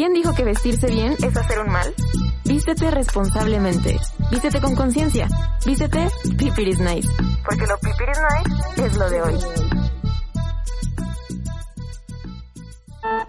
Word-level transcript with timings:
¿Quién 0.00 0.14
dijo 0.14 0.34
que 0.34 0.44
vestirse 0.44 0.86
bien 0.86 1.12
es 1.22 1.36
hacer 1.36 1.58
un 1.58 1.70
mal? 1.70 1.94
Vístete 2.46 2.90
responsablemente. 2.90 3.98
Vístete 4.30 4.58
con 4.58 4.74
conciencia. 4.74 5.28
Vístete 5.66 6.08
Pipiris 6.38 6.78
Nice. 6.78 7.06
Porque 7.44 7.66
lo 7.66 7.76
Pipiris 7.76 8.18
Nice 8.32 8.86
es 8.86 8.96
lo 8.96 9.10
de 9.10 9.20
hoy. 9.20 9.34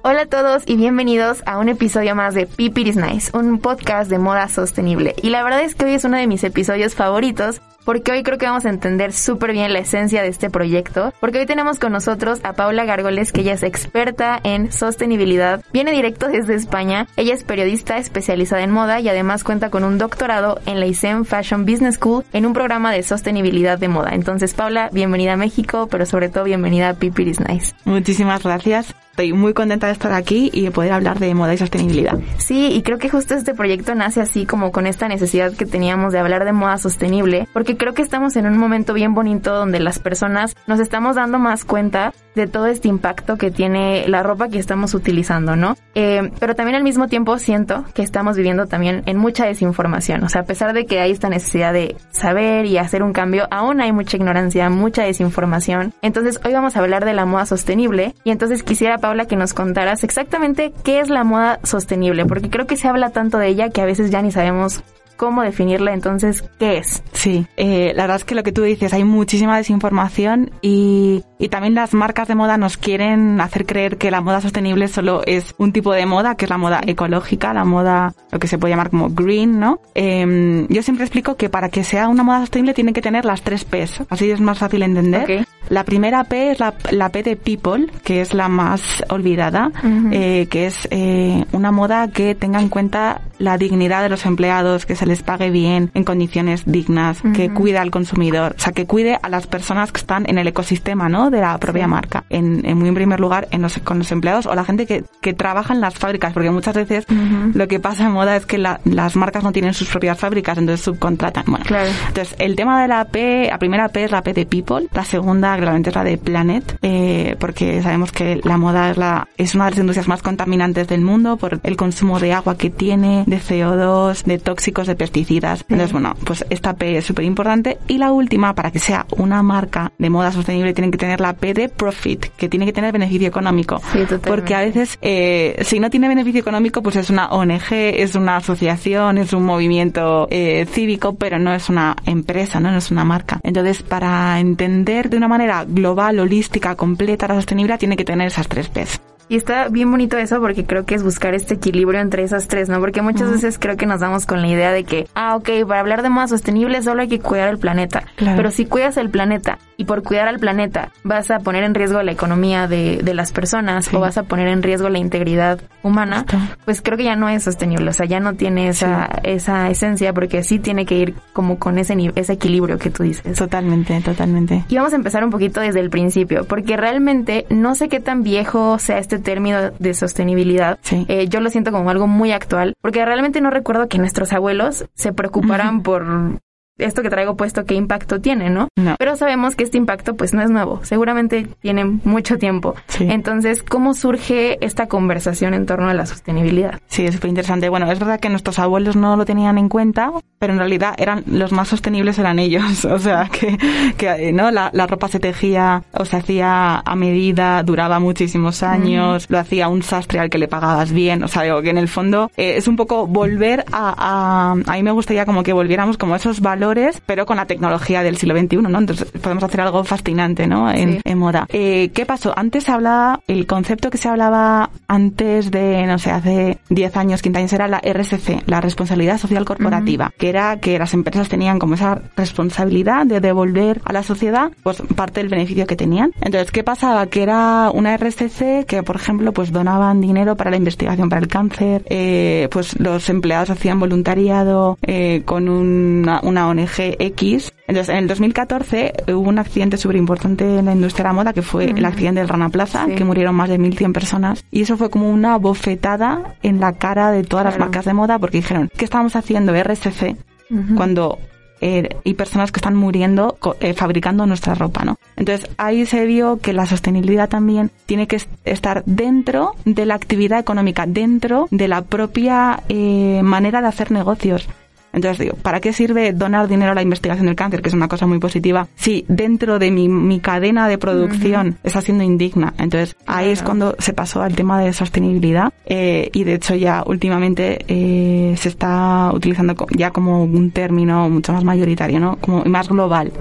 Hola 0.03 0.21
a 0.21 0.25
todos 0.27 0.63
y 0.65 0.77
bienvenidos 0.77 1.43
a 1.45 1.57
un 1.57 1.67
episodio 1.67 2.15
más 2.15 2.35
de 2.35 2.45
Pipiris 2.45 2.95
Nice, 2.95 3.37
un 3.37 3.59
podcast 3.59 4.09
de 4.09 4.19
moda 4.19 4.47
sostenible. 4.47 5.13
Y 5.21 5.29
la 5.29 5.43
verdad 5.43 5.63
es 5.63 5.75
que 5.75 5.83
hoy 5.83 5.95
es 5.95 6.05
uno 6.05 6.15
de 6.15 6.27
mis 6.27 6.45
episodios 6.45 6.95
favoritos 6.95 7.61
porque 7.85 8.11
hoy 8.11 8.23
creo 8.23 8.37
que 8.37 8.45
vamos 8.45 8.65
a 8.65 8.69
entender 8.69 9.13
súper 9.13 9.53
bien 9.53 9.73
la 9.73 9.79
esencia 9.79 10.21
de 10.21 10.27
este 10.27 10.49
proyecto, 10.49 11.13
porque 11.19 11.39
hoy 11.39 11.45
tenemos 11.45 11.79
con 11.79 11.91
nosotros 11.91 12.39
a 12.43 12.53
Paula 12.53 12.85
Gargoles, 12.85 13.31
que 13.31 13.41
ella 13.41 13.53
es 13.53 13.63
experta 13.63 14.39
en 14.43 14.71
sostenibilidad, 14.71 15.63
viene 15.73 15.91
directo 15.91 16.27
desde 16.27 16.55
España, 16.55 17.07
ella 17.17 17.33
es 17.33 17.43
periodista 17.43 17.97
especializada 17.97 18.63
en 18.63 18.71
moda 18.71 18.99
y 18.99 19.09
además 19.09 19.43
cuenta 19.43 19.69
con 19.69 19.83
un 19.83 19.97
doctorado 19.97 20.59
en 20.65 20.79
la 20.79 20.85
ISEM 20.85 21.25
Fashion 21.25 21.65
Business 21.65 21.95
School 21.95 22.23
en 22.33 22.45
un 22.45 22.53
programa 22.53 22.91
de 22.91 23.03
sostenibilidad 23.03 23.77
de 23.77 23.87
moda. 23.87 24.11
Entonces, 24.13 24.53
Paula, 24.53 24.89
bienvenida 24.91 25.33
a 25.33 25.37
México, 25.37 25.87
pero 25.89 26.05
sobre 26.05 26.29
todo 26.29 26.43
bienvenida 26.43 26.89
a 26.89 26.93
Pipiris 26.95 27.39
Nice. 27.39 27.73
Muchísimas 27.85 28.43
gracias. 28.43 28.95
Estoy 29.11 29.33
muy 29.33 29.53
contenta 29.53 29.87
de 29.87 29.93
estar 29.93 30.13
aquí 30.13 30.49
y 30.53 30.63
de 30.63 30.71
poder 30.71 30.93
hablar 30.93 31.19
de 31.19 31.33
moda 31.35 31.53
y 31.53 31.57
sostenibilidad. 31.57 32.17
Sí, 32.37 32.69
y 32.71 32.81
creo 32.81 32.97
que 32.97 33.09
justo 33.09 33.35
este 33.35 33.53
proyecto 33.53 33.93
nace 33.93 34.21
así 34.21 34.45
como 34.45 34.71
con 34.71 34.87
esta 34.87 35.09
necesidad 35.09 35.51
que 35.51 35.65
teníamos 35.65 36.13
de 36.13 36.19
hablar 36.19 36.45
de 36.45 36.53
moda 36.53 36.77
sostenible, 36.77 37.47
porque 37.51 37.75
creo 37.75 37.93
que 37.93 38.01
estamos 38.01 38.37
en 38.37 38.45
un 38.45 38.57
momento 38.57 38.93
bien 38.93 39.13
bonito 39.13 39.53
donde 39.53 39.81
las 39.81 39.99
personas 39.99 40.55
nos 40.65 40.79
estamos 40.79 41.17
dando 41.17 41.39
más 41.39 41.65
cuenta 41.65 42.13
de 42.35 42.47
todo 42.47 42.67
este 42.67 42.87
impacto 42.87 43.37
que 43.37 43.51
tiene 43.51 44.07
la 44.07 44.23
ropa 44.23 44.47
que 44.47 44.59
estamos 44.59 44.93
utilizando, 44.93 45.57
¿no? 45.57 45.75
Eh, 45.93 46.31
pero 46.39 46.55
también 46.55 46.77
al 46.77 46.83
mismo 46.83 47.09
tiempo 47.09 47.37
siento 47.37 47.83
que 47.93 48.03
estamos 48.03 48.37
viviendo 48.37 48.67
también 48.67 49.03
en 49.07 49.17
mucha 49.17 49.45
desinformación, 49.45 50.23
o 50.23 50.29
sea, 50.29 50.41
a 50.41 50.45
pesar 50.45 50.71
de 50.71 50.85
que 50.85 51.01
hay 51.01 51.11
esta 51.11 51.27
necesidad 51.27 51.73
de 51.73 51.97
saber 52.11 52.65
y 52.65 52.77
hacer 52.77 53.03
un 53.03 53.11
cambio, 53.11 53.45
aún 53.51 53.81
hay 53.81 53.91
mucha 53.91 54.15
ignorancia, 54.15 54.69
mucha 54.69 55.03
desinformación. 55.03 55.93
Entonces 56.01 56.39
hoy 56.45 56.53
vamos 56.53 56.77
a 56.77 56.79
hablar 56.79 57.03
de 57.03 57.13
la 57.13 57.25
moda 57.25 57.45
sostenible 57.45 58.15
y 58.23 58.31
entonces 58.31 58.63
quisiera 58.63 59.00
Paula 59.01 59.25
que 59.25 59.35
nos 59.35 59.53
contaras 59.53 60.03
exactamente 60.03 60.71
qué 60.83 60.99
es 60.99 61.09
la 61.09 61.23
moda 61.23 61.59
sostenible, 61.63 62.25
porque 62.25 62.49
creo 62.49 62.67
que 62.67 62.77
se 62.77 62.87
habla 62.87 63.09
tanto 63.09 63.37
de 63.37 63.47
ella 63.47 63.69
que 63.69 63.81
a 63.81 63.85
veces 63.85 64.11
ya 64.11 64.21
ni 64.21 64.31
sabemos 64.31 64.83
cómo 65.21 65.43
definirla, 65.43 65.93
entonces, 65.93 66.43
¿qué 66.57 66.77
es? 66.77 67.03
Sí, 67.11 67.45
eh, 67.55 67.93
la 67.95 68.03
verdad 68.03 68.17
es 68.17 68.23
que 68.23 68.33
lo 68.33 68.41
que 68.41 68.51
tú 68.51 68.63
dices, 68.63 68.91
hay 68.91 69.03
muchísima 69.03 69.55
desinformación 69.55 70.49
y, 70.63 71.23
y 71.41 71.49
también 71.49 71.73
las 71.73 71.95
marcas 71.95 72.27
de 72.27 72.35
moda 72.35 72.57
nos 72.57 72.77
quieren 72.77 73.41
hacer 73.41 73.65
creer 73.65 73.97
que 73.97 74.11
la 74.11 74.21
moda 74.21 74.41
sostenible 74.41 74.87
solo 74.87 75.23
es 75.25 75.55
un 75.57 75.73
tipo 75.73 75.91
de 75.91 76.05
moda, 76.05 76.35
que 76.35 76.45
es 76.45 76.49
la 76.51 76.59
moda 76.59 76.81
ecológica, 76.85 77.51
la 77.51 77.65
moda, 77.65 78.13
lo 78.31 78.37
que 78.37 78.47
se 78.47 78.59
puede 78.59 78.73
llamar 78.73 78.91
como 78.91 79.09
green, 79.09 79.59
¿no? 79.59 79.79
Eh, 79.95 80.67
yo 80.69 80.83
siempre 80.83 81.03
explico 81.03 81.35
que 81.37 81.49
para 81.49 81.69
que 81.69 81.83
sea 81.83 82.09
una 82.09 82.21
moda 82.21 82.41
sostenible 82.41 82.75
tiene 82.75 82.93
que 82.93 83.01
tener 83.01 83.25
las 83.25 83.41
tres 83.41 83.65
P's, 83.65 84.03
así 84.09 84.29
es 84.29 84.39
más 84.39 84.59
fácil 84.59 84.83
entender. 84.83 85.23
Okay. 85.23 85.43
La 85.69 85.83
primera 85.83 86.25
P 86.25 86.51
es 86.51 86.59
la, 86.59 86.73
la, 86.91 87.09
P 87.09 87.23
de 87.23 87.35
people, 87.37 87.87
que 88.03 88.21
es 88.21 88.33
la 88.33 88.49
más 88.49 89.03
olvidada, 89.09 89.71
uh 89.83 89.87
-huh. 89.87 90.09
eh, 90.11 90.47
que 90.47 90.67
es 90.67 90.87
eh, 90.91 91.45
una 91.53 91.71
moda 91.71 92.09
que 92.09 92.35
tenga 92.35 92.59
en 92.59 92.67
cuenta 92.67 93.21
la 93.39 93.57
dignidad 93.57 94.03
de 94.03 94.09
los 94.09 94.25
empleados, 94.25 94.85
que 94.85 94.95
se 94.95 95.05
les 95.05 95.23
pague 95.23 95.49
bien, 95.49 95.89
en 95.93 96.03
condiciones 96.03 96.63
dignas, 96.65 97.23
uh 97.23 97.27
-huh. 97.27 97.33
que 97.33 97.53
cuide 97.53 97.77
al 97.77 97.89
consumidor, 97.89 98.53
o 98.57 98.59
sea, 98.59 98.73
que 98.73 98.85
cuide 98.85 99.17
a 99.21 99.29
las 99.29 99.47
personas 99.47 99.91
que 99.91 100.01
están 100.01 100.29
en 100.29 100.37
el 100.37 100.47
ecosistema, 100.47 101.09
¿no? 101.09 101.30
De 101.31 101.41
la 101.41 101.57
propia 101.57 101.85
sí. 101.85 101.89
marca. 101.89 102.23
En, 102.29 102.65
en, 102.65 102.77
muy 102.77 102.91
primer 102.91 103.19
lugar, 103.19 103.47
en 103.51 103.61
los, 103.61 103.77
con 103.79 103.99
los 103.99 104.11
empleados 104.11 104.45
o 104.45 104.53
la 104.53 104.65
gente 104.65 104.85
que, 104.85 105.03
que 105.21 105.33
trabaja 105.33 105.73
en 105.73 105.81
las 105.81 105.95
fábricas, 105.95 106.33
porque 106.33 106.51
muchas 106.51 106.75
veces 106.75 107.05
uh 107.09 107.13
-huh. 107.13 107.53
lo 107.53 107.67
que 107.67 107.79
pasa 107.79 108.05
en 108.05 108.11
moda 108.11 108.35
es 108.35 108.45
que 108.45 108.57
la, 108.57 108.79
las 108.83 109.15
marcas 109.15 109.43
no 109.43 109.51
tienen 109.51 109.73
sus 109.73 109.89
propias 109.89 110.19
fábricas, 110.19 110.57
entonces 110.57 110.83
subcontratan. 110.83 111.45
Bueno, 111.47 111.65
claro. 111.65 111.89
entonces 112.07 112.35
el 112.37 112.55
tema 112.55 112.81
de 112.81 112.87
la 112.87 113.05
P, 113.05 113.47
la 113.49 113.57
primera 113.57 113.87
P 113.89 114.03
es 114.03 114.11
la 114.11 114.21
P 114.21 114.33
de 114.33 114.45
people, 114.45 114.87
la 114.93 115.05
segunda 115.05 115.55
claramente 115.57 115.89
es 115.89 115.95
la 115.95 116.03
de 116.03 116.17
planet, 116.17 116.77
eh, 116.81 117.35
porque 117.39 117.81
sabemos 117.81 118.11
que 118.11 118.41
la 118.43 118.57
moda 118.57 118.91
es, 118.91 118.97
la, 118.97 119.27
es 119.37 119.55
una 119.55 119.65
de 119.65 119.71
las 119.71 119.79
industrias 119.79 120.07
más 120.07 120.21
contaminantes 120.21 120.87
del 120.87 121.01
mundo 121.01 121.37
por 121.37 121.59
el 121.63 121.75
consumo 121.77 122.19
de 122.19 122.33
agua 122.33 122.57
que 122.57 122.69
tiene, 122.69 123.23
de 123.27 123.39
CO2, 123.39 124.23
de 124.23 124.37
tóxicos, 124.37 124.87
de 124.87 124.95
pesticidas. 124.95 125.59
Sí. 125.59 125.65
Entonces, 125.69 125.93
bueno, 125.93 126.15
pues 126.25 126.45
esta 126.49 126.73
P 126.73 126.97
es 126.97 127.05
súper 127.05 127.25
importante. 127.25 127.77
Y 127.87 127.97
la 127.97 128.11
última, 128.11 128.53
para 128.53 128.71
que 128.71 128.79
sea 128.79 129.05
una 129.17 129.41
marca 129.43 129.91
de 129.97 130.09
moda 130.09 130.31
sostenible, 130.31 130.73
tienen 130.73 130.91
que 130.91 130.97
tener 130.97 131.20
la 131.21 131.33
P 131.33 131.53
de 131.53 131.69
profit, 131.69 132.25
que 132.37 132.49
tiene 132.49 132.65
que 132.65 132.73
tener 132.73 132.91
beneficio 132.91 133.27
económico. 133.27 133.81
Sí, 133.91 133.99
porque 134.25 134.55
a 134.55 134.61
veces, 134.61 134.97
eh, 135.01 135.57
si 135.63 135.79
no 135.79 135.89
tiene 135.89 136.07
beneficio 136.07 136.41
económico, 136.41 136.81
pues 136.81 136.95
es 136.95 137.09
una 137.09 137.29
ONG, 137.29 137.71
es 137.71 138.15
una 138.15 138.37
asociación, 138.37 139.17
es 139.17 139.33
un 139.33 139.43
movimiento 139.43 140.27
eh, 140.29 140.65
cívico, 140.69 141.15
pero 141.15 141.39
no 141.39 141.53
es 141.53 141.69
una 141.69 141.95
empresa, 142.05 142.59
¿no? 142.59 142.71
no 142.71 142.77
es 142.77 142.91
una 142.91 143.03
marca. 143.03 143.39
Entonces, 143.43 143.83
para 143.83 144.39
entender 144.39 145.09
de 145.09 145.17
una 145.17 145.27
manera 145.27 145.65
global, 145.67 146.19
holística, 146.19 146.75
completa 146.75 147.27
la 147.27 147.35
sostenibilidad, 147.35 147.79
tiene 147.79 147.97
que 147.97 148.05
tener 148.05 148.27
esas 148.27 148.47
tres 148.47 148.69
P's. 148.69 148.99
Y 149.31 149.37
está 149.37 149.69
bien 149.69 149.89
bonito 149.89 150.17
eso 150.17 150.41
porque 150.41 150.65
creo 150.65 150.83
que 150.83 150.93
es 150.93 151.03
buscar 151.03 151.33
este 151.33 151.53
equilibrio 151.53 152.01
entre 152.01 152.21
esas 152.21 152.49
tres, 152.49 152.67
¿no? 152.67 152.81
Porque 152.81 153.01
muchas 153.01 153.29
uh 153.29 153.31
-huh. 153.31 153.35
veces 153.35 153.57
creo 153.57 153.77
que 153.77 153.85
nos 153.85 154.01
damos 154.01 154.25
con 154.25 154.41
la 154.41 154.49
idea 154.49 154.73
de 154.73 154.83
que, 154.83 155.07
ah, 155.15 155.37
ok, 155.37 155.65
para 155.65 155.79
hablar 155.79 156.03
de 156.03 156.09
moda 156.09 156.27
sostenible 156.27 156.81
solo 156.81 157.03
hay 157.03 157.07
que 157.07 157.21
cuidar 157.21 157.47
el 157.47 157.57
planeta. 157.57 158.03
Claro. 158.17 158.35
Pero 158.35 158.51
si 158.51 158.65
cuidas 158.65 158.97
el 158.97 159.09
planeta 159.09 159.57
y 159.77 159.85
por 159.85 160.03
cuidar 160.03 160.27
al 160.27 160.37
planeta 160.37 160.91
vas 161.05 161.31
a 161.31 161.39
poner 161.39 161.63
en 161.63 161.73
riesgo 161.73 162.03
la 162.03 162.11
economía 162.11 162.67
de, 162.67 162.99
de 163.01 163.13
las 163.13 163.31
personas 163.31 163.85
sí. 163.85 163.95
o 163.95 164.01
vas 164.01 164.17
a 164.17 164.23
poner 164.23 164.49
en 164.49 164.63
riesgo 164.63 164.89
la 164.89 164.99
integridad 164.99 165.61
humana, 165.81 166.25
pues 166.65 166.81
creo 166.81 166.97
que 166.97 167.05
ya 167.05 167.15
no 167.15 167.29
es 167.29 167.43
sostenible. 167.43 167.89
O 167.89 167.93
sea, 167.93 168.05
ya 168.05 168.19
no 168.19 168.33
tiene 168.33 168.67
esa, 168.67 169.05
sí. 169.05 169.31
esa 169.31 169.69
esencia 169.69 170.13
porque 170.13 170.43
sí 170.43 170.59
tiene 170.59 170.85
que 170.85 170.95
ir 170.97 171.15
como 171.31 171.57
con 171.57 171.77
ese, 171.77 171.95
ese 172.15 172.33
equilibrio 172.33 172.77
que 172.77 172.89
tú 172.89 173.03
dices. 173.03 173.37
Totalmente, 173.37 174.01
totalmente. 174.01 174.65
Y 174.67 174.75
vamos 174.75 174.91
a 174.91 174.97
empezar 174.97 175.23
un 175.23 175.31
poquito 175.31 175.61
desde 175.61 175.79
el 175.79 175.89
principio 175.89 176.43
porque 176.43 176.75
realmente 176.75 177.45
no 177.49 177.75
sé 177.75 177.87
qué 177.87 178.01
tan 178.01 178.23
viejo 178.23 178.77
sea 178.77 178.97
este 178.97 179.20
término 179.21 179.71
de 179.71 179.93
sostenibilidad. 179.93 180.79
Sí. 180.81 181.05
Eh, 181.07 181.27
yo 181.27 181.39
lo 181.39 181.49
siento 181.49 181.71
como 181.71 181.89
algo 181.89 182.07
muy 182.07 182.31
actual, 182.31 182.75
porque 182.81 183.05
realmente 183.05 183.41
no 183.41 183.49
recuerdo 183.49 183.87
que 183.87 183.97
nuestros 183.97 184.33
abuelos 184.33 184.85
se 184.93 185.13
preocuparan 185.13 185.75
uh 185.75 185.79
-huh. 185.79 185.83
por 185.83 186.41
esto 186.81 187.01
que 187.01 187.09
traigo 187.09 187.35
puesto 187.35 187.65
qué 187.65 187.75
impacto 187.75 188.19
tiene, 188.21 188.49
¿no? 188.49 188.67
¿no? 188.75 188.95
Pero 188.97 189.15
sabemos 189.15 189.55
que 189.55 189.63
este 189.63 189.77
impacto 189.77 190.15
pues 190.15 190.33
no 190.33 190.41
es 190.41 190.49
nuevo, 190.49 190.79
seguramente 190.83 191.47
tiene 191.61 191.85
mucho 191.85 192.37
tiempo. 192.37 192.75
Sí. 192.87 193.07
Entonces, 193.09 193.63
¿cómo 193.63 193.93
surge 193.93 194.63
esta 194.65 194.87
conversación 194.87 195.53
en 195.53 195.65
torno 195.65 195.89
a 195.89 195.93
la 195.93 196.05
sostenibilidad? 196.05 196.79
Sí, 196.87 197.05
es 197.05 197.15
súper 197.15 197.29
interesante. 197.29 197.69
Bueno, 197.69 197.91
es 197.91 197.99
verdad 197.99 198.19
que 198.19 198.29
nuestros 198.29 198.59
abuelos 198.59 198.95
no 198.95 199.15
lo 199.15 199.25
tenían 199.25 199.57
en 199.57 199.69
cuenta, 199.69 200.11
pero 200.39 200.53
en 200.53 200.59
realidad 200.59 200.95
eran 200.97 201.23
los 201.27 201.51
más 201.51 201.67
sostenibles 201.67 202.19
eran 202.19 202.39
ellos. 202.39 202.85
O 202.91 202.99
sea, 202.99 203.29
que, 203.31 203.57
que 203.97 204.33
¿no? 204.33 204.51
La, 204.51 204.69
la, 204.73 204.85
ropa 204.85 205.07
se 205.07 205.19
tejía 205.19 205.83
o 205.93 206.03
se 206.03 206.17
hacía 206.17 206.79
a 206.79 206.95
medida, 206.95 207.63
duraba 207.63 207.99
muchísimos 207.99 208.63
años, 208.63 209.29
mm. 209.29 209.33
lo 209.33 209.39
hacía 209.39 209.69
un 209.69 209.81
sastre 209.81 210.19
al 210.19 210.29
que 210.29 210.37
le 210.37 210.47
pagabas 210.47 210.91
bien. 210.91 211.23
O 211.23 211.27
sea, 211.27 211.43
digo 211.43 211.61
que 211.61 211.69
en 211.69 211.77
el 211.77 211.87
fondo 211.87 212.29
eh, 212.35 212.55
es 212.57 212.67
un 212.67 212.75
poco 212.75 213.07
volver 213.07 213.65
a, 213.71 213.95
a... 213.97 214.51
A 214.51 214.75
mí 214.75 214.83
me 214.83 214.91
gustaría 214.91 215.25
como 215.25 215.43
que 215.43 215.53
volviéramos 215.53 215.97
como 215.97 216.15
esos 216.15 216.41
valores 216.41 216.70
pero 217.05 217.25
con 217.25 217.37
la 217.37 217.45
tecnología 217.45 218.03
del 218.03 218.17
siglo 218.17 218.37
XXI, 218.37 218.57
¿no? 218.57 218.79
Entonces 218.79 219.11
podemos 219.11 219.43
hacer 219.43 219.61
algo 219.61 219.83
fascinante, 219.83 220.47
¿no? 220.47 220.71
En, 220.71 220.93
sí. 220.93 221.01
en 221.03 221.17
moda. 221.17 221.45
Eh, 221.49 221.91
¿Qué 221.93 222.05
pasó? 222.05 222.33
Antes 222.37 222.65
se 222.65 222.71
hablaba, 222.71 223.19
el 223.27 223.45
concepto 223.45 223.89
que 223.89 223.97
se 223.97 224.09
hablaba 224.09 224.69
antes 224.87 225.51
de, 225.51 225.85
no 225.85 225.97
sé, 225.99 226.11
hace 226.11 226.59
10 226.69 226.97
años, 226.97 227.21
15 227.21 227.39
años, 227.39 227.53
era 227.53 227.67
la 227.67 227.79
RSC, 227.79 228.43
la 228.47 228.61
responsabilidad 228.61 229.17
social 229.17 229.45
corporativa, 229.45 230.05
uh 230.05 230.09
-huh. 230.09 230.17
que 230.17 230.29
era 230.29 230.59
que 230.59 230.77
las 230.79 230.93
empresas 230.93 231.29
tenían 231.29 231.59
como 231.59 231.75
esa 231.75 232.01
responsabilidad 232.15 233.05
de 233.05 233.19
devolver 233.19 233.81
a 233.85 233.93
la 233.93 234.03
sociedad, 234.03 234.51
pues 234.63 234.81
parte 234.95 235.19
del 235.19 235.29
beneficio 235.29 235.65
que 235.65 235.75
tenían. 235.75 236.11
Entonces, 236.21 236.51
¿qué 236.51 236.63
pasaba? 236.63 237.07
Que 237.07 237.23
era 237.23 237.71
una 237.73 237.95
RSC 237.97 238.65
que, 238.65 238.83
por 238.83 238.95
ejemplo, 238.95 239.31
pues 239.33 239.51
donaban 239.51 240.01
dinero 240.01 240.35
para 240.35 240.51
la 240.51 240.57
investigación 240.57 241.09
para 241.09 241.21
el 241.21 241.27
cáncer, 241.27 241.83
eh, 241.89 242.47
pues 242.51 242.79
los 242.79 243.09
empleados 243.09 243.49
hacían 243.49 243.79
voluntariado 243.79 244.77
eh, 244.85 245.23
con 245.25 245.49
una, 245.49 246.19
una 246.23 246.47
ONG 246.47 246.60
X. 246.67 247.51
Entonces, 247.67 247.89
en 247.89 247.97
el 247.97 248.07
2014 248.07 248.93
hubo 249.09 249.29
un 249.29 249.39
accidente 249.39 249.77
súper 249.77 249.97
importante 249.97 250.43
en 250.59 250.65
la 250.65 250.73
industria 250.73 251.03
de 251.03 251.09
la 251.09 251.13
moda 251.13 251.33
que 251.33 251.41
fue 251.41 251.65
uh 251.65 251.69
-huh. 251.69 251.77
el 251.77 251.85
accidente 251.85 252.19
del 252.19 252.29
Rana 252.29 252.49
Plaza, 252.49 252.85
sí. 252.87 252.95
que 252.95 253.03
murieron 253.03 253.35
más 253.35 253.49
de 253.49 253.59
1.100 253.59 253.93
personas. 253.93 254.43
Y 254.51 254.61
eso 254.61 254.77
fue 254.77 254.89
como 254.89 255.09
una 255.09 255.37
bofetada 255.37 256.35
en 256.43 256.59
la 256.59 256.73
cara 256.73 257.11
de 257.11 257.23
todas 257.23 257.43
claro. 257.43 257.57
las 257.57 257.59
marcas 257.59 257.85
de 257.85 257.93
moda 257.93 258.19
porque 258.19 258.37
dijeron, 258.37 258.69
¿qué 258.75 258.85
estamos 258.85 259.15
haciendo 259.15 259.53
RSC 259.53 260.15
uh 260.49 260.55
-huh. 260.55 260.75
cuando 260.75 261.17
eh, 261.61 261.87
hay 262.03 262.13
personas 262.15 262.51
que 262.51 262.57
están 262.57 262.75
muriendo 262.75 263.37
eh, 263.59 263.73
fabricando 263.73 264.25
nuestra 264.25 264.55
ropa, 264.55 264.83
¿no? 264.83 264.97
Entonces 265.15 265.47
ahí 265.57 265.85
se 265.85 266.05
vio 266.05 266.37
que 266.37 266.53
la 266.53 266.65
sostenibilidad 266.65 267.29
también 267.29 267.69
tiene 267.85 268.07
que 268.07 268.19
estar 268.45 268.83
dentro 268.85 269.53
de 269.63 269.85
la 269.85 269.93
actividad 269.93 270.39
económica, 270.39 270.85
dentro 270.87 271.47
de 271.51 271.67
la 271.67 271.83
propia 271.83 272.63
eh, 272.67 273.21
manera 273.23 273.61
de 273.61 273.67
hacer 273.67 273.91
negocios. 273.91 274.49
Entonces 274.93 275.19
digo, 275.19 275.37
¿para 275.37 275.59
qué 275.59 275.73
sirve 275.73 276.13
donar 276.13 276.47
dinero 276.47 276.71
a 276.71 276.75
la 276.75 276.81
investigación 276.81 277.27
del 277.27 277.35
cáncer, 277.35 277.61
que 277.61 277.69
es 277.69 277.75
una 277.75 277.87
cosa 277.87 278.05
muy 278.05 278.19
positiva, 278.19 278.67
si 278.75 279.05
dentro 279.07 279.59
de 279.59 279.71
mi, 279.71 279.87
mi 279.87 280.19
cadena 280.19 280.67
de 280.67 280.77
producción 280.77 281.57
está 281.63 281.81
siendo 281.81 282.03
indigna? 282.03 282.53
Entonces 282.57 282.95
ahí 283.05 283.29
es 283.29 283.41
cuando 283.41 283.75
se 283.79 283.93
pasó 283.93 284.21
al 284.21 284.35
tema 284.35 284.61
de 284.61 284.73
sostenibilidad 284.73 285.53
eh, 285.65 286.09
y 286.13 286.23
de 286.23 286.35
hecho 286.35 286.55
ya 286.55 286.83
últimamente 286.85 287.65
eh, 287.67 288.35
se 288.37 288.49
está 288.49 289.11
utilizando 289.13 289.55
ya 289.75 289.91
como 289.91 290.23
un 290.23 290.51
término 290.51 291.09
mucho 291.09 291.33
más 291.33 291.43
mayoritario, 291.43 291.99
¿no? 291.99 292.17
Como 292.17 292.43
más 292.45 292.69
global, 292.69 293.11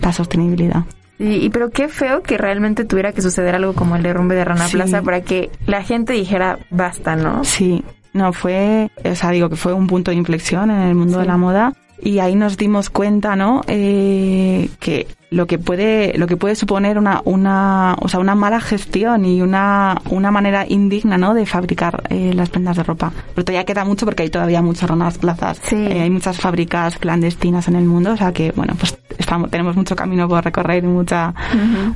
la 0.00 0.12
sostenibilidad. 0.12 0.84
Y, 1.18 1.50
pero 1.50 1.68
qué 1.68 1.88
feo 1.88 2.22
que 2.22 2.38
realmente 2.38 2.86
tuviera 2.86 3.12
que 3.12 3.20
suceder 3.20 3.54
algo 3.54 3.74
como 3.74 3.94
el 3.94 4.02
derrumbe 4.02 4.34
de 4.34 4.44
Rana 4.44 4.68
Plaza 4.72 5.02
para 5.02 5.20
que 5.20 5.50
la 5.66 5.82
gente 5.82 6.14
dijera 6.14 6.58
basta, 6.70 7.14
¿no? 7.14 7.44
Sí, 7.44 7.84
no 8.12 8.32
fue, 8.32 8.90
o 9.04 9.14
sea, 9.14 9.30
digo 9.30 9.48
que 9.48 9.56
fue 9.56 9.72
un 9.72 9.86
punto 9.86 10.10
de 10.10 10.16
inflexión 10.16 10.70
en 10.70 10.80
el 10.80 10.94
mundo 10.94 11.18
de 11.18 11.26
la 11.26 11.36
moda 11.36 11.74
y 12.02 12.18
ahí 12.18 12.34
nos 12.34 12.56
dimos 12.56 12.90
cuenta, 12.90 13.36
¿no? 13.36 13.62
Eh, 13.66 14.68
que 14.80 15.06
lo 15.30 15.46
que 15.46 15.58
puede 15.58 16.18
lo 16.18 16.26
que 16.26 16.36
puede 16.36 16.56
suponer 16.56 16.98
una 16.98 17.22
una 17.24 17.96
o 18.00 18.08
sea 18.08 18.18
una 18.18 18.34
mala 18.34 18.60
gestión 18.60 19.24
y 19.24 19.42
una 19.42 20.00
una 20.10 20.30
manera 20.32 20.66
indigna 20.68 21.18
no 21.18 21.34
de 21.34 21.46
fabricar 21.46 22.02
eh, 22.10 22.32
las 22.34 22.50
prendas 22.50 22.76
de 22.76 22.82
ropa. 22.82 23.12
Pero 23.34 23.44
todavía 23.44 23.64
queda 23.64 23.84
mucho 23.84 24.06
porque 24.06 24.24
hay 24.24 24.30
todavía 24.30 24.60
muchas 24.60 24.90
ronas 24.90 25.18
plazas. 25.18 25.60
Sí. 25.62 25.76
Eh, 25.76 26.00
hay 26.02 26.10
muchas 26.10 26.38
fábricas 26.38 26.98
clandestinas 26.98 27.68
en 27.68 27.76
el 27.76 27.84
mundo 27.84 28.12
o 28.12 28.16
sea 28.16 28.32
que 28.32 28.52
bueno 28.52 28.74
pues 28.78 28.98
estamos 29.18 29.50
tenemos 29.50 29.76
mucho 29.76 29.94
camino 29.94 30.28
por 30.28 30.44
recorrer 30.44 30.82
y 30.82 30.86
mucha 30.88 31.32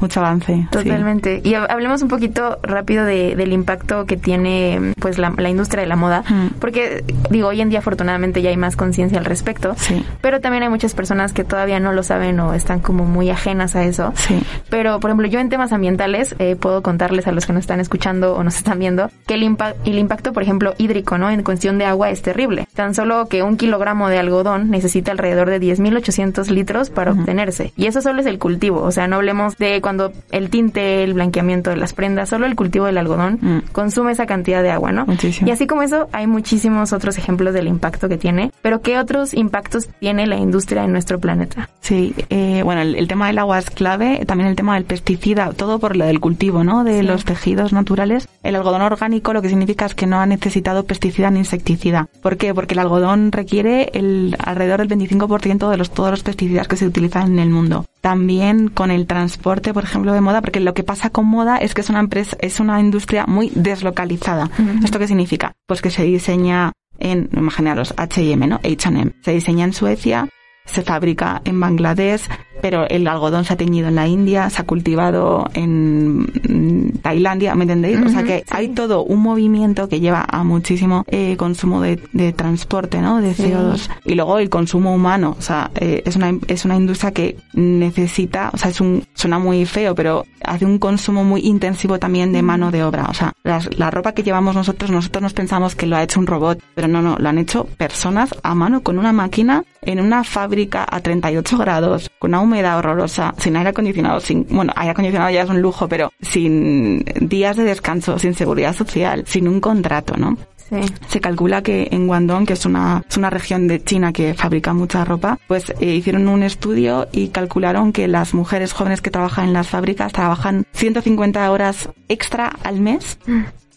mucho 0.00 0.20
avance 0.20 0.68
totalmente. 0.70 1.40
Y 1.42 1.54
hablemos 1.54 2.02
un 2.02 2.08
poquito 2.08 2.58
rápido 2.62 3.04
de, 3.04 3.34
del 3.34 3.52
impacto 3.52 4.06
que 4.06 4.16
tiene 4.16 4.94
pues 5.00 5.18
la, 5.18 5.30
la 5.36 5.50
industria 5.50 5.82
de 5.82 5.88
la 5.88 5.96
moda 5.96 6.22
porque 6.60 7.04
digo 7.30 7.48
hoy 7.48 7.60
en 7.60 7.70
día 7.70 7.80
afortunadamente 7.80 8.42
ya 8.42 8.50
hay 8.50 8.56
más 8.56 8.76
conciencia 8.76 9.18
al 9.18 9.24
respecto 9.24 9.74
sí. 9.76 10.04
pero 10.20 10.40
también 10.40 10.62
hay 10.62 10.68
muchas 10.68 10.94
personas 10.94 11.32
que 11.32 11.42
todavía 11.42 11.80
no 11.80 11.92
lo 11.92 12.02
saben 12.02 12.38
o 12.40 12.54
están 12.54 12.80
como 12.80 13.04
muy 13.04 13.23
ajenas 13.30 13.76
a 13.76 13.84
eso. 13.84 14.12
Sí. 14.16 14.40
Pero, 14.70 15.00
por 15.00 15.10
ejemplo, 15.10 15.26
yo 15.28 15.40
en 15.40 15.48
temas 15.48 15.72
ambientales 15.72 16.34
eh, 16.38 16.56
puedo 16.56 16.82
contarles 16.82 17.26
a 17.26 17.32
los 17.32 17.46
que 17.46 17.52
nos 17.52 17.60
están 17.60 17.80
escuchando 17.80 18.34
o 18.34 18.42
nos 18.42 18.56
están 18.56 18.78
viendo 18.78 19.10
que 19.26 19.34
el, 19.34 19.42
el 19.84 19.98
impacto, 19.98 20.32
por 20.32 20.42
ejemplo, 20.42 20.74
hídrico, 20.78 21.18
¿no? 21.18 21.30
En 21.30 21.42
cuestión 21.42 21.78
de 21.78 21.84
agua 21.84 22.10
es 22.10 22.22
terrible. 22.22 22.66
Tan 22.74 22.94
solo 22.94 23.26
que 23.26 23.42
un 23.42 23.56
kilogramo 23.56 24.08
de 24.08 24.18
algodón 24.18 24.70
necesita 24.70 25.12
alrededor 25.12 25.50
de 25.50 25.60
10.800 25.60 26.48
litros 26.48 26.90
para 26.90 27.12
obtenerse. 27.12 27.72
Y 27.76 27.86
eso 27.86 28.00
solo 28.00 28.20
es 28.20 28.26
el 28.26 28.38
cultivo. 28.38 28.82
O 28.82 28.90
sea, 28.90 29.06
no 29.06 29.16
hablemos 29.16 29.56
de 29.56 29.80
cuando 29.80 30.12
el 30.30 30.50
tinte, 30.50 31.04
el 31.04 31.14
blanqueamiento 31.14 31.70
de 31.70 31.76
las 31.76 31.92
prendas, 31.92 32.28
solo 32.28 32.46
el 32.46 32.56
cultivo 32.56 32.86
del 32.86 32.98
algodón 32.98 33.38
mm. 33.40 33.58
consume 33.72 34.12
esa 34.12 34.26
cantidad 34.26 34.62
de 34.62 34.70
agua, 34.70 34.92
¿no? 34.92 35.06
Muchísimo. 35.06 35.48
Y 35.48 35.52
así 35.52 35.66
como 35.66 35.82
eso, 35.82 36.08
hay 36.12 36.26
muchísimos 36.26 36.92
otros 36.92 37.18
ejemplos 37.18 37.54
del 37.54 37.68
impacto 37.68 38.08
que 38.08 38.18
tiene. 38.18 38.50
Pero, 38.62 38.80
¿qué 38.80 38.98
otros 38.98 39.34
impactos 39.34 39.88
tiene 40.00 40.26
la 40.26 40.36
industria 40.36 40.84
en 40.84 40.92
nuestro 40.92 41.18
planeta? 41.18 41.68
Sí, 41.80 42.14
eh, 42.30 42.62
bueno, 42.64 42.82
el, 42.82 42.94
el 42.96 43.08
tema 43.08 43.13
del 43.28 43.38
agua 43.38 43.58
es 43.58 43.70
clave, 43.70 44.24
también 44.26 44.48
el 44.50 44.56
tema 44.56 44.74
del 44.74 44.84
pesticida, 44.84 45.52
todo 45.52 45.78
por 45.78 45.96
lo 45.96 46.04
del 46.04 46.20
cultivo, 46.20 46.64
¿no? 46.64 46.84
De 46.84 47.00
Sí. 47.00 47.06
los 47.06 47.24
tejidos 47.24 47.72
naturales. 47.72 48.28
El 48.42 48.54
algodón 48.56 48.82
orgánico 48.82 49.32
lo 49.32 49.40
que 49.42 49.48
significa 49.48 49.86
es 49.86 49.94
que 49.94 50.06
no 50.06 50.20
ha 50.20 50.26
necesitado 50.26 50.84
pesticida 50.84 51.30
ni 51.30 51.38
insecticida. 51.40 52.08
¿Por 52.22 52.36
qué? 52.36 52.52
Porque 52.54 52.74
el 52.74 52.80
algodón 52.80 53.32
requiere 53.32 53.90
el 53.94 54.36
alrededor 54.38 54.78
del 54.80 54.88
25% 54.88 55.70
de 55.70 55.76
los 55.76 55.90
todos 55.92 56.10
los 56.10 56.22
pesticidas 56.22 56.68
que 56.68 56.76
se 56.76 56.86
utilizan 56.86 57.32
en 57.32 57.38
el 57.38 57.50
mundo. 57.50 57.86
También 58.00 58.68
con 58.68 58.90
el 58.90 59.06
transporte, 59.06 59.72
por 59.72 59.84
ejemplo, 59.84 60.12
de 60.12 60.20
moda, 60.20 60.40
porque 60.42 60.60
lo 60.60 60.74
que 60.74 60.82
pasa 60.84 61.10
con 61.10 61.26
moda 61.26 61.56
es 61.58 61.72
que 61.74 61.80
es 61.80 61.88
una 61.90 62.00
empresa, 62.00 62.36
es 62.40 62.60
una 62.60 62.78
industria 62.80 63.24
muy 63.26 63.50
deslocalizada. 63.54 64.50
¿Esto 64.84 64.98
qué 64.98 65.06
significa? 65.06 65.52
Pues 65.66 65.80
que 65.82 65.90
se 65.90 66.02
diseña 66.04 66.72
en, 66.98 67.28
imaginaros, 67.36 67.94
H&M, 67.96 68.46
¿no? 68.46 68.56
H&M. 68.62 69.12
Se 69.22 69.32
diseña 69.32 69.64
en 69.64 69.72
Suecia, 69.72 70.28
se 70.64 70.82
fabrica 70.82 71.42
en 71.44 71.58
Bangladesh, 71.60 72.28
pero 72.64 72.88
el 72.88 73.06
algodón 73.06 73.44
se 73.44 73.52
ha 73.52 73.56
teñido 73.58 73.88
en 73.88 73.94
la 73.94 74.08
India, 74.08 74.48
se 74.48 74.62
ha 74.62 74.64
cultivado 74.64 75.50
en 75.52 76.20
mm, 76.22 76.98
Tailandia, 77.02 77.54
¿me 77.54 77.64
entendéis? 77.64 77.98
o 78.00 78.08
sea 78.08 78.22
que 78.22 78.38
sí. 78.38 78.44
hay 78.48 78.68
todo 78.68 79.04
un 79.04 79.20
movimiento 79.20 79.86
que 79.86 80.00
lleva 80.00 80.24
a 80.26 80.44
muchísimo 80.44 81.04
eh, 81.08 81.36
consumo 81.36 81.82
de, 81.82 82.00
de 82.14 82.32
transporte, 82.32 83.02
¿no? 83.02 83.20
De 83.20 83.34
Sí. 83.34 83.42
CO2. 83.42 83.90
Y 84.06 84.14
luego 84.14 84.38
el 84.38 84.48
consumo 84.48 84.94
humano, 84.94 85.36
o 85.38 85.42
sea, 85.42 85.70
eh, 85.74 86.00
es 86.06 86.16
una 86.16 86.32
es 86.48 86.64
una 86.64 86.76
industria 86.76 87.10
que 87.12 87.36
necesita, 87.52 88.48
o 88.54 88.56
sea, 88.56 88.70
es 88.70 88.80
un 88.80 89.04
suena 89.12 89.38
muy 89.38 89.66
feo, 89.66 89.94
pero 89.94 90.24
hace 90.42 90.64
un 90.64 90.78
consumo 90.78 91.22
muy 91.22 91.42
intensivo 91.42 91.98
también 91.98 92.32
de 92.32 92.40
mano 92.40 92.70
de 92.70 92.82
obra. 92.82 93.06
O 93.10 93.14
sea, 93.14 93.32
las- 93.42 93.68
la 93.78 93.90
ropa 93.90 94.12
que 94.12 94.22
llevamos 94.22 94.54
nosotros, 94.54 94.90
nosotros 94.90 95.22
nos 95.22 95.34
pensamos 95.34 95.74
que 95.74 95.86
lo 95.86 95.96
ha 95.96 96.02
hecho 96.02 96.18
un 96.18 96.26
robot, 96.26 96.60
pero 96.74 96.88
no, 96.88 97.02
no, 97.02 97.16
lo 97.18 97.28
han 97.28 97.36
hecho 97.38 97.64
personas 97.76 98.30
a 98.42 98.54
mano 98.54 98.80
con 98.82 98.98
una 98.98 99.12
máquina 99.12 99.64
en 99.82 100.00
una 100.00 100.24
fábrica 100.24 100.86
a 100.90 101.00
38 101.00 101.58
grados, 101.58 102.10
con 102.18 102.30
una 102.30 102.40
humedad 102.40 102.53
horrorosa, 102.62 103.34
sin 103.38 103.56
aire 103.56 103.70
acondicionado, 103.70 104.20
sin, 104.20 104.46
bueno, 104.48 104.72
aire 104.76 104.92
acondicionado 104.92 105.30
ya 105.30 105.42
es 105.42 105.50
un 105.50 105.60
lujo, 105.60 105.88
pero 105.88 106.12
sin 106.20 107.04
días 107.20 107.56
de 107.56 107.64
descanso, 107.64 108.18
sin 108.18 108.34
seguridad 108.34 108.74
social, 108.74 109.24
sin 109.26 109.48
un 109.48 109.60
contrato, 109.60 110.16
¿no? 110.16 110.36
Sí. 110.56 110.80
Se 111.08 111.20
calcula 111.20 111.62
que 111.62 111.88
en 111.90 112.06
Guangdong, 112.06 112.46
que 112.46 112.54
es 112.54 112.64
una, 112.64 113.04
es 113.08 113.16
una 113.18 113.28
región 113.28 113.68
de 113.68 113.84
China 113.84 114.12
que 114.12 114.32
fabrica 114.32 114.72
mucha 114.72 115.04
ropa, 115.04 115.38
pues 115.46 115.70
eh, 115.78 115.94
hicieron 115.94 116.26
un 116.26 116.42
estudio 116.42 117.06
y 117.12 117.28
calcularon 117.28 117.92
que 117.92 118.08
las 118.08 118.32
mujeres 118.32 118.72
jóvenes 118.72 119.02
que 119.02 119.10
trabajan 119.10 119.48
en 119.48 119.52
las 119.52 119.68
fábricas 119.68 120.12
trabajan 120.12 120.64
150 120.72 121.50
horas 121.50 121.90
extra 122.08 122.50
al 122.62 122.80
mes 122.80 123.18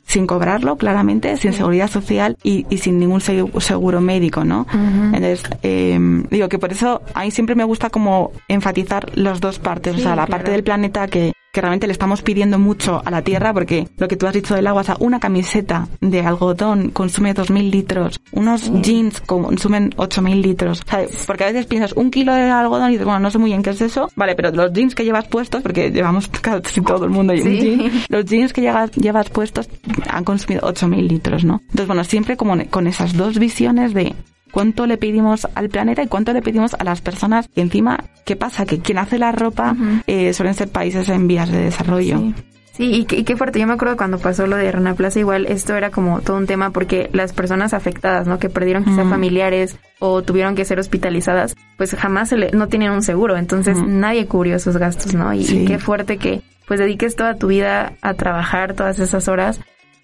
sin 0.08 0.26
cobrarlo, 0.26 0.78
claramente, 0.78 1.36
sin 1.38 1.52
seguridad 1.54 1.90
social 1.90 2.38
y, 2.42 2.66
y 2.70 2.78
sin 2.78 2.98
ningún 2.98 3.20
segu- 3.20 3.60
seguro 3.60 4.00
médico, 4.02 4.44
¿no? 4.46 4.66
Entonces, 4.74 5.44
eh, 5.64 6.00
digo 6.32 6.48
que 6.50 6.58
por 6.58 6.72
eso 6.72 7.02
a 7.14 7.24
mí 7.24 7.32
siempre 7.32 7.56
me 7.56 7.66
gusta 7.66 7.90
como 7.90 8.32
enfatizar 8.48 9.12
las 9.18 9.42
dos 9.42 9.60
partes, 9.60 9.96
Sí, 9.96 10.00
o 10.00 10.04
sea, 10.04 10.12
la 10.16 10.26
claro. 10.26 10.32
parte 10.32 10.52
del 10.52 10.64
planeta 10.64 11.08
que, 11.08 11.34
que 11.58 11.62
realmente 11.62 11.88
le 11.88 11.94
estamos 11.94 12.22
pidiendo 12.22 12.60
mucho 12.60 13.02
a 13.04 13.10
la 13.10 13.24
Tierra, 13.24 13.52
porque 13.52 13.88
lo 13.98 14.08
que 14.08 14.16
tú 14.16 14.28
has 14.28 14.34
dicho 14.34 14.54
del 14.54 14.68
agua, 14.68 14.82
o 14.82 14.84
sea, 14.84 14.96
una 15.00 15.20
camiseta 15.20 15.88
de 16.02 16.22
algodón 16.22 16.92
consume 16.92 17.34
2.000 17.34 17.72
litros, 17.72 18.20
unos 18.32 18.72
jeans 18.84 19.22
consumen 19.22 19.90
8.000 19.98 20.40
litros, 20.40 20.84
sea, 20.88 21.08
porque 21.26 21.46
a 21.46 21.48
veces 21.48 21.66
piensas 21.66 21.94
un 21.94 22.12
kilo 22.12 22.36
de 22.36 22.44
algodón 22.44 22.90
y 22.90 22.92
dices, 22.92 23.06
bueno, 23.06 23.22
no 23.22 23.32
sé 23.32 23.40
muy 23.40 23.50
bien 23.50 23.64
qué 23.64 23.72
es 23.72 23.82
eso, 23.82 24.12
vale, 24.16 24.36
pero 24.36 24.52
los 24.52 24.72
jeans 24.72 24.94
que 24.94 25.04
llevas 25.04 25.28
puestos, 25.30 25.64
porque 25.64 25.90
llevamos 25.90 26.28
casi 26.42 26.80
todo 26.82 27.06
el 27.06 27.10
mundo 27.10 27.34
un 27.34 27.42
Sí. 27.42 27.60
jean, 27.60 27.92
los 28.10 28.26
jeans 28.26 28.54
que 28.54 28.62
llevas, 28.62 28.92
llevas 28.92 29.32
puestos 29.32 29.68
han 30.12 30.24
consumido 30.26 30.62
8.000 30.62 31.08
litros, 31.08 31.44
¿no? 31.44 31.62
Entonces, 31.62 31.88
bueno, 31.88 32.04
siempre 32.04 32.38
como 32.38 32.56
con 32.70 32.86
esas 32.86 33.18
dos 33.18 33.40
visiones 33.40 33.96
de 33.96 34.14
cuánto 34.58 34.88
le 34.88 34.98
pedimos 34.98 35.48
al 35.54 35.70
planeta 35.70 36.02
y 36.02 36.08
cuánto 36.08 36.34
le 36.34 36.42
pedimos 36.42 36.74
a 36.74 36.84
las 36.84 37.00
personas. 37.02 37.48
Y 37.54 37.62
encima, 37.62 38.06
¿qué 38.26 38.36
pasa? 38.36 38.66
Que 38.66 38.80
quien 38.80 38.98
hace 38.98 39.20
la 39.20 39.32
ropa 39.32 39.76
eh, 40.08 40.34
suelen 40.34 40.56
ser 40.56 40.68
países 40.70 41.08
en 41.10 41.28
vías 41.28 41.52
de 41.52 41.60
desarrollo. 41.62 42.18
Sí. 42.18 42.34
Sí, 42.74 42.92
y 42.92 43.06
qué, 43.06 43.18
y 43.18 43.24
qué 43.24 43.36
fuerte. 43.38 43.60
Yo 43.60 43.68
me 43.68 43.74
acuerdo 43.74 43.96
cuando 43.98 44.18
pasó 44.18 44.48
lo 44.48 44.56
de 44.56 44.72
Rana 44.72 44.96
Plaza, 44.96 45.20
igual 45.20 45.46
esto 45.46 45.76
era 45.76 45.92
como 45.92 46.22
todo 46.22 46.38
un 46.38 46.48
tema 46.48 46.72
porque 46.72 47.08
las 47.14 47.34
personas 47.34 47.76
afectadas, 47.76 48.26
¿no? 48.28 48.40
Que 48.40 48.50
perdieron 48.50 48.84
quizá 48.84 49.02
Ujú. 49.02 49.10
familiares 49.12 49.78
o 50.00 50.24
tuvieron 50.24 50.56
que 50.56 50.66
ser 50.66 50.80
hospitalizadas, 50.80 51.56
pues 51.78 51.94
jamás 51.96 52.30
se 52.30 52.38
le, 52.38 52.52
no 52.52 52.68
tienen 52.68 52.92
un 52.92 53.04
seguro. 53.04 53.38
Entonces 53.38 53.78
nadie 53.80 54.26
cubrió 54.26 54.56
esos 54.56 54.78
gastos, 54.78 55.14
¿no? 55.14 55.34
Y, 55.34 55.44
Sí. 55.44 55.58
y 55.62 55.66
qué 55.66 55.78
fuerte 55.78 56.18
que 56.18 56.42
pues 56.68 56.80
dediques 56.80 57.16
toda 57.16 57.36
tu 57.36 57.46
vida 57.48 57.94
a 58.02 58.16
trabajar 58.16 58.74
todas 58.74 58.98
esas 59.00 59.28
horas 59.28 59.60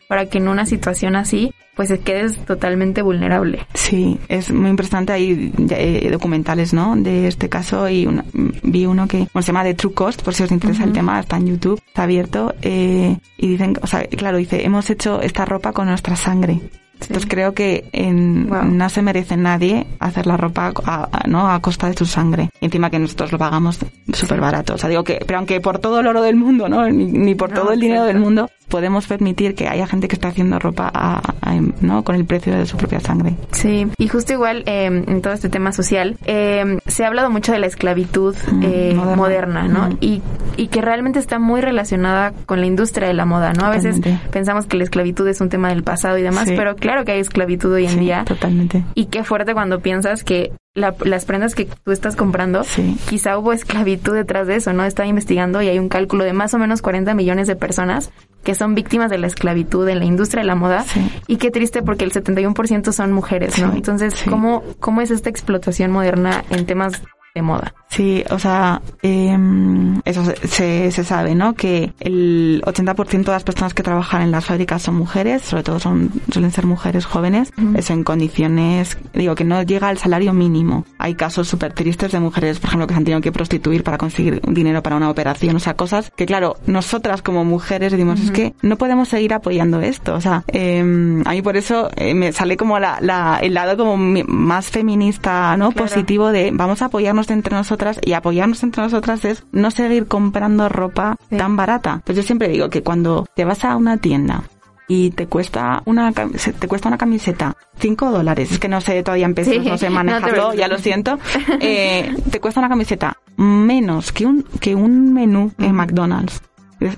para 0.07 0.25
que 0.27 0.37
en 0.37 0.47
una 0.47 0.65
situación 0.65 1.15
así 1.15 1.52
pues 1.75 1.91
quedes 2.03 2.37
totalmente 2.45 3.01
vulnerable. 3.01 3.65
Sí, 3.73 4.19
es 4.27 4.51
muy 4.51 4.69
impresionante. 4.69 5.13
Hay 5.13 5.51
eh, 5.71 6.09
documentales, 6.11 6.73
¿no? 6.73 6.95
De 6.95 7.27
este 7.27 7.49
caso 7.49 7.89
y 7.89 8.05
una- 8.05 8.25
vi 8.63 8.85
uno 8.85 9.07
que 9.07 9.17
bueno, 9.33 9.41
se 9.41 9.47
llama 9.47 9.63
The 9.63 9.73
True 9.73 9.93
Cost, 9.93 10.21
por 10.21 10.33
si 10.33 10.43
os 10.43 10.51
interesa 10.51 10.83
el 10.83 10.91
tema, 10.93 11.19
está 11.19 11.37
en 11.37 11.47
YouTube, 11.47 11.81
está 11.87 12.03
abierto. 12.03 12.53
eh, 12.61 13.17
y 13.37 13.47
dicen, 13.47 13.75
o 13.81 13.87
sea, 13.87 14.03
claro, 14.05 14.37
dice, 14.37 14.63
hemos 14.65 14.89
hecho 14.89 15.21
esta 15.21 15.45
ropa 15.45 15.73
con 15.73 15.87
nuestra 15.87 16.15
sangre. 16.15 16.59
Entonces 17.01 17.25
creo 17.27 17.53
que 17.53 17.85
en- 17.91 18.47
Wow. 18.49 18.63
no 18.65 18.89
se 18.89 19.01
merece 19.01 19.35
nadie 19.35 19.85
hacer 19.99 20.25
la 20.25 20.37
ropa 20.37 20.71
a, 20.85 21.09
a- 21.11 21.27
¿no? 21.27 21.49
a 21.49 21.59
costa 21.59 21.87
de 21.87 21.93
su 21.97 22.05
sangre. 22.05 22.49
Encima 22.61 22.89
que 22.89 22.99
nosotros 22.99 23.31
lo 23.31 23.37
pagamos 23.37 23.79
súper 24.13 24.39
barato. 24.39 24.75
O 24.75 24.77
sea, 24.77 24.89
digo 24.89 25.03
que, 25.03 25.19
pero 25.25 25.39
aunque 25.39 25.59
por 25.59 25.79
todo 25.79 25.99
el 25.99 26.07
oro 26.07 26.21
del 26.21 26.35
mundo, 26.35 26.69
¿no? 26.69 26.87
Ni, 26.89 27.05
ni 27.05 27.35
por 27.35 27.49
No, 27.51 27.61
todo 27.61 27.71
el 27.73 27.79
dinero 27.79 28.05
del 28.05 28.19
mundo, 28.19 28.49
podemos 28.69 29.05
permitir 29.07 29.53
que 29.53 29.67
haya 29.67 29.85
gente 29.85 30.07
que 30.07 30.15
está 30.15 30.29
haciendo 30.29 30.59
ropa 30.59 30.89
a- 30.93 31.21
a- 31.41 31.53
¿no? 31.81 32.03
con 32.03 32.15
el 32.15 32.25
precio 32.25 32.53
de 32.57 32.65
su 32.65 32.77
propia 32.77 32.99
sangre. 33.01 33.35
Sí, 33.51 33.87
y 33.97 34.07
justo 34.07 34.31
igual 34.33 34.63
eh, 34.65 34.85
en 34.85 35.21
todo 35.21 35.33
este 35.33 35.49
tema 35.49 35.71
social, 35.73 36.17
eh, 36.25 36.77
se 36.87 37.03
ha 37.03 37.07
hablado 37.07 37.29
mucho 37.29 37.51
de 37.51 37.59
la 37.59 37.67
esclavitud 37.67 38.35
Mm, 38.51 38.63
eh, 38.63 38.93
moderna. 38.95 39.15
moderna, 39.15 39.67
¿no? 39.67 39.89
Mm. 39.89 39.97
Y, 39.99 40.21
y 40.57 40.67
que 40.67 40.81
realmente 40.81 41.19
está 41.19 41.37
muy 41.39 41.59
relacionada 41.61 42.31
con 42.45 42.61
la 42.61 42.65
industria 42.67 43.07
de 43.07 43.13
la 43.13 43.25
moda, 43.25 43.51
¿no? 43.53 43.65
A 43.65 43.69
veces 43.71 43.97
Totalmente. 43.97 44.29
pensamos 44.29 44.65
que 44.65 44.77
la 44.77 44.83
esclavitud 44.85 45.27
es 45.27 45.41
un 45.41 45.49
tema 45.49 45.69
del 45.69 45.83
pasado 45.83 46.17
y 46.17 46.21
demás, 46.23 46.47
Sí. 46.47 46.53
pero 46.55 46.75
claro 46.75 46.92
que 47.05 47.13
hay 47.13 47.19
esclavitud 47.19 47.73
hoy 47.73 47.85
en 47.85 47.91
Sí, 47.91 47.99
día. 47.99 48.23
Totalmente. 48.25 48.83
Y 48.93 49.05
qué 49.05 49.23
fuerte 49.23 49.53
cuando 49.53 49.79
piensas 49.79 50.23
que 50.23 50.51
las 50.75 51.25
prendas 51.25 51.53
que 51.53 51.65
tú 51.65 51.91
estás 51.91 52.15
comprando, 52.15 52.63
quizá 53.07 53.37
hubo 53.37 53.53
esclavitud 53.53 54.13
detrás 54.13 54.47
de 54.47 54.55
eso, 54.55 54.73
¿no? 54.73 54.83
Estaba 54.85 55.07
investigando 55.07 55.61
y 55.61 55.67
hay 55.67 55.77
un 55.77 55.89
cálculo 55.89 56.23
de 56.23 56.33
más 56.33 56.53
o 56.53 56.57
menos 56.57 56.81
40 56.81 57.13
millones 57.13 57.47
de 57.47 57.55
personas 57.55 58.11
que 58.43 58.55
son 58.55 58.75
víctimas 58.75 59.09
de 59.11 59.17
la 59.17 59.27
esclavitud 59.27 59.87
en 59.87 59.99
la 59.99 60.05
industria 60.05 60.41
de 60.41 60.47
la 60.47 60.55
moda. 60.55 60.83
Y 61.27 61.37
qué 61.37 61.51
triste 61.51 61.81
porque 61.83 62.05
el 62.05 62.11
71% 62.11 62.91
son 62.91 63.13
mujeres, 63.13 63.59
¿no? 63.59 63.71
Entonces, 63.73 64.15
¿cómo, 64.27 64.63
¿cómo 64.79 65.01
es 65.01 65.11
esta 65.11 65.29
explotación 65.29 65.91
moderna 65.91 66.43
en 66.49 66.65
temas 66.65 67.01
de 67.33 67.41
moda. 67.41 67.73
Sí, 67.89 68.23
o 68.31 68.39
sea, 68.39 68.81
em, 69.03 70.01
eso 70.03 70.23
se, 70.25 70.91
se, 70.91 71.03
sabe, 71.03 71.35
¿no? 71.35 71.53
Que 71.53 71.93
el 71.99 72.61
80% 72.65 73.25
de 73.25 73.31
las 73.31 73.43
personas 73.43 73.75
que 73.75 73.83
trabajan 73.83 74.23
en 74.23 74.31
las 74.31 74.45
fábricas 74.45 74.81
son 74.81 74.95
mujeres, 74.95 75.43
sobre 75.43 75.61
todo 75.61 75.79
son 75.79 76.11
suelen 76.31 76.51
ser 76.51 76.65
mujeres 76.65 77.05
jóvenes, 77.05 77.53
eso 77.75 77.93
en 77.93 78.03
condiciones, 78.03 78.97
digo, 79.13 79.35
que 79.35 79.43
no 79.43 79.61
llega 79.61 79.89
al 79.89 79.99
salario 79.99 80.33
mínimo. 80.33 80.85
Hay 80.97 81.13
casos 81.13 81.47
súper 81.47 81.73
tristes 81.73 82.11
de 82.11 82.19
mujeres, 82.19 82.59
por 82.59 82.69
ejemplo, 82.69 82.87
que 82.87 82.93
se 82.93 82.97
han 82.97 83.03
tenido 83.03 83.21
que 83.21 83.31
prostituir 83.31 83.83
para 83.83 83.99
conseguir 83.99 84.41
dinero 84.47 84.81
para 84.81 84.95
una 84.95 85.09
operación, 85.09 85.55
o 85.55 85.59
sea, 85.59 85.75
cosas 85.75 86.11
que, 86.15 86.25
claro, 86.25 86.55
nosotras 86.65 87.21
como 87.21 87.45
mujeres 87.45 87.91
decimos, 87.91 88.19
es 88.19 88.31
que 88.31 88.53
no 88.63 88.75
podemos 88.75 89.07
seguir 89.07 89.33
apoyando 89.33 89.81
esto, 89.81 90.15
o 90.15 90.21
sea, 90.21 90.43
eh, 90.47 90.79
a 90.79 91.31
mí 91.31 91.41
por 91.43 91.57
eso 91.57 91.89
eh, 91.95 92.15
me 92.15 92.31
sale 92.31 92.57
como 92.57 92.79
la, 92.79 92.97
la, 93.01 93.39
el 93.41 93.53
lado 93.53 93.77
como 93.77 93.97
más 93.97 94.71
feminista, 94.71 95.55
¿no? 95.57 95.71
Positivo 95.71 96.31
de 96.31 96.49
vamos 96.51 96.81
a 96.81 96.85
apoyarnos 96.85 97.22
entre 97.29 97.55
nosotras 97.55 97.99
y 98.03 98.13
apoyarnos 98.13 98.63
entre 98.63 98.83
nosotras 98.83 99.25
es 99.25 99.43
no 99.51 99.71
seguir 99.71 100.07
comprando 100.07 100.69
ropa 100.69 101.17
tan 101.29 101.55
barata. 101.55 102.01
Pues 102.05 102.15
yo 102.17 102.23
siempre 102.23 102.47
digo 102.47 102.69
que 102.69 102.83
cuando 102.83 103.27
te 103.35 103.45
vas 103.45 103.65
a 103.65 103.75
una 103.75 103.97
tienda 103.97 104.43
y 104.87 105.11
te 105.11 105.27
cuesta 105.27 105.81
una 105.85 106.11
te 106.11 106.67
cuesta 106.67 106.89
una 106.89 106.97
camiseta 106.97 107.55
5 107.77 108.11
dólares 108.11 108.51
es 108.51 108.59
que 108.59 108.67
no 108.67 108.81
sé 108.81 109.01
todavía 109.01 109.25
en 109.25 109.33
pesos 109.33 109.63
no 109.63 109.77
sé 109.77 109.89
manejarlo 109.89 110.53
ya 110.53 110.67
lo 110.67 110.77
siento. 110.77 111.19
Eh, 111.59 112.15
te 112.29 112.39
cuesta 112.39 112.59
una 112.59 112.69
camiseta 112.69 113.17
menos 113.37 114.11
que 114.11 114.25
un 114.25 114.43
que 114.59 114.75
un 114.75 115.13
menú 115.13 115.51
en 115.59 115.73
McDonald's. 115.73 116.41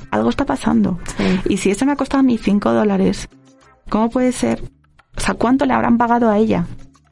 Algo 0.10 0.30
está 0.30 0.46
pasando. 0.46 1.00
Y 1.48 1.58
si 1.58 1.70
esto 1.70 1.86
me 1.86 1.92
ha 1.92 1.96
costado 1.96 2.22
a 2.22 2.24
mí 2.24 2.38
5 2.38 2.72
dólares 2.74 3.30
cómo 3.90 4.10
puede 4.10 4.32
ser 4.32 4.64
o 5.16 5.20
sea 5.20 5.36
cuánto 5.36 5.66
le 5.66 5.74
habrán 5.74 5.98
pagado 5.98 6.30
a 6.30 6.38
ella 6.38 6.66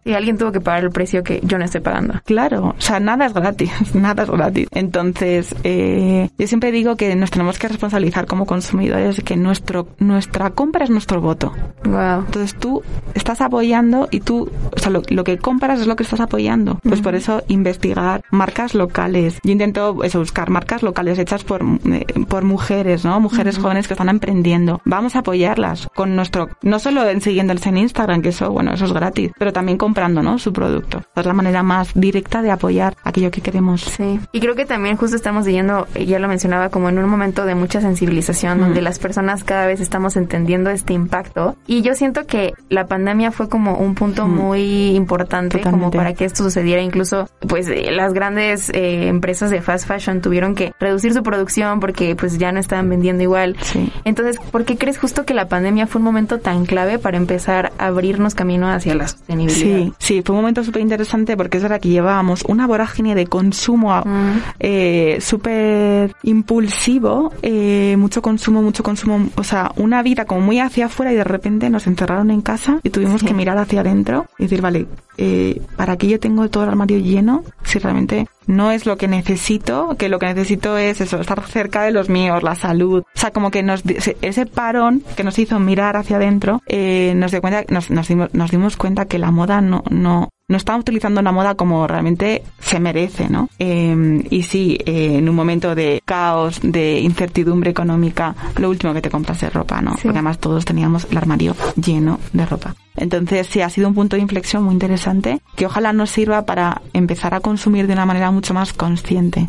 y 0.03 0.13
alguien 0.13 0.37
tuvo 0.37 0.51
que 0.51 0.61
pagar 0.61 0.83
el 0.83 0.91
precio 0.91 1.23
que 1.23 1.39
yo 1.43 1.57
no 1.57 1.65
estoy 1.65 1.81
pagando. 1.81 2.15
Claro, 2.25 2.75
o 2.77 2.81
sea, 2.81 2.99
nada 2.99 3.25
es 3.25 3.33
gratis, 3.33 3.71
nada 3.95 4.23
es 4.23 4.29
gratis. 4.29 4.67
Entonces, 4.71 5.55
eh, 5.63 6.29
yo 6.37 6.47
siempre 6.47 6.71
digo 6.71 6.95
que 6.95 7.15
nos 7.15 7.31
tenemos 7.31 7.59
que 7.59 7.67
responsabilizar 7.67 8.25
como 8.25 8.45
consumidores 8.45 9.21
que 9.23 9.35
nuestro, 9.35 9.87
nuestra 9.99 10.51
compra 10.51 10.85
es 10.85 10.89
nuestro 10.89 11.21
voto. 11.21 11.53
Wow. 11.85 12.25
Entonces 12.25 12.55
tú 12.55 12.81
estás 13.13 13.41
apoyando 13.41 14.07
y 14.11 14.19
tú, 14.21 14.49
o 14.75 14.79
sea, 14.79 14.91
lo, 14.91 15.23
que 15.23 15.37
compras 15.37 15.81
es 15.81 15.87
lo 15.87 15.95
que 15.95 16.03
estás 16.03 16.19
apoyando. 16.19 16.79
Pues 16.83 17.01
por 17.01 17.15
eso 17.15 17.43
investigar 17.47 18.23
marcas 18.31 18.73
locales. 18.73 19.39
Yo 19.43 19.51
intento 19.51 20.03
eso, 20.03 20.19
buscar 20.19 20.49
marcas 20.49 20.83
locales 20.83 21.19
hechas 21.19 21.43
por, 21.43 21.63
eh, 21.63 22.05
por 22.27 22.43
mujeres, 22.43 23.05
¿no? 23.05 23.19
Mujeres 23.19 23.57
jóvenes 23.57 23.87
que 23.87 23.93
están 23.93 24.09
emprendiendo. 24.09 24.81
Vamos 24.85 25.15
a 25.15 25.19
apoyarlas 25.19 25.87
con 25.95 26.15
nuestro, 26.15 26.49
no 26.61 26.79
solo 26.79 27.07
en 27.07 27.21
siguiéndoles 27.21 27.65
en 27.67 27.77
Instagram, 27.77 28.21
que 28.21 28.29
eso, 28.29 28.51
bueno, 28.51 28.73
eso 28.73 28.85
es 28.85 28.93
gratis, 28.93 29.31
pero 29.37 29.53
también 29.53 29.77
con 29.77 29.92
comprando, 29.93 30.23
¿no? 30.23 30.39
Su 30.39 30.51
producto. 30.51 31.03
Es 31.15 31.23
la 31.23 31.33
manera 31.33 31.61
más 31.61 31.91
directa 31.93 32.41
de 32.41 32.49
apoyar 32.49 32.97
aquello 33.03 33.29
que 33.29 33.41
queremos. 33.41 33.81
Sí. 33.81 34.19
Y 34.31 34.39
creo 34.39 34.55
que 34.55 34.65
también 34.65 34.97
justo 34.97 35.15
estamos 35.15 35.45
yendo, 35.45 35.85
ya 35.93 36.17
lo 36.17 36.27
mencionaba, 36.27 36.69
como 36.69 36.89
en 36.89 36.97
un 36.97 37.07
momento 37.07 37.45
de 37.45 37.53
mucha 37.53 37.79
sensibilización, 37.79 38.59
donde 38.59 38.81
las 38.81 38.97
personas 38.97 39.43
cada 39.43 39.67
vez 39.67 39.79
estamos 39.81 40.15
entendiendo 40.15 40.71
este 40.71 40.93
impacto. 40.93 41.55
Y 41.67 41.83
yo 41.83 41.93
siento 41.93 42.25
que 42.25 42.53
la 42.69 42.87
pandemia 42.87 43.29
fue 43.31 43.49
como 43.49 43.75
un 43.77 43.93
punto 43.93 44.27
muy 44.27 44.95
importante 44.95 45.61
como 45.61 45.91
para 45.91 46.15
que 46.15 46.25
esto 46.25 46.43
sucediera. 46.43 46.81
Incluso, 46.81 47.29
pues, 47.47 47.67
eh, 47.69 47.91
las 47.91 48.13
grandes 48.13 48.71
eh, 48.71 49.09
empresas 49.09 49.51
de 49.51 49.61
fast 49.61 49.87
fashion 49.87 50.21
tuvieron 50.21 50.55
que 50.55 50.73
reducir 50.79 51.13
su 51.13 51.21
producción 51.21 51.79
porque, 51.79 52.15
pues, 52.15 52.39
ya 52.39 52.51
no 52.51 52.59
estaban 52.59 52.89
vendiendo 52.89 53.21
igual. 53.21 53.57
Sí. 53.61 53.93
Entonces, 54.05 54.37
¿por 54.51 54.65
qué 54.65 54.75
crees 54.75 54.97
justo 54.97 55.23
que 55.23 55.35
la 55.35 55.47
pandemia 55.47 55.85
fue 55.85 55.99
un 55.99 56.05
momento 56.05 56.39
tan 56.39 56.65
clave 56.65 56.97
para 56.97 57.17
empezar 57.17 57.71
a 57.77 57.85
abrirnos 57.85 58.33
camino 58.33 58.67
hacia 58.69 58.95
la 58.95 59.07
sostenibilidad? 59.07 59.77
Sí, 59.77 59.82
Sí, 59.97 60.21
fue 60.23 60.35
un 60.35 60.41
momento 60.41 60.63
súper 60.63 60.81
interesante 60.81 61.35
porque 61.35 61.57
es 61.57 61.63
verdad 61.63 61.81
que 61.81 61.89
llevábamos 61.89 62.43
una 62.47 62.67
vorágine 62.67 63.15
de 63.15 63.27
consumo 63.27 64.01
mm. 64.05 64.37
eh, 64.59 65.17
súper 65.19 66.15
impulsivo, 66.23 67.31
eh, 67.41 67.95
mucho 67.97 68.21
consumo, 68.21 68.61
mucho 68.61 68.83
consumo, 68.83 69.29
o 69.35 69.43
sea, 69.43 69.71
una 69.75 70.01
vida 70.03 70.25
como 70.25 70.41
muy 70.41 70.59
hacia 70.59 70.85
afuera 70.85 71.11
y 71.11 71.15
de 71.15 71.23
repente 71.23 71.69
nos 71.69 71.87
encerraron 71.87 72.31
en 72.31 72.41
casa 72.41 72.79
y 72.83 72.89
tuvimos 72.89 73.23
que 73.23 73.33
mirar 73.33 73.57
hacia 73.57 73.81
adentro 73.81 74.27
y 74.37 74.43
decir, 74.43 74.61
vale, 74.61 74.87
eh, 75.17 75.61
¿para 75.75 75.97
qué 75.97 76.07
yo 76.07 76.19
tengo 76.19 76.47
todo 76.49 76.63
el 76.63 76.69
armario 76.69 76.97
lleno 76.99 77.43
si 77.63 77.79
realmente 77.79 78.27
no 78.47 78.71
es 78.71 78.85
lo 78.85 78.97
que 78.97 79.07
necesito, 79.07 79.95
que 79.97 80.09
lo 80.09 80.19
que 80.19 80.27
necesito 80.27 80.77
es 80.77 81.01
eso, 81.01 81.19
estar 81.19 81.41
cerca 81.47 81.83
de 81.83 81.91
los 81.91 82.09
míos, 82.09 82.43
la 82.43 82.55
salud. 82.55 83.03
O 83.15 83.19
sea, 83.19 83.31
como 83.31 83.51
que 83.51 83.63
nos, 83.63 83.83
ese 84.21 84.45
parón 84.45 85.03
que 85.15 85.23
nos 85.23 85.37
hizo 85.39 85.59
mirar 85.59 85.97
hacia 85.97 86.17
adentro, 86.17 86.61
eh, 86.67 87.13
nos, 87.15 87.31
dio 87.31 87.41
cuenta, 87.41 87.63
nos, 87.69 87.89
nos, 87.89 88.07
dimos, 88.07 88.33
nos 88.33 88.51
dimos 88.51 88.77
cuenta 88.77 89.05
que 89.05 89.19
la 89.19 89.31
moda 89.31 89.61
no, 89.61 89.83
no, 89.89 90.29
no 90.47 90.57
están 90.57 90.79
utilizando 90.79 91.21
la 91.21 91.31
moda 91.31 91.55
como 91.55 91.87
realmente 91.87 92.43
se 92.59 92.79
merece, 92.79 93.29
¿no? 93.29 93.49
Eh, 93.59 94.23
y 94.29 94.43
sí, 94.43 94.77
eh, 94.85 95.17
en 95.17 95.29
un 95.29 95.35
momento 95.35 95.73
de 95.73 96.01
caos, 96.03 96.59
de 96.61 96.99
incertidumbre 96.99 97.71
económica, 97.71 98.35
lo 98.57 98.69
último 98.69 98.93
que 98.93 99.01
te 99.01 99.09
compras 99.09 99.41
es 99.43 99.53
ropa, 99.53 99.81
¿no? 99.81 99.91
Porque 99.91 100.09
además 100.09 100.39
todos 100.39 100.65
teníamos 100.65 101.07
el 101.09 101.17
armario 101.17 101.55
lleno 101.75 102.19
de 102.33 102.45
ropa. 102.45 102.75
Entonces 102.95 103.47
sí, 103.47 103.61
ha 103.61 103.69
sido 103.69 103.87
un 103.87 103.95
punto 103.95 104.15
de 104.15 104.21
inflexión 104.21 104.63
muy 104.63 104.73
interesante 104.73 105.41
que 105.55 105.65
ojalá 105.65 105.93
nos 105.93 106.11
sirva 106.11 106.45
para 106.45 106.81
empezar 106.91 107.33
a 107.33 107.39
consumir 107.39 107.87
de 107.87 107.93
una 107.93 108.05
manera 108.05 108.29
mucho 108.31 108.53
más 108.53 108.73
consciente. 108.73 109.47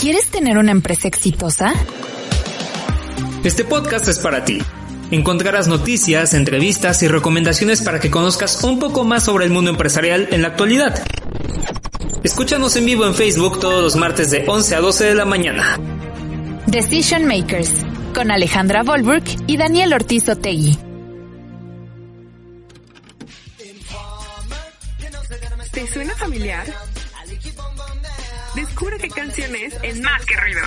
¿Quieres 0.00 0.28
tener 0.28 0.56
una 0.56 0.70
empresa 0.70 1.08
exitosa? 1.08 1.74
Este 3.48 3.64
podcast 3.64 4.06
es 4.08 4.18
para 4.18 4.44
ti. 4.44 4.58
Encontrarás 5.10 5.68
noticias, 5.68 6.34
entrevistas 6.34 7.02
y 7.02 7.08
recomendaciones 7.08 7.80
para 7.80 7.98
que 7.98 8.10
conozcas 8.10 8.62
un 8.62 8.78
poco 8.78 9.04
más 9.04 9.24
sobre 9.24 9.46
el 9.46 9.50
mundo 9.50 9.70
empresarial 9.70 10.28
en 10.32 10.42
la 10.42 10.48
actualidad. 10.48 11.02
Escúchanos 12.22 12.76
en 12.76 12.84
vivo 12.84 13.06
en 13.06 13.14
Facebook 13.14 13.58
todos 13.58 13.82
los 13.82 13.96
martes 13.96 14.30
de 14.30 14.44
11 14.46 14.74
a 14.74 14.80
12 14.80 15.04
de 15.06 15.14
la 15.14 15.24
mañana. 15.24 15.80
Decision 16.66 17.24
Makers, 17.24 17.72
con 18.14 18.30
Alejandra 18.30 18.82
Volburg 18.82 19.24
y 19.46 19.56
Daniel 19.56 19.94
Ortiz 19.94 20.28
Otegui. 20.28 20.78
¿Te 25.72 25.86
suena 25.86 26.14
familiar? 26.16 26.66
Descubre 28.54 28.98
qué 28.98 29.08
canciones 29.08 29.74
en 29.82 30.02
Más 30.02 30.22
que 30.26 30.36
Ruido. 30.36 30.60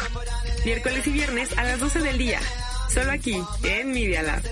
Miércoles 0.65 1.05
y 1.05 1.11
viernes 1.11 1.55
a 1.59 1.63
las 1.63 1.79
12 1.79 1.99
del 1.99 2.17
día. 2.17 2.39
Solo 2.93 3.11
aquí, 3.11 3.41
en 3.63 3.91
Media 3.93 4.21
Lab. 4.21 4.43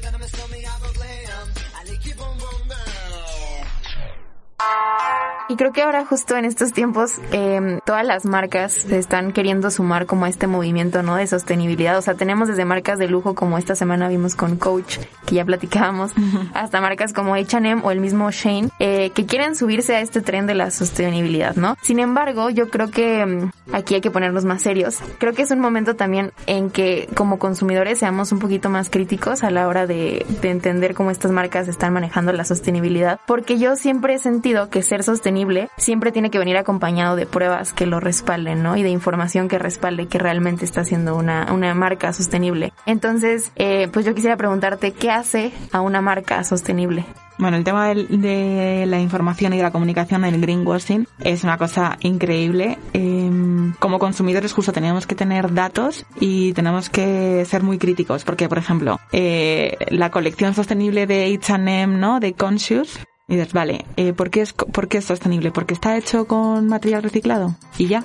Y 5.49 5.55
creo 5.55 5.71
que 5.71 5.81
ahora 5.81 6.05
justo 6.05 6.37
en 6.37 6.45
estos 6.45 6.73
tiempos 6.73 7.13
eh, 7.31 7.79
todas 7.83 8.05
las 8.05 8.23
marcas 8.23 8.71
se 8.71 8.99
están 8.99 9.31
queriendo 9.31 9.71
sumar 9.71 10.05
como 10.05 10.25
a 10.25 10.29
este 10.29 10.45
movimiento, 10.45 11.01
¿no? 11.01 11.15
De 11.15 11.25
sostenibilidad. 11.25 11.97
O 11.97 12.03
sea, 12.03 12.13
tenemos 12.13 12.47
desde 12.47 12.65
marcas 12.65 12.99
de 12.99 13.07
lujo 13.07 13.33
como 13.33 13.57
esta 13.57 13.75
semana 13.75 14.07
vimos 14.09 14.35
con 14.35 14.57
Coach, 14.57 14.99
que 15.25 15.33
ya 15.33 15.45
platicábamos, 15.45 16.11
hasta 16.53 16.81
marcas 16.81 17.13
como 17.13 17.33
H&M 17.33 17.81
o 17.83 17.89
el 17.89 17.99
mismo 17.99 18.29
Shane, 18.29 18.69
eh, 18.77 19.09
que 19.15 19.25
quieren 19.25 19.55
subirse 19.55 19.95
a 19.95 20.01
este 20.01 20.21
tren 20.21 20.45
de 20.45 20.53
la 20.53 20.69
sostenibilidad, 20.69 21.55
¿no? 21.55 21.77
Sin 21.81 21.97
embargo, 21.97 22.51
yo 22.51 22.69
creo 22.69 22.91
que 22.91 23.25
mm, 23.25 23.73
aquí 23.73 23.95
hay 23.95 24.01
que 24.01 24.11
ponernos 24.11 24.45
más 24.45 24.61
serios. 24.61 24.99
Creo 25.17 25.33
que 25.33 25.41
es 25.41 25.49
un 25.49 25.61
momento 25.61 25.95
también 25.95 26.31
en 26.45 26.69
que 26.69 27.09
como 27.15 27.39
consumidores 27.39 27.97
seamos 27.97 28.31
un 28.31 28.37
poquito 28.37 28.69
más 28.69 28.91
críticos 28.91 29.43
a 29.43 29.49
la 29.49 29.67
hora 29.67 29.87
de, 29.87 30.27
de 30.43 30.51
entender 30.51 30.93
cómo 30.93 31.09
estas 31.09 31.31
marcas 31.31 31.67
están 31.67 31.91
manejando 31.91 32.33
la 32.33 32.45
sostenibilidad, 32.45 33.19
porque 33.25 33.57
yo 33.57 33.75
siempre 33.75 34.13
he 34.13 34.19
sentido 34.19 34.69
que 34.69 34.83
ser 34.83 35.01
sostenible 35.01 35.38
siempre 35.77 36.11
tiene 36.11 36.29
que 36.29 36.39
venir 36.39 36.57
acompañado 36.57 37.15
de 37.15 37.25
pruebas 37.25 37.73
que 37.73 37.85
lo 37.85 37.99
respalden, 37.99 38.63
¿no? 38.63 38.77
Y 38.77 38.83
de 38.83 38.89
información 38.89 39.47
que 39.47 39.59
respalde 39.59 40.07
que 40.07 40.19
realmente 40.19 40.65
está 40.65 40.83
siendo 40.83 41.15
una, 41.15 41.51
una 41.53 41.73
marca 41.73 42.13
sostenible. 42.13 42.73
Entonces, 42.85 43.51
eh, 43.55 43.87
pues 43.91 44.05
yo 44.05 44.15
quisiera 44.15 44.37
preguntarte, 44.37 44.91
¿qué 44.91 45.11
hace 45.11 45.51
a 45.71 45.81
una 45.81 46.01
marca 46.01 46.43
sostenible? 46.43 47.05
Bueno, 47.39 47.55
el 47.55 47.63
tema 47.63 47.87
de, 47.87 48.85
la 48.85 48.99
información 48.99 49.53
y 49.53 49.57
de 49.57 49.63
la 49.63 49.71
comunicación 49.71 50.23
del 50.23 50.41
greenwashing 50.41 51.07
es 51.21 51.45
una 51.45 51.57
cosa 51.57 51.97
increíble. 52.01 52.77
Em, 52.91 53.73
como 53.79 53.97
consumidores 53.97 54.51
justo 54.51 54.73
tenemos 54.73 55.07
que 55.07 55.15
tener 55.15 55.53
datos 55.53 56.05
y 56.19 56.51
tenemos 56.51 56.89
que 56.89 57.45
ser 57.45 57.63
muy 57.63 57.77
críticos 57.77 58.25
porque, 58.25 58.49
por 58.49 58.57
ejemplo, 58.57 58.99
eh, 59.13 59.77
la 59.89 60.11
colección 60.11 60.53
sostenible 60.53 61.07
de 61.07 61.33
H&M, 61.33 61.97
¿no? 61.97 62.19
De 62.19 62.33
Conscious, 62.33 62.99
y 63.29 63.35
dices, 63.35 63.53
vale, 63.53 63.85
eh, 63.95 64.11
¿por, 64.13 64.29
qué 64.29 64.41
es, 64.41 64.53
¿por 64.53 64.87
qué 64.87 64.97
es 64.97 65.05
sostenible? 65.05 65.51
Porque 65.51 65.73
está 65.73 65.95
hecho 65.95 66.25
con 66.25 66.67
material 66.67 67.03
reciclado. 67.03 67.55
Y 67.77 67.87
ya, 67.87 68.03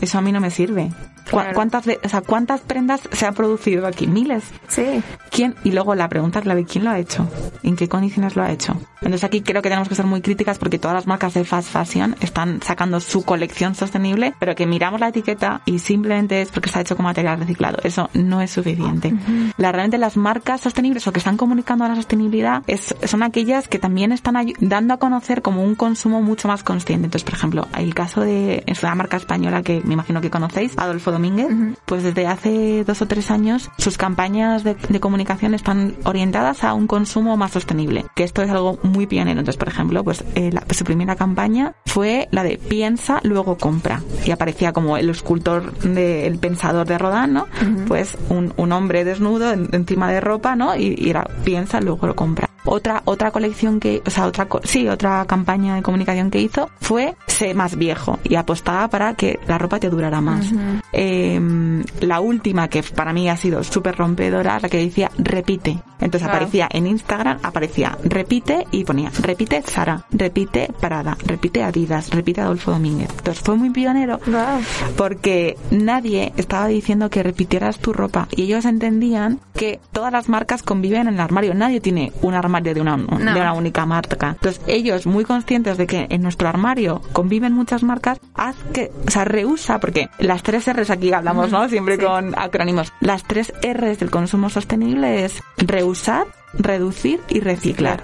eso 0.00 0.18
a 0.18 0.20
mí 0.20 0.32
no 0.32 0.40
me 0.40 0.50
sirve. 0.50 0.90
¿Cu- 0.90 1.30
Claro. 1.30 1.54
¿Cuántas, 1.54 1.86
de- 1.86 1.98
o 2.04 2.08
sea, 2.08 2.20
¿Cuántas 2.20 2.60
prendas 2.60 3.00
se 3.10 3.24
han 3.24 3.32
producido 3.34 3.86
aquí? 3.86 4.06
Miles. 4.06 4.44
Sí. 4.68 5.02
¿Quién? 5.30 5.54
Y 5.64 5.70
luego 5.72 5.94
la 5.94 6.06
pregunta 6.10 6.42
clave, 6.42 6.66
¿quién 6.66 6.84
lo 6.84 6.90
ha 6.90 6.98
hecho? 6.98 7.26
¿En 7.62 7.76
qué 7.76 7.88
condiciones 7.88 8.36
lo 8.36 8.42
ha 8.42 8.50
hecho? 8.52 8.76
Entonces 9.00 9.24
aquí 9.24 9.40
creo 9.40 9.62
que 9.62 9.70
tenemos 9.70 9.88
que 9.88 9.94
ser 9.94 10.04
muy 10.04 10.20
críticas 10.20 10.58
porque 10.58 10.78
todas 10.78 10.94
las 10.94 11.06
marcas 11.06 11.32
de 11.32 11.44
fast 11.44 11.70
fashion 11.70 12.14
están 12.20 12.60
sacando 12.62 13.00
su 13.00 13.22
colección 13.24 13.74
sostenible, 13.74 14.34
pero 14.38 14.54
que 14.54 14.66
miramos 14.66 15.00
la 15.00 15.08
etiqueta 15.08 15.62
y 15.64 15.78
simplemente 15.78 16.42
es 16.42 16.50
porque 16.50 16.68
está 16.68 16.82
hecho 16.82 16.94
con 16.94 17.04
material 17.04 17.38
reciclado. 17.38 17.78
Eso 17.84 18.10
no 18.12 18.42
es 18.42 18.50
suficiente. 18.50 19.14
La, 19.56 19.72
realmente 19.72 19.96
las 19.98 20.18
marcas 20.18 20.60
sostenibles 20.60 21.06
o 21.06 21.12
que 21.12 21.18
están 21.20 21.38
comunicando 21.38 21.84
a 21.84 21.88
la 21.88 21.94
sostenibilidad 21.96 22.62
es- 22.66 22.94
son 23.04 23.22
aquellas 23.22 23.66
que 23.68 23.78
también 23.78 24.12
están 24.12 24.36
dando 24.68 24.94
a 24.94 24.98
conocer 24.98 25.42
como 25.42 25.62
un 25.62 25.74
consumo 25.74 26.22
mucho 26.22 26.48
más 26.48 26.62
consciente. 26.62 27.06
Entonces, 27.06 27.24
por 27.24 27.34
ejemplo, 27.34 27.66
el 27.78 27.94
caso 27.94 28.20
de 28.22 28.62
es 28.66 28.82
una 28.82 28.94
marca 28.94 29.16
española 29.16 29.62
que 29.62 29.80
me 29.84 29.94
imagino 29.94 30.20
que 30.20 30.30
conocéis, 30.30 30.72
Adolfo 30.76 31.12
Domínguez, 31.12 31.48
pues 31.86 32.02
desde 32.02 32.26
hace 32.26 32.84
dos 32.84 33.00
o 33.02 33.06
tres 33.06 33.30
años 33.30 33.70
sus 33.78 33.98
campañas 33.98 34.64
de, 34.64 34.74
de 34.88 35.00
comunicación 35.00 35.54
están 35.54 35.94
orientadas 36.04 36.64
a 36.64 36.74
un 36.74 36.86
consumo 36.86 37.36
más 37.36 37.52
sostenible, 37.52 38.04
que 38.14 38.24
esto 38.24 38.42
es 38.42 38.50
algo 38.50 38.78
muy 38.82 39.06
pionero. 39.06 39.40
Entonces, 39.40 39.58
por 39.58 39.68
ejemplo, 39.68 40.02
pues 40.04 40.24
eh, 40.34 40.50
la- 40.52 40.64
su 40.70 40.84
primera 40.84 41.16
campaña 41.16 41.74
fue 41.86 42.28
la 42.30 42.42
de 42.42 42.58
piensa, 42.58 43.20
luego 43.22 43.56
compra. 43.56 44.02
Y 44.24 44.30
aparecía 44.30 44.72
como 44.72 44.96
el 44.96 45.10
escultor 45.10 45.72
del 45.78 46.38
pensador 46.38 46.86
de 46.86 46.98
Rodin, 46.98 47.32
¿no? 47.34 47.46
Pues 47.86 48.16
un, 48.28 48.52
un 48.56 48.72
hombre 48.72 49.04
desnudo 49.04 49.52
en- 49.52 49.68
encima 49.72 50.10
de 50.10 50.20
ropa, 50.20 50.56
¿no? 50.56 50.74
Y, 50.76 50.94
y 50.98 51.10
era 51.10 51.24
piensa, 51.44 51.80
luego 51.80 52.06
lo 52.06 52.16
compra. 52.16 52.48
Otra, 52.64 53.02
otra 53.04 53.30
colección 53.30 53.80
que, 53.80 54.02
o 54.06 54.10
sea, 54.10 54.26
otra, 54.26 54.46
sí, 54.64 54.88
otra 54.88 55.24
campaña 55.26 55.74
de 55.74 55.82
comunicación 55.82 56.30
que 56.30 56.40
hizo 56.40 56.70
fue 56.80 57.14
sé 57.26 57.52
más 57.54 57.76
viejo 57.76 58.18
y 58.24 58.36
apostaba 58.36 58.88
para 58.88 59.14
que 59.14 59.38
la 59.46 59.58
ropa 59.58 59.78
te 59.80 59.90
durara 59.90 60.20
más. 60.20 60.46
Eh, 60.92 61.40
la 62.00 62.20
última 62.20 62.68
que 62.68 62.82
para 62.82 63.12
mí 63.12 63.28
ha 63.28 63.36
sido 63.36 63.62
súper 63.64 63.96
rompedora, 63.96 64.60
la 64.60 64.68
que 64.68 64.78
decía 64.78 65.10
repite. 65.18 65.78
Entonces 66.00 66.28
Wow. 66.28 66.36
aparecía 66.36 66.68
en 66.70 66.86
Instagram, 66.86 67.38
aparecía 67.42 67.96
repite 68.04 68.66
y 68.70 68.84
ponía 68.84 69.10
repite 69.20 69.62
Zara, 69.62 70.04
repite 70.10 70.68
Parada, 70.80 71.16
repite 71.24 71.62
Adidas, 71.62 72.10
repite 72.10 72.40
Adolfo 72.42 72.70
Domínguez. 72.72 73.08
Entonces 73.10 73.42
fue 73.42 73.56
muy 73.56 73.70
pionero 73.70 74.20
porque 74.96 75.56
nadie 75.70 76.32
estaba 76.36 76.66
diciendo 76.66 77.10
que 77.10 77.22
repitieras 77.22 77.78
tu 77.78 77.92
ropa 77.92 78.28
y 78.30 78.42
ellos 78.42 78.64
entendían 78.64 79.40
que 79.54 79.80
todas 79.92 80.12
las 80.12 80.28
marcas 80.28 80.62
conviven 80.62 81.08
en 81.08 81.14
el 81.14 81.20
armario. 81.20 81.54
Nadie 81.54 81.80
tiene 81.80 82.12
un 82.22 82.34
armario 82.34 82.53
de 82.62 82.80
una, 82.80 82.96
de 82.96 83.40
una 83.40 83.52
única 83.52 83.86
marca. 83.86 84.30
Entonces 84.30 84.60
ellos 84.66 85.06
muy 85.06 85.24
conscientes 85.24 85.76
de 85.76 85.86
que 85.86 86.06
en 86.10 86.22
nuestro 86.22 86.48
armario 86.48 87.02
conviven 87.12 87.52
muchas 87.52 87.82
marcas, 87.82 88.20
haz 88.34 88.56
que, 88.72 88.90
o 89.06 89.10
sea, 89.10 89.24
reusa, 89.24 89.80
porque 89.80 90.08
las 90.18 90.42
tres 90.42 90.72
R's 90.72 90.90
aquí 90.90 91.12
hablamos, 91.12 91.50
¿no? 91.50 91.68
Siempre 91.68 91.98
con 91.98 92.38
acrónimos. 92.38 92.92
Las 93.00 93.24
tres 93.24 93.52
R's 93.62 93.98
del 93.98 94.10
consumo 94.10 94.50
sostenible 94.50 95.24
es 95.24 95.42
reusar, 95.56 96.26
reducir 96.58 97.20
y 97.28 97.40
reciclar. 97.40 98.02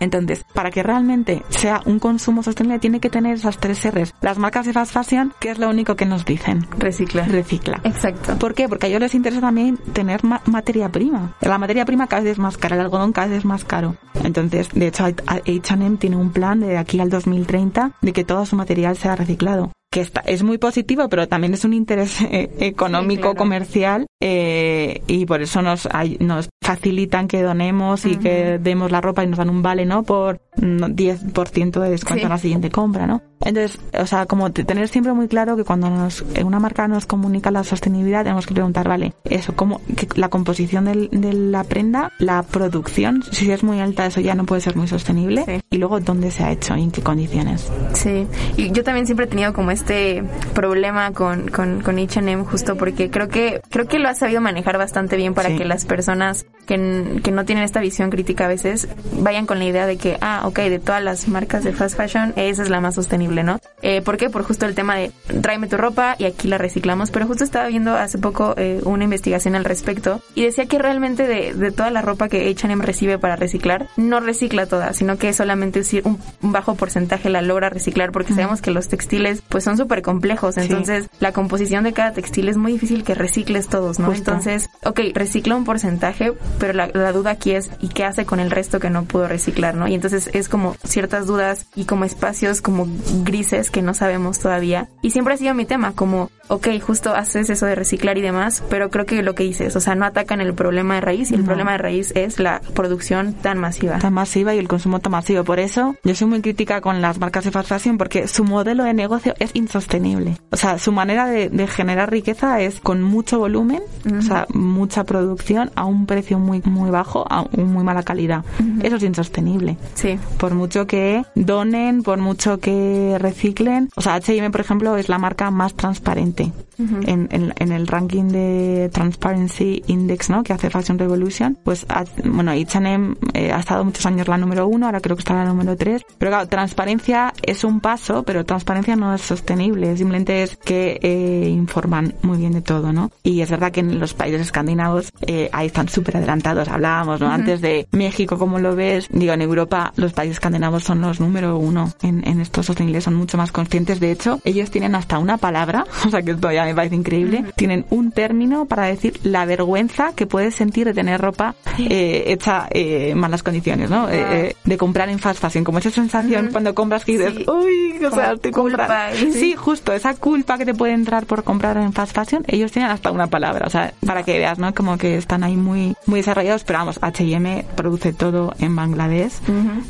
Entonces, 0.00 0.44
para 0.52 0.70
que 0.70 0.82
realmente 0.82 1.42
sea 1.48 1.80
un 1.86 1.98
consumo 2.00 2.42
sostenible, 2.42 2.78
tiene 2.80 2.98
que 3.00 3.08
tener 3.10 3.34
esas 3.36 3.58
tres 3.58 3.84
R's. 3.88 4.14
Las 4.20 4.36
marcas 4.38 4.66
de 4.66 4.72
fast 4.72 4.92
fashion, 4.92 5.32
que 5.38 5.50
es 5.50 5.58
lo 5.58 5.68
único 5.70 5.94
que 5.94 6.06
nos 6.06 6.24
dicen. 6.24 6.66
Recicla. 6.76 7.24
Recicla. 7.24 7.80
Exacto. 7.84 8.36
¿Por 8.38 8.54
qué? 8.54 8.68
Porque 8.68 8.86
a 8.86 8.88
ellos 8.88 9.00
les 9.00 9.14
interesa 9.14 9.40
también 9.40 9.76
tener 9.92 10.24
ma- 10.24 10.42
materia 10.46 10.88
prima. 10.90 11.36
La 11.40 11.58
materia 11.58 11.84
prima 11.84 12.08
cada 12.08 12.22
vez 12.22 12.32
es 12.32 12.38
más 12.38 12.56
cara, 12.58 12.74
el 12.76 12.82
algodón 12.82 13.12
cada 13.12 13.28
vez 13.28 13.38
es 13.38 13.44
más 13.44 13.64
caro. 13.64 13.96
Entonces, 14.24 14.68
de 14.72 14.88
hecho, 14.88 15.04
H&M 15.04 15.96
tiene 15.98 16.16
un 16.16 16.32
plan 16.32 16.60
de 16.60 16.78
aquí 16.78 16.98
al 16.98 17.10
2030 17.10 17.92
de 18.00 18.12
que 18.12 18.24
todo 18.24 18.44
su 18.44 18.56
material 18.56 18.96
sea 18.96 19.14
reciclado. 19.14 19.70
Que 19.90 20.00
está, 20.00 20.20
es 20.22 20.42
muy 20.42 20.56
positivo, 20.56 21.08
pero 21.10 21.28
también 21.28 21.52
es 21.52 21.66
un 21.66 21.74
interés 21.74 22.18
eh, 22.22 22.50
económico, 22.60 23.20
claro. 23.22 23.36
comercial, 23.36 24.06
eh, 24.24 25.02
y 25.08 25.26
por 25.26 25.42
eso 25.42 25.62
nos, 25.62 25.88
hay- 25.90 26.16
nos 26.20 26.48
facilitan 26.64 27.26
que 27.26 27.42
donemos 27.42 28.06
y 28.06 28.16
que 28.16 28.58
demos 28.60 28.92
la 28.92 29.00
ropa 29.00 29.24
y 29.24 29.26
nos 29.26 29.38
dan 29.38 29.50
un 29.50 29.62
vale, 29.62 29.84
¿no? 29.84 30.04
Por 30.04 30.40
mm, 30.56 30.94
10% 30.94 31.80
de 31.80 31.90
descuento 31.90 32.20
Sí. 32.20 32.24
en 32.24 32.28
la 32.28 32.38
siguiente 32.38 32.70
compra, 32.70 33.06
¿no? 33.08 33.20
Entonces, 33.44 33.80
o 33.98 34.06
sea, 34.06 34.26
como 34.26 34.52
te- 34.52 34.62
tener 34.62 34.86
siempre 34.86 35.12
muy 35.12 35.26
claro 35.26 35.56
que 35.56 35.64
cuando 35.64 35.90
nos, 35.90 36.24
eh, 36.36 36.44
una 36.44 36.60
marca 36.60 36.86
nos 36.86 37.06
comunica 37.06 37.50
la 37.50 37.64
sostenibilidad, 37.64 38.22
tenemos 38.22 38.46
que 38.46 38.54
preguntar, 38.54 38.86
vale, 38.88 39.14
eso, 39.24 39.54
cómo, 39.56 39.80
que 39.96 40.06
la 40.14 40.28
composición 40.28 40.84
del- 40.84 41.08
de 41.10 41.32
la 41.32 41.64
prenda, 41.64 42.12
la 42.20 42.44
producción, 42.44 43.24
si 43.32 43.50
es 43.50 43.64
muy 43.64 43.80
alta, 43.80 44.06
eso 44.06 44.20
ya 44.20 44.36
no 44.36 44.46
puede 44.46 44.60
ser 44.60 44.76
muy 44.76 44.86
sostenible, 44.86 45.44
Sí. 45.44 45.60
y 45.70 45.78
luego 45.78 45.98
dónde 45.98 46.30
se 46.30 46.44
ha 46.44 46.52
hecho 46.52 46.76
y 46.76 46.84
en 46.84 46.92
qué 46.92 47.02
condiciones. 47.02 47.72
Sí, 47.94 48.28
y 48.56 48.70
yo 48.70 48.84
también 48.84 49.06
siempre 49.06 49.26
he 49.26 49.28
tenido 49.28 49.52
como 49.52 49.72
este 49.72 50.22
problema 50.54 51.10
con, 51.10 51.48
con, 51.48 51.80
con 51.80 51.98
H&M 51.98 52.44
justo 52.44 52.76
porque 52.76 53.10
creo 53.10 53.26
que 53.28 53.60
creo 53.70 53.88
que 53.88 53.98
lo 53.98 54.08
ha 54.12 54.14
sabido 54.14 54.40
manejar 54.40 54.78
bastante 54.78 55.16
bien 55.16 55.34
para 55.34 55.48
Sí. 55.50 55.56
que 55.58 55.64
las 55.64 55.84
personas 55.84 56.46
que, 56.66 57.20
que 57.24 57.30
no 57.32 57.44
tienen 57.44 57.64
esta 57.64 57.80
visión 57.80 58.10
crítica 58.10 58.44
a 58.44 58.48
veces 58.48 58.88
vayan 59.20 59.46
con 59.46 59.58
la 59.58 59.64
idea 59.64 59.86
de 59.86 59.96
que, 59.96 60.16
ah, 60.20 60.42
ok, 60.46 60.58
de 60.60 60.78
todas 60.78 61.02
las 61.02 61.26
marcas 61.28 61.64
de 61.64 61.72
fast 61.72 61.96
fashion, 61.96 62.32
esa 62.36 62.62
es 62.62 62.70
la 62.70 62.80
más 62.80 62.94
sostenible, 62.94 63.42
¿no? 63.42 63.58
Eh, 63.82 64.00
¿Por 64.02 64.16
qué? 64.16 64.30
Por 64.30 64.44
justo 64.44 64.64
el 64.66 64.74
tema 64.74 64.94
de 64.96 65.10
tráeme 65.42 65.66
tu 65.66 65.76
ropa 65.76 66.14
y 66.18 66.24
aquí 66.24 66.46
la 66.48 66.58
reciclamos, 66.58 67.10
pero 67.10 67.26
justo 67.26 67.42
estaba 67.44 67.66
viendo 67.68 67.94
hace 67.96 68.18
poco 68.18 68.54
eh, 68.56 68.80
una 68.84 69.04
investigación 69.04 69.54
al 69.56 69.64
respecto 69.64 70.20
y 70.34 70.44
decía 70.44 70.66
que 70.66 70.78
realmente 70.78 71.26
de, 71.26 71.52
de 71.54 71.72
toda 71.72 71.90
la 71.90 72.00
ropa 72.02 72.28
que 72.28 72.48
H&M 72.48 72.84
recibe 72.84 73.18
para 73.18 73.34
reciclar, 73.36 73.88
no 73.96 74.20
recicla 74.20 74.66
toda, 74.66 74.92
sino 74.92 75.16
que 75.18 75.32
solamente 75.32 75.82
un, 76.04 76.18
un- 76.42 76.52
bajo 76.52 76.74
porcentaje 76.76 77.28
la 77.28 77.42
logra 77.42 77.70
reciclar 77.70 78.12
porque 78.12 78.34
sabemos 78.34 78.60
que 78.62 78.70
los 78.70 78.88
textiles 78.88 79.42
pues 79.48 79.64
son 79.64 79.76
súper 79.76 80.02
complejos, 80.02 80.56
entonces 80.58 81.08
la 81.18 81.32
composición 81.32 81.82
de 81.84 81.92
cada 81.92 82.12
textil 82.12 82.48
es 82.48 82.56
muy 82.56 82.72
difícil 82.72 83.02
que 83.04 83.14
recicles 83.14 83.68
todos, 83.68 83.98
¿no? 83.98 84.01
Justo. 84.08 84.30
Entonces, 84.32 84.68
ok, 84.84 85.00
recicla 85.14 85.56
un 85.56 85.64
porcentaje, 85.64 86.32
pero 86.58 86.72
la, 86.72 86.88
la 86.92 87.12
duda 87.12 87.30
aquí 87.32 87.52
es 87.52 87.70
¿y 87.80 87.88
qué 87.88 88.04
hace 88.04 88.24
con 88.24 88.40
el 88.40 88.50
resto 88.50 88.80
que 88.80 88.90
no 88.90 89.04
pudo 89.04 89.28
reciclar, 89.28 89.74
¿no? 89.74 89.88
Y 89.88 89.94
entonces 89.94 90.30
es 90.32 90.48
como 90.48 90.76
ciertas 90.84 91.26
dudas 91.26 91.66
y 91.74 91.84
como 91.84 92.04
espacios 92.04 92.60
como 92.62 92.86
grises 93.24 93.70
que 93.70 93.82
no 93.82 93.94
sabemos 93.94 94.38
todavía. 94.38 94.88
Y 95.02 95.10
siempre 95.10 95.34
ha 95.34 95.36
sido 95.36 95.54
mi 95.54 95.64
tema, 95.64 95.92
como, 95.92 96.30
ok, 96.48 96.68
justo 96.80 97.14
haces 97.14 97.50
eso 97.50 97.66
de 97.66 97.74
reciclar 97.74 98.18
y 98.18 98.22
demás, 98.22 98.62
pero 98.68 98.90
creo 98.90 99.06
que 99.06 99.22
lo 99.22 99.34
que 99.34 99.44
dices, 99.44 99.74
o 99.76 99.80
sea, 99.80 99.94
no 99.94 100.04
atacan 100.04 100.40
el 100.40 100.54
problema 100.54 100.94
de 100.96 101.00
raíz 101.02 101.30
y 101.30 101.34
el 101.34 101.40
No. 101.40 101.46
problema 101.46 101.72
de 101.72 101.78
raíz 101.78 102.12
es 102.14 102.38
la 102.38 102.60
producción 102.74 103.34
tan 103.34 103.58
masiva. 103.58 103.98
tan 103.98 104.12
masiva 104.12 104.54
y 104.54 104.58
el 104.58 104.68
consumo 104.68 105.00
tan 105.00 105.12
masivo. 105.12 105.44
Por 105.44 105.58
eso 105.60 105.94
yo 106.04 106.14
soy 106.14 106.26
muy 106.28 106.40
crítica 106.40 106.80
con 106.80 107.00
las 107.02 107.18
marcas 107.18 107.44
de 107.44 107.50
fast 107.50 107.68
fashion 107.68 107.98
porque 107.98 108.28
su 108.28 108.44
modelo 108.44 108.84
de 108.84 108.94
negocio 108.94 109.34
es 109.38 109.50
insostenible. 109.54 110.36
O 110.50 110.56
sea, 110.56 110.78
su 110.78 110.92
manera 110.92 111.26
de, 111.26 111.48
de 111.48 111.66
generar 111.66 112.10
riqueza 112.10 112.60
es 112.60 112.80
con 112.80 113.02
mucho 113.02 113.38
volumen, 113.38 113.82
o 114.18 114.22
sea, 114.22 114.46
mucha 114.52 115.04
producción 115.04 115.70
a 115.74 115.84
un 115.84 116.06
precio 116.06 116.38
muy 116.38 116.60
muy 116.64 116.90
bajo, 116.90 117.24
a 117.30 117.42
un 117.56 117.72
muy 117.72 117.84
mala 117.84 118.02
calidad. 118.02 118.44
Eso 118.82 118.96
es 118.96 119.02
insostenible. 119.02 119.76
Sí. 119.94 120.18
Por 120.38 120.54
mucho 120.54 120.86
que 120.86 121.24
donen, 121.34 122.02
por 122.02 122.18
mucho 122.18 122.58
que 122.58 123.16
reciclen. 123.18 123.88
O 123.96 124.00
sea, 124.00 124.14
H&M, 124.14 124.50
por 124.50 124.60
ejemplo, 124.60 124.96
es 124.96 125.08
la 125.08 125.18
marca 125.18 125.50
más 125.50 125.74
transparente 125.74 126.52
en, 126.78 127.28
en- 127.30 127.54
en 127.58 127.70
el 127.72 127.86
ranking 127.86 128.24
de 128.28 128.90
Transparency 128.92 129.82
Index, 129.86 130.30
¿no? 130.30 130.42
Que 130.42 130.52
hace 130.52 130.68
Fashion 130.70 130.98
Revolution. 130.98 131.56
Pues, 131.62 131.86
bueno, 132.24 132.50
H&M 132.52 133.14
eh, 133.34 133.52
ha 133.52 133.60
estado 133.60 133.84
muchos 133.84 134.04
años 134.06 134.26
la 134.26 134.36
número 134.38 134.66
uno, 134.66 134.86
ahora 134.86 135.00
creo 135.00 135.14
que 135.16 135.20
está 135.20 135.34
la 135.34 135.44
número 135.44 135.76
tres. 135.76 136.02
Pero 136.18 136.30
claro, 136.32 136.48
transparencia 136.48 137.32
es 137.42 137.62
un 137.64 137.80
paso, 137.80 138.22
pero 138.24 138.44
transparencia 138.44 138.96
no 138.96 139.14
es 139.14 139.20
sostenible. 139.20 139.96
Simplemente 139.96 140.42
es 140.42 140.56
que 140.56 140.98
eh, 141.02 141.48
informan 141.50 142.14
muy 142.22 142.38
bien 142.38 142.52
de 142.52 142.62
todo, 142.62 142.92
¿no? 142.92 143.10
Y 143.22 143.40
es 143.42 143.50
verdad 143.50 143.70
que 143.70 143.81
en 143.82 143.98
los 144.00 144.14
países 144.14 144.40
escandinavos 144.40 145.10
eh, 145.26 145.48
ahí 145.52 145.66
están 145.66 145.88
súper 145.88 146.16
adelantados. 146.16 146.68
Hablábamos, 146.68 147.20
¿no? 147.20 147.30
Antes 147.30 147.60
de 147.60 147.86
México, 147.92 148.38
como 148.38 148.58
lo 148.58 148.74
ves, 148.76 149.08
digo, 149.10 149.32
en 149.32 149.42
Europa 149.42 149.92
los 149.96 150.12
países 150.12 150.36
escandinavos 150.36 150.84
son 150.84 151.00
los 151.00 151.20
número 151.20 151.56
uno 151.58 151.92
en, 152.02 152.26
en 152.26 152.40
estos 152.40 152.66
sostenibles, 152.66 153.04
son 153.04 153.14
mucho 153.14 153.36
más 153.36 153.52
conscientes. 153.52 154.00
De 154.00 154.10
hecho, 154.12 154.40
ellos 154.44 154.70
tienen 154.70 154.94
hasta 154.94 155.18
una 155.18 155.36
palabra, 155.38 155.84
o 156.06 156.10
sea 156.10 156.22
que 156.22 156.36
ya 156.54 156.64
me 156.64 156.74
parece 156.74 156.94
increíble, 156.94 157.44
tienen 157.56 157.84
un 157.90 158.12
término 158.12 158.66
para 158.66 158.86
decir 158.86 159.18
la 159.24 159.44
vergüenza 159.44 160.12
que 160.14 160.26
puedes 160.26 160.54
sentir 160.54 160.86
de 160.86 160.94
tener 160.94 161.20
ropa 161.20 161.54
eh, 161.78 162.24
hecha 162.28 162.68
eh, 162.70 163.10
en 163.10 163.18
malas 163.18 163.42
condiciones, 163.42 163.90
¿no? 163.90 164.06
De 164.06 164.76
comprar 164.78 165.08
en 165.08 165.18
fast 165.18 165.40
fashion, 165.40 165.64
como 165.64 165.78
esa 165.78 165.90
sensación 165.90 166.48
cuando 166.52 166.74
compras 166.74 167.04
que 167.04 167.12
dices, 167.12 167.32
Sí. 167.34 167.44
uy, 167.48 168.04
o 168.04 168.10
sea, 168.10 168.34
comprando. 168.52 169.16
sí. 169.16 169.32
Sí, 169.32 169.54
justo, 169.56 169.92
esa 169.92 170.14
culpa 170.14 170.58
que 170.58 170.64
te 170.64 170.74
puede 170.74 170.92
entrar 170.92 171.26
por 171.26 171.42
comprar 171.44 171.76
en 171.78 171.92
fast 171.92 172.14
fashion, 172.14 172.44
ellos 172.46 172.70
tienen 172.72 172.90
hasta 172.90 173.10
una 173.10 173.26
palabra, 173.26 173.61
o 173.64 173.70
sea, 173.70 173.92
para 174.06 174.22
que 174.22 174.38
veas, 174.38 174.58
¿no? 174.58 174.74
Como 174.74 174.98
que 174.98 175.16
están 175.16 175.44
ahí 175.44 175.56
muy, 175.56 175.96
muy 176.06 176.20
desarrollados, 176.20 176.64
pero 176.64 176.80
vamos, 176.80 176.98
H&M 177.00 177.64
produce 177.76 178.12
todo 178.12 178.54
en 178.58 178.74
Bangladesh. 178.76 179.32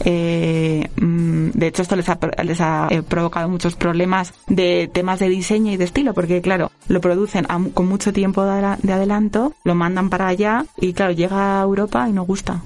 Eh, 0.05 0.89
mm, 0.97 1.51
de 1.51 1.67
hecho, 1.67 1.83
esto 1.83 1.97
les 1.97 2.09
ha, 2.09 2.19
les 2.43 2.61
ha 2.61 2.89
eh, 2.91 3.03
provocado 3.03 3.49
muchos 3.49 3.77
problemas 3.77 4.35
de 4.49 4.91
temas 4.93 5.19
de 5.19 5.29
diseño 5.29 5.73
y 5.73 5.77
de 5.77 5.85
estilo, 5.85 6.15
porque 6.15 6.41
claro, 6.41 6.71
lo 6.89 7.01
producen 7.01 7.47
a 7.49 7.61
con 7.75 7.87
mucho 7.87 8.13
tiempo 8.13 8.45
de 8.45 8.93
adelanto, 8.93 9.55
lo 9.65 9.75
mandan 9.75 10.11
para 10.11 10.27
allá 10.27 10.65
y 10.77 10.93
claro, 10.93 11.13
llega 11.13 11.61
a 11.61 11.63
Europa 11.63 12.09
y 12.09 12.13
no 12.13 12.25
gusta. 12.25 12.63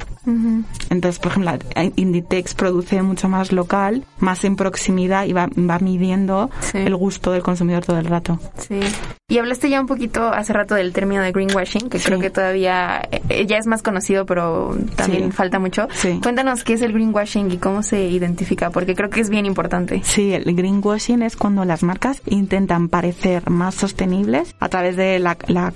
Entonces, 0.91 1.19
por 1.19 1.33
ejemplo, 1.33 1.53
Inditex 1.97 2.55
produce 2.55 3.03
mucho 3.03 3.29
más 3.29 3.53
local, 3.53 4.05
más 4.19 4.45
en 4.45 4.57
proximidad 4.57 5.27
y 5.27 5.33
va, 5.33 5.49
va 5.49 5.79
midiendo 5.79 6.51
el 6.75 6.97
gusto 6.97 7.33
del 7.33 7.43
consumidor 7.43 7.85
todo 7.85 7.99
el 7.99 8.07
rato. 8.07 8.39
Sí. 8.59 8.81
Y 9.29 9.39
hablaste 9.39 9.69
ya 9.69 9.81
un 9.81 9.89
poquito 9.89 10.29
hace 10.29 10.53
rato 10.53 10.77
del 10.77 10.93
término 10.93 11.21
de 11.21 11.33
greenwashing, 11.33 11.89
que 11.89 11.99
creo 11.99 12.21
que 12.21 12.31
todavía 12.31 13.03
eh, 13.11 13.45
ya 13.45 13.57
es 13.57 13.67
más 13.67 13.83
conocido, 13.83 14.25
pero 14.25 14.77
también 14.95 15.33
falta 15.33 15.59
mucho. 15.59 15.89
Cuéntanos 16.23 16.62
qué 16.62 16.75
es 16.75 16.83
el 16.83 16.93
greenwashing 16.93 17.51
y 17.51 17.59
cómo 17.59 17.83
se 17.83 18.07
identifica, 18.07 18.71
porque 18.71 18.95
creo 18.95 19.11
que 19.11 19.21
es 19.21 19.29
bien 19.29 19.45
importante. 19.45 20.01
Sí, 20.05 20.33
el 20.33 20.45
greenwashing 20.55 21.23
es 21.23 21.37
cuando 21.37 21.65
las 21.65 21.83
marcas 21.83 22.23
intentan 22.27 22.89
parecer 22.89 23.51
más 23.51 23.75
sostenibles 23.75 24.55
a 24.61 24.69
través 24.69 24.97
de 24.97 25.19
la, 25.19 25.37
la, 25.49 25.73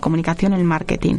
comunicación, 0.00 0.54
el 0.54 0.64
marketing. 0.64 1.16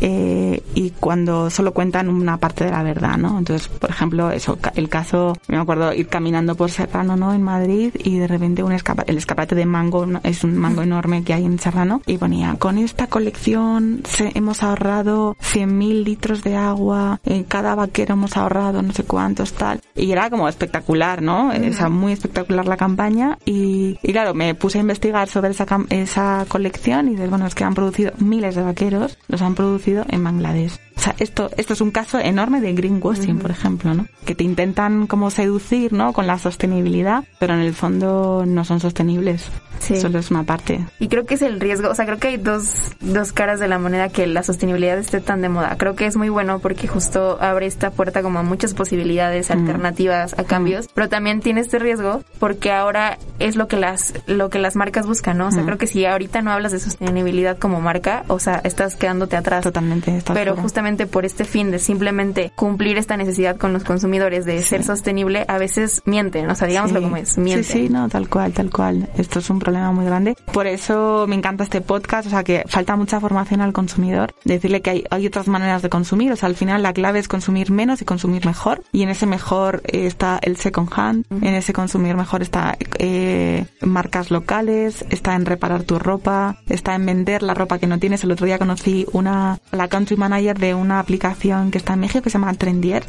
eh, 0.00 0.62
y 0.74 0.90
cuando 0.98 1.50
solo 1.50 1.72
cuentan 1.72 2.01
una 2.08 2.36
parte 2.36 2.64
de 2.64 2.70
la 2.70 2.82
verdad, 2.82 3.16
¿no? 3.16 3.38
Entonces, 3.38 3.68
por 3.68 3.90
ejemplo, 3.90 4.30
eso, 4.30 4.58
el 4.74 4.88
caso, 4.88 5.36
me 5.48 5.58
acuerdo 5.58 5.92
ir 5.92 6.08
caminando 6.08 6.54
por 6.54 6.70
Serrano, 6.70 7.16
¿no? 7.16 7.32
En 7.32 7.42
Madrid 7.42 7.94
y 8.02 8.18
de 8.18 8.26
repente 8.26 8.62
un 8.62 8.72
escapa, 8.72 9.04
el 9.06 9.18
escaparate 9.18 9.54
de 9.54 9.66
mango 9.66 10.06
es 10.22 10.44
un 10.44 10.56
mango 10.56 10.82
enorme 10.82 11.24
que 11.24 11.34
hay 11.34 11.44
en 11.44 11.58
Serrano 11.58 12.02
y 12.06 12.18
ponía, 12.18 12.56
con 12.58 12.78
esta 12.78 13.06
colección 13.06 14.02
se, 14.08 14.32
hemos 14.34 14.62
ahorrado 14.62 15.36
100.000 15.40 16.04
litros 16.04 16.42
de 16.42 16.56
agua, 16.56 17.20
en 17.24 17.44
cada 17.44 17.74
vaquero 17.74 18.14
hemos 18.14 18.36
ahorrado 18.36 18.82
no 18.82 18.92
sé 18.92 19.04
cuántos, 19.04 19.52
tal. 19.52 19.80
Y 19.94 20.10
era 20.10 20.30
como 20.30 20.48
espectacular, 20.48 21.22
¿no? 21.22 21.48
Uh 21.48 21.72
muy 21.90 22.12
espectacular 22.12 22.66
la 22.66 22.76
campaña 22.76 23.38
y, 23.44 23.98
y, 24.02 24.12
claro, 24.12 24.34
me 24.34 24.54
puse 24.54 24.78
a 24.78 24.80
investigar 24.80 25.28
sobre 25.28 25.50
esa, 25.50 25.66
esa 25.90 26.44
colección 26.48 27.08
y 27.08 27.12
dices, 27.12 27.30
bueno, 27.30 27.46
es 27.46 27.54
que 27.54 27.64
han 27.64 27.74
producido 27.74 28.12
miles 28.18 28.54
de 28.54 28.62
vaqueros, 28.62 29.18
los 29.28 29.42
han 29.42 29.54
producido 29.54 30.04
en 30.08 30.22
Bangladesh. 30.22 30.78
O 30.96 31.00
sea, 31.00 31.14
esto, 31.18 31.50
esto 31.56 31.72
es 31.72 31.80
un 31.80 31.90
caso 31.90 32.18
enorme 32.18 32.60
de 32.60 32.72
greenwashing, 32.74 33.38
por 33.38 33.50
ejemplo, 33.50 33.94
¿no? 33.94 34.06
Que 34.24 34.34
te 34.34 34.44
intentan 34.44 35.06
como 35.06 35.30
seducir, 35.30 35.92
¿no? 35.92 36.12
Con 36.12 36.26
la 36.26 36.38
sostenibilidad, 36.38 37.24
pero 37.38 37.54
en 37.54 37.60
el 37.60 37.74
fondo 37.74 38.44
no 38.46 38.64
son 38.64 38.80
sostenibles. 38.80 39.50
Sí. 39.80 40.00
Solo 40.00 40.20
es 40.20 40.30
una 40.30 40.44
parte. 40.44 40.86
Y 41.00 41.08
creo 41.08 41.24
que 41.26 41.34
es 41.34 41.42
el 41.42 41.58
riesgo, 41.58 41.90
o 41.90 41.94
sea, 41.96 42.06
creo 42.06 42.18
que 42.18 42.28
hay 42.28 42.36
dos, 42.36 42.92
dos 43.00 43.32
caras 43.32 43.58
de 43.58 43.66
la 43.66 43.80
moneda 43.80 44.10
que 44.10 44.28
la 44.28 44.44
sostenibilidad 44.44 44.96
esté 44.96 45.20
tan 45.20 45.42
de 45.42 45.48
moda. 45.48 45.76
Creo 45.76 45.96
que 45.96 46.06
es 46.06 46.16
muy 46.16 46.28
bueno 46.28 46.60
porque 46.60 46.86
justo 46.86 47.36
abre 47.40 47.66
esta 47.66 47.90
puerta 47.90 48.22
como 48.22 48.38
a 48.38 48.42
muchas 48.44 48.74
posibilidades 48.74 49.50
alternativas 49.50 50.38
a 50.38 50.44
cambios, 50.44 50.88
pero 50.94 51.08
también 51.08 51.40
tiene 51.40 51.62
este 51.62 51.80
riesgo 51.80 52.22
porque 52.38 52.70
ahora 52.70 53.18
es 53.40 53.56
lo 53.56 53.66
que 53.66 53.76
las, 53.76 54.14
lo 54.26 54.50
que 54.50 54.60
las 54.60 54.76
marcas 54.76 55.06
buscan, 55.06 55.38
¿no? 55.38 55.48
O 55.48 55.50
sea, 55.50 55.64
creo 55.64 55.78
que 55.78 55.88
si 55.88 56.06
ahorita 56.06 56.42
no 56.42 56.52
hablas 56.52 56.70
de 56.70 56.78
sostenibilidad 56.78 57.58
como 57.58 57.80
marca, 57.80 58.22
o 58.28 58.38
sea, 58.38 58.60
estás 58.62 58.94
quedándote 58.94 59.36
atrás. 59.36 59.64
Totalmente. 59.64 60.22
Pero 60.32 60.54
justamente 60.54 60.81
por 61.10 61.24
este 61.24 61.44
fin 61.44 61.70
de 61.70 61.78
simplemente 61.78 62.52
cumplir 62.56 62.98
esta 62.98 63.16
necesidad 63.16 63.56
con 63.56 63.72
los 63.72 63.84
consumidores 63.84 64.44
de 64.44 64.60
ser 64.62 64.82
sostenible, 64.82 65.44
a 65.46 65.58
veces 65.58 66.02
mienten, 66.06 66.50
o 66.50 66.54
sea, 66.54 66.66
digámoslo 66.66 67.00
como 67.00 67.16
es, 67.16 67.38
mienten. 67.38 67.64
Sí, 67.64 67.86
sí, 67.86 67.88
no, 67.88 68.08
tal 68.08 68.28
cual, 68.28 68.52
tal 68.52 68.70
cual. 68.70 69.08
Esto 69.16 69.38
es 69.38 69.48
un 69.48 69.60
problema 69.60 69.92
muy 69.92 70.04
grande. 70.04 70.34
Por 70.52 70.66
eso 70.66 71.26
me 71.28 71.36
encanta 71.36 71.62
este 71.62 71.80
podcast, 71.80 72.26
o 72.26 72.30
sea, 72.30 72.42
que 72.42 72.64
falta 72.66 72.96
mucha 72.96 73.20
formación 73.20 73.60
al 73.60 73.72
consumidor, 73.72 74.34
decirle 74.44 74.82
que 74.82 74.90
hay, 74.90 75.04
hay 75.10 75.26
otras 75.26 75.46
maneras 75.46 75.82
de 75.82 75.88
consumir, 75.88 76.32
o 76.32 76.36
sea, 76.36 76.48
al 76.48 76.56
final 76.56 76.82
la 76.82 76.92
clave 76.92 77.20
es 77.20 77.28
consumir 77.28 77.70
menos 77.70 78.02
y 78.02 78.04
consumir 78.04 78.44
mejor, 78.44 78.82
y 78.90 79.02
en 79.02 79.08
ese 79.08 79.26
mejor 79.26 79.82
eh, 79.86 80.06
está 80.06 80.40
el 80.42 80.56
second 80.56 80.88
hand, 80.94 81.24
en 81.30 81.54
ese 81.54 81.72
consumir 81.72 82.16
mejor 82.16 82.42
está 82.42 82.76
eh, 82.98 83.66
marcas 83.80 84.30
locales, 84.32 85.04
está 85.10 85.36
en 85.36 85.46
reparar 85.46 85.84
tu 85.84 85.98
ropa, 85.98 86.56
está 86.68 86.94
en 86.94 87.06
vender 87.06 87.42
la 87.42 87.54
ropa 87.54 87.78
que 87.78 87.86
no 87.86 87.98
tienes. 87.98 88.24
El 88.24 88.32
otro 88.32 88.46
día 88.46 88.58
conocí 88.58 89.06
una, 89.12 89.58
la 89.70 89.88
country 89.88 90.16
manager 90.16 90.58
de 90.58 90.71
una 90.74 90.98
aplicación 90.98 91.70
que 91.70 91.78
está 91.78 91.94
en 91.94 92.00
México 92.00 92.22
que 92.22 92.30
se 92.30 92.34
llama 92.38 92.54
Trendier 92.54 93.04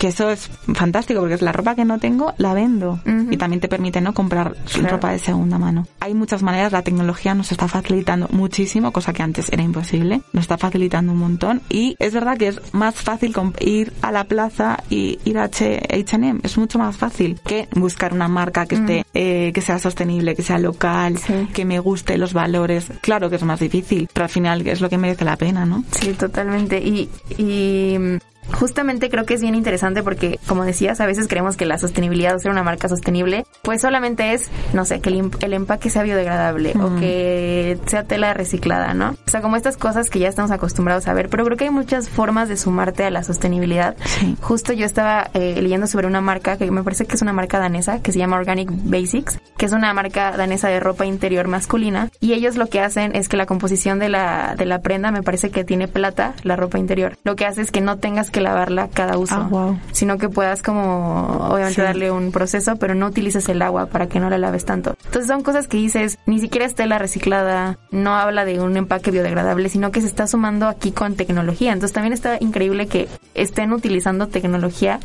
que 0.00 0.08
eso 0.08 0.30
es 0.30 0.48
fantástico 0.72 1.20
porque 1.20 1.34
es 1.34 1.42
la 1.42 1.52
ropa 1.52 1.74
que 1.74 1.84
no 1.84 1.98
tengo, 1.98 2.32
la 2.38 2.54
vendo. 2.54 3.00
Y 3.30 3.36
también 3.36 3.60
te 3.60 3.68
permite 3.68 4.00
no 4.00 4.14
comprar 4.14 4.56
ropa 4.88 5.12
de 5.12 5.18
segunda 5.18 5.58
mano. 5.58 5.86
Hay 6.00 6.14
muchas 6.14 6.42
maneras, 6.42 6.72
la 6.72 6.80
tecnología 6.80 7.34
nos 7.34 7.52
está 7.52 7.68
facilitando 7.68 8.26
muchísimo, 8.30 8.92
cosa 8.92 9.12
que 9.12 9.22
antes 9.22 9.52
era 9.52 9.62
imposible. 9.62 10.22
Nos 10.32 10.44
está 10.44 10.56
facilitando 10.56 11.12
un 11.12 11.18
montón. 11.18 11.60
Y 11.68 11.96
es 11.98 12.14
verdad 12.14 12.38
que 12.38 12.48
es 12.48 12.72
más 12.72 12.94
fácil 12.94 13.34
ir 13.60 13.92
a 14.00 14.10
la 14.10 14.24
plaza 14.24 14.82
y 14.88 15.18
ir 15.26 15.36
a 15.36 15.44
H&M. 15.44 16.40
Es 16.44 16.56
mucho 16.56 16.78
más 16.78 16.96
fácil 16.96 17.38
que 17.44 17.68
buscar 17.76 18.14
una 18.14 18.26
marca 18.26 18.64
que 18.64 18.76
esté, 18.76 19.04
eh, 19.12 19.52
que 19.52 19.60
sea 19.60 19.78
sostenible, 19.78 20.34
que 20.34 20.42
sea 20.42 20.58
local, 20.58 21.18
que 21.52 21.66
me 21.66 21.78
guste 21.78 22.16
los 22.16 22.32
valores. 22.32 22.90
Claro 23.02 23.28
que 23.28 23.36
es 23.36 23.42
más 23.42 23.60
difícil, 23.60 24.08
pero 24.14 24.24
al 24.24 24.30
final 24.30 24.66
es 24.66 24.80
lo 24.80 24.88
que 24.88 24.96
merece 24.96 25.26
la 25.26 25.36
pena, 25.36 25.66
¿no? 25.66 25.84
Sí, 25.90 26.14
totalmente. 26.14 26.78
Y, 26.78 27.10
y 27.36 28.18
Justamente 28.52 29.08
creo 29.10 29.24
que 29.24 29.34
es 29.34 29.42
bien 29.42 29.54
interesante 29.54 30.02
porque, 30.02 30.38
como 30.46 30.64
decías, 30.64 31.00
a 31.00 31.06
veces 31.06 31.28
creemos 31.28 31.56
que 31.56 31.66
la 31.66 31.78
sostenibilidad 31.78 32.34
o 32.34 32.38
ser 32.38 32.50
una 32.50 32.62
marca 32.62 32.88
sostenible, 32.88 33.44
pues 33.62 33.80
solamente 33.80 34.32
es, 34.32 34.50
no 34.72 34.84
sé, 34.84 35.00
que 35.00 35.10
el, 35.10 35.52
empaque 35.52 35.90
sea 35.90 36.02
biodegradable 36.02 36.74
o 36.80 36.96
que 36.96 37.78
sea 37.86 38.04
tela 38.04 38.34
reciclada, 38.34 38.94
¿no? 38.94 39.16
O 39.26 39.30
sea, 39.30 39.40
como 39.40 39.56
estas 39.56 39.76
cosas 39.76 40.10
que 40.10 40.18
ya 40.18 40.28
estamos 40.28 40.50
acostumbrados 40.50 41.08
a 41.08 41.14
ver, 41.14 41.28
pero 41.28 41.44
creo 41.44 41.56
que 41.56 41.64
hay 41.64 41.70
muchas 41.70 42.08
formas 42.08 42.48
de 42.48 42.56
sumarte 42.56 43.04
a 43.04 43.10
la 43.10 43.22
sostenibilidad. 43.22 43.96
Justo 44.40 44.72
yo 44.72 44.86
estaba 44.86 45.30
eh, 45.34 45.60
leyendo 45.60 45.86
sobre 45.86 46.06
una 46.06 46.20
marca 46.20 46.56
que 46.56 46.70
me 46.70 46.82
parece 46.82 47.06
que 47.06 47.16
es 47.16 47.22
una 47.22 47.32
marca 47.32 47.58
danesa 47.58 48.02
que 48.02 48.12
se 48.12 48.18
llama 48.18 48.36
Organic 48.36 48.70
Basics, 48.70 49.40
que 49.56 49.66
es 49.66 49.72
una 49.72 49.92
marca 49.94 50.36
danesa 50.36 50.68
de 50.68 50.80
ropa 50.80 51.06
interior 51.06 51.48
masculina 51.48 52.10
y 52.20 52.32
ellos 52.32 52.56
lo 52.56 52.68
que 52.68 52.80
hacen 52.80 53.14
es 53.14 53.28
que 53.28 53.36
la 53.36 53.46
composición 53.46 53.98
de 53.98 54.08
la, 54.08 54.54
de 54.56 54.66
la 54.66 54.80
prenda 54.80 55.10
me 55.10 55.22
parece 55.22 55.50
que 55.50 55.64
tiene 55.64 55.88
plata, 55.88 56.34
la 56.42 56.56
ropa 56.56 56.78
interior. 56.78 57.16
Lo 57.24 57.36
que 57.36 57.46
hace 57.46 57.62
es 57.62 57.70
que 57.70 57.80
no 57.80 57.98
tengas 57.98 58.30
que 58.30 58.39
lavarla 58.40 58.88
cada 58.88 59.18
uso, 59.18 59.48
ah, 59.52 59.74
sino 59.92 60.18
que 60.18 60.28
puedas 60.28 60.62
como 60.62 61.48
obviamente 61.50 61.82
darle 61.82 62.10
un 62.10 62.32
proceso, 62.32 62.76
pero 62.76 62.94
no 62.94 63.06
utilices 63.06 63.48
el 63.48 63.62
agua 63.62 63.86
para 63.86 64.08
que 64.08 64.20
no 64.20 64.30
la 64.30 64.38
laves 64.38 64.64
tanto. 64.64 64.96
Entonces 65.04 65.26
son 65.26 65.42
cosas 65.42 65.68
que 65.68 65.76
dices, 65.76 66.18
ni 66.26 66.40
siquiera 66.40 66.66
es 66.66 66.74
tela 66.74 66.98
reciclada, 66.98 67.78
no 67.90 68.14
habla 68.14 68.44
de 68.44 68.60
un 68.60 68.76
empaque 68.76 69.10
biodegradable, 69.10 69.68
sino 69.68 69.90
que 69.90 70.00
se 70.00 70.06
está 70.06 70.26
sumando 70.26 70.68
aquí 70.68 70.92
con 70.92 71.16
tecnología. 71.16 71.72
Entonces 71.72 71.92
también 71.92 72.12
está 72.12 72.38
increíble 72.40 72.86
que 72.86 73.08
estén 73.34 73.72
utilizando 73.72 74.28
tecnología 74.28 75.00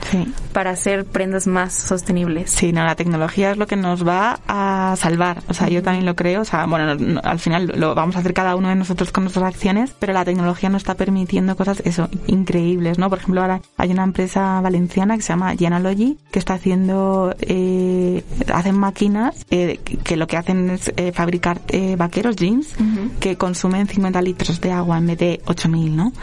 para 0.53 0.71
hacer 0.71 1.05
prendas 1.05 1.47
más 1.47 1.73
sostenibles. 1.73 2.51
Sí, 2.51 2.71
no, 2.71 2.83
la 2.83 2.95
tecnología 2.95 3.51
es 3.51 3.57
lo 3.57 3.67
que 3.67 3.75
nos 3.75 4.07
va 4.07 4.39
a 4.47 4.95
salvar. 4.97 5.43
O 5.47 5.53
sea, 5.53 5.69
yo 5.69 5.83
también 5.83 6.05
lo 6.05 6.15
creo. 6.15 6.41
O 6.41 6.45
sea, 6.45 6.65
bueno, 6.65 7.19
al 7.23 7.39
final 7.39 7.73
lo 7.75 7.95
vamos 7.95 8.15
a 8.15 8.19
hacer 8.19 8.33
cada 8.33 8.55
uno 8.55 8.69
de 8.69 8.75
nosotros 8.75 9.11
con 9.11 9.23
nuestras 9.23 9.45
acciones, 9.45 9.93
pero 9.99 10.13
la 10.13 10.25
tecnología 10.25 10.69
nos 10.69 10.81
está 10.81 10.95
permitiendo 10.95 11.55
cosas, 11.55 11.81
eso, 11.85 12.09
increíbles, 12.27 12.97
¿no? 12.97 13.09
Por 13.09 13.19
ejemplo, 13.25 13.41
ahora 13.41 13.61
hay 13.77 13.91
una 13.91 14.03
empresa 14.03 14.61
valenciana 14.61 15.15
que 15.15 15.23
se 15.23 15.29
llama 15.29 15.55
Genalogy 15.55 16.17
que 16.31 16.39
está 16.39 16.55
haciendo, 16.55 17.33
eh, 17.39 18.23
hacen 18.53 18.77
máquinas 18.77 19.45
eh, 19.49 19.79
que 20.03 20.15
lo 20.15 20.27
que 20.27 20.37
hacen 20.37 20.69
es 20.69 20.91
eh, 20.95 21.11
fabricar 21.11 21.61
eh, 21.69 21.95
vaqueros, 21.95 22.35
jeans, 22.35 22.75
que 23.19 23.37
consumen 23.37 23.87
50 23.87 24.21
litros 24.21 24.61
de 24.61 24.71
agua 24.71 24.97
en 24.97 25.07
vez 25.07 25.17
de 25.17 25.41
8.000, 25.45 25.91
¿no? 25.91 26.13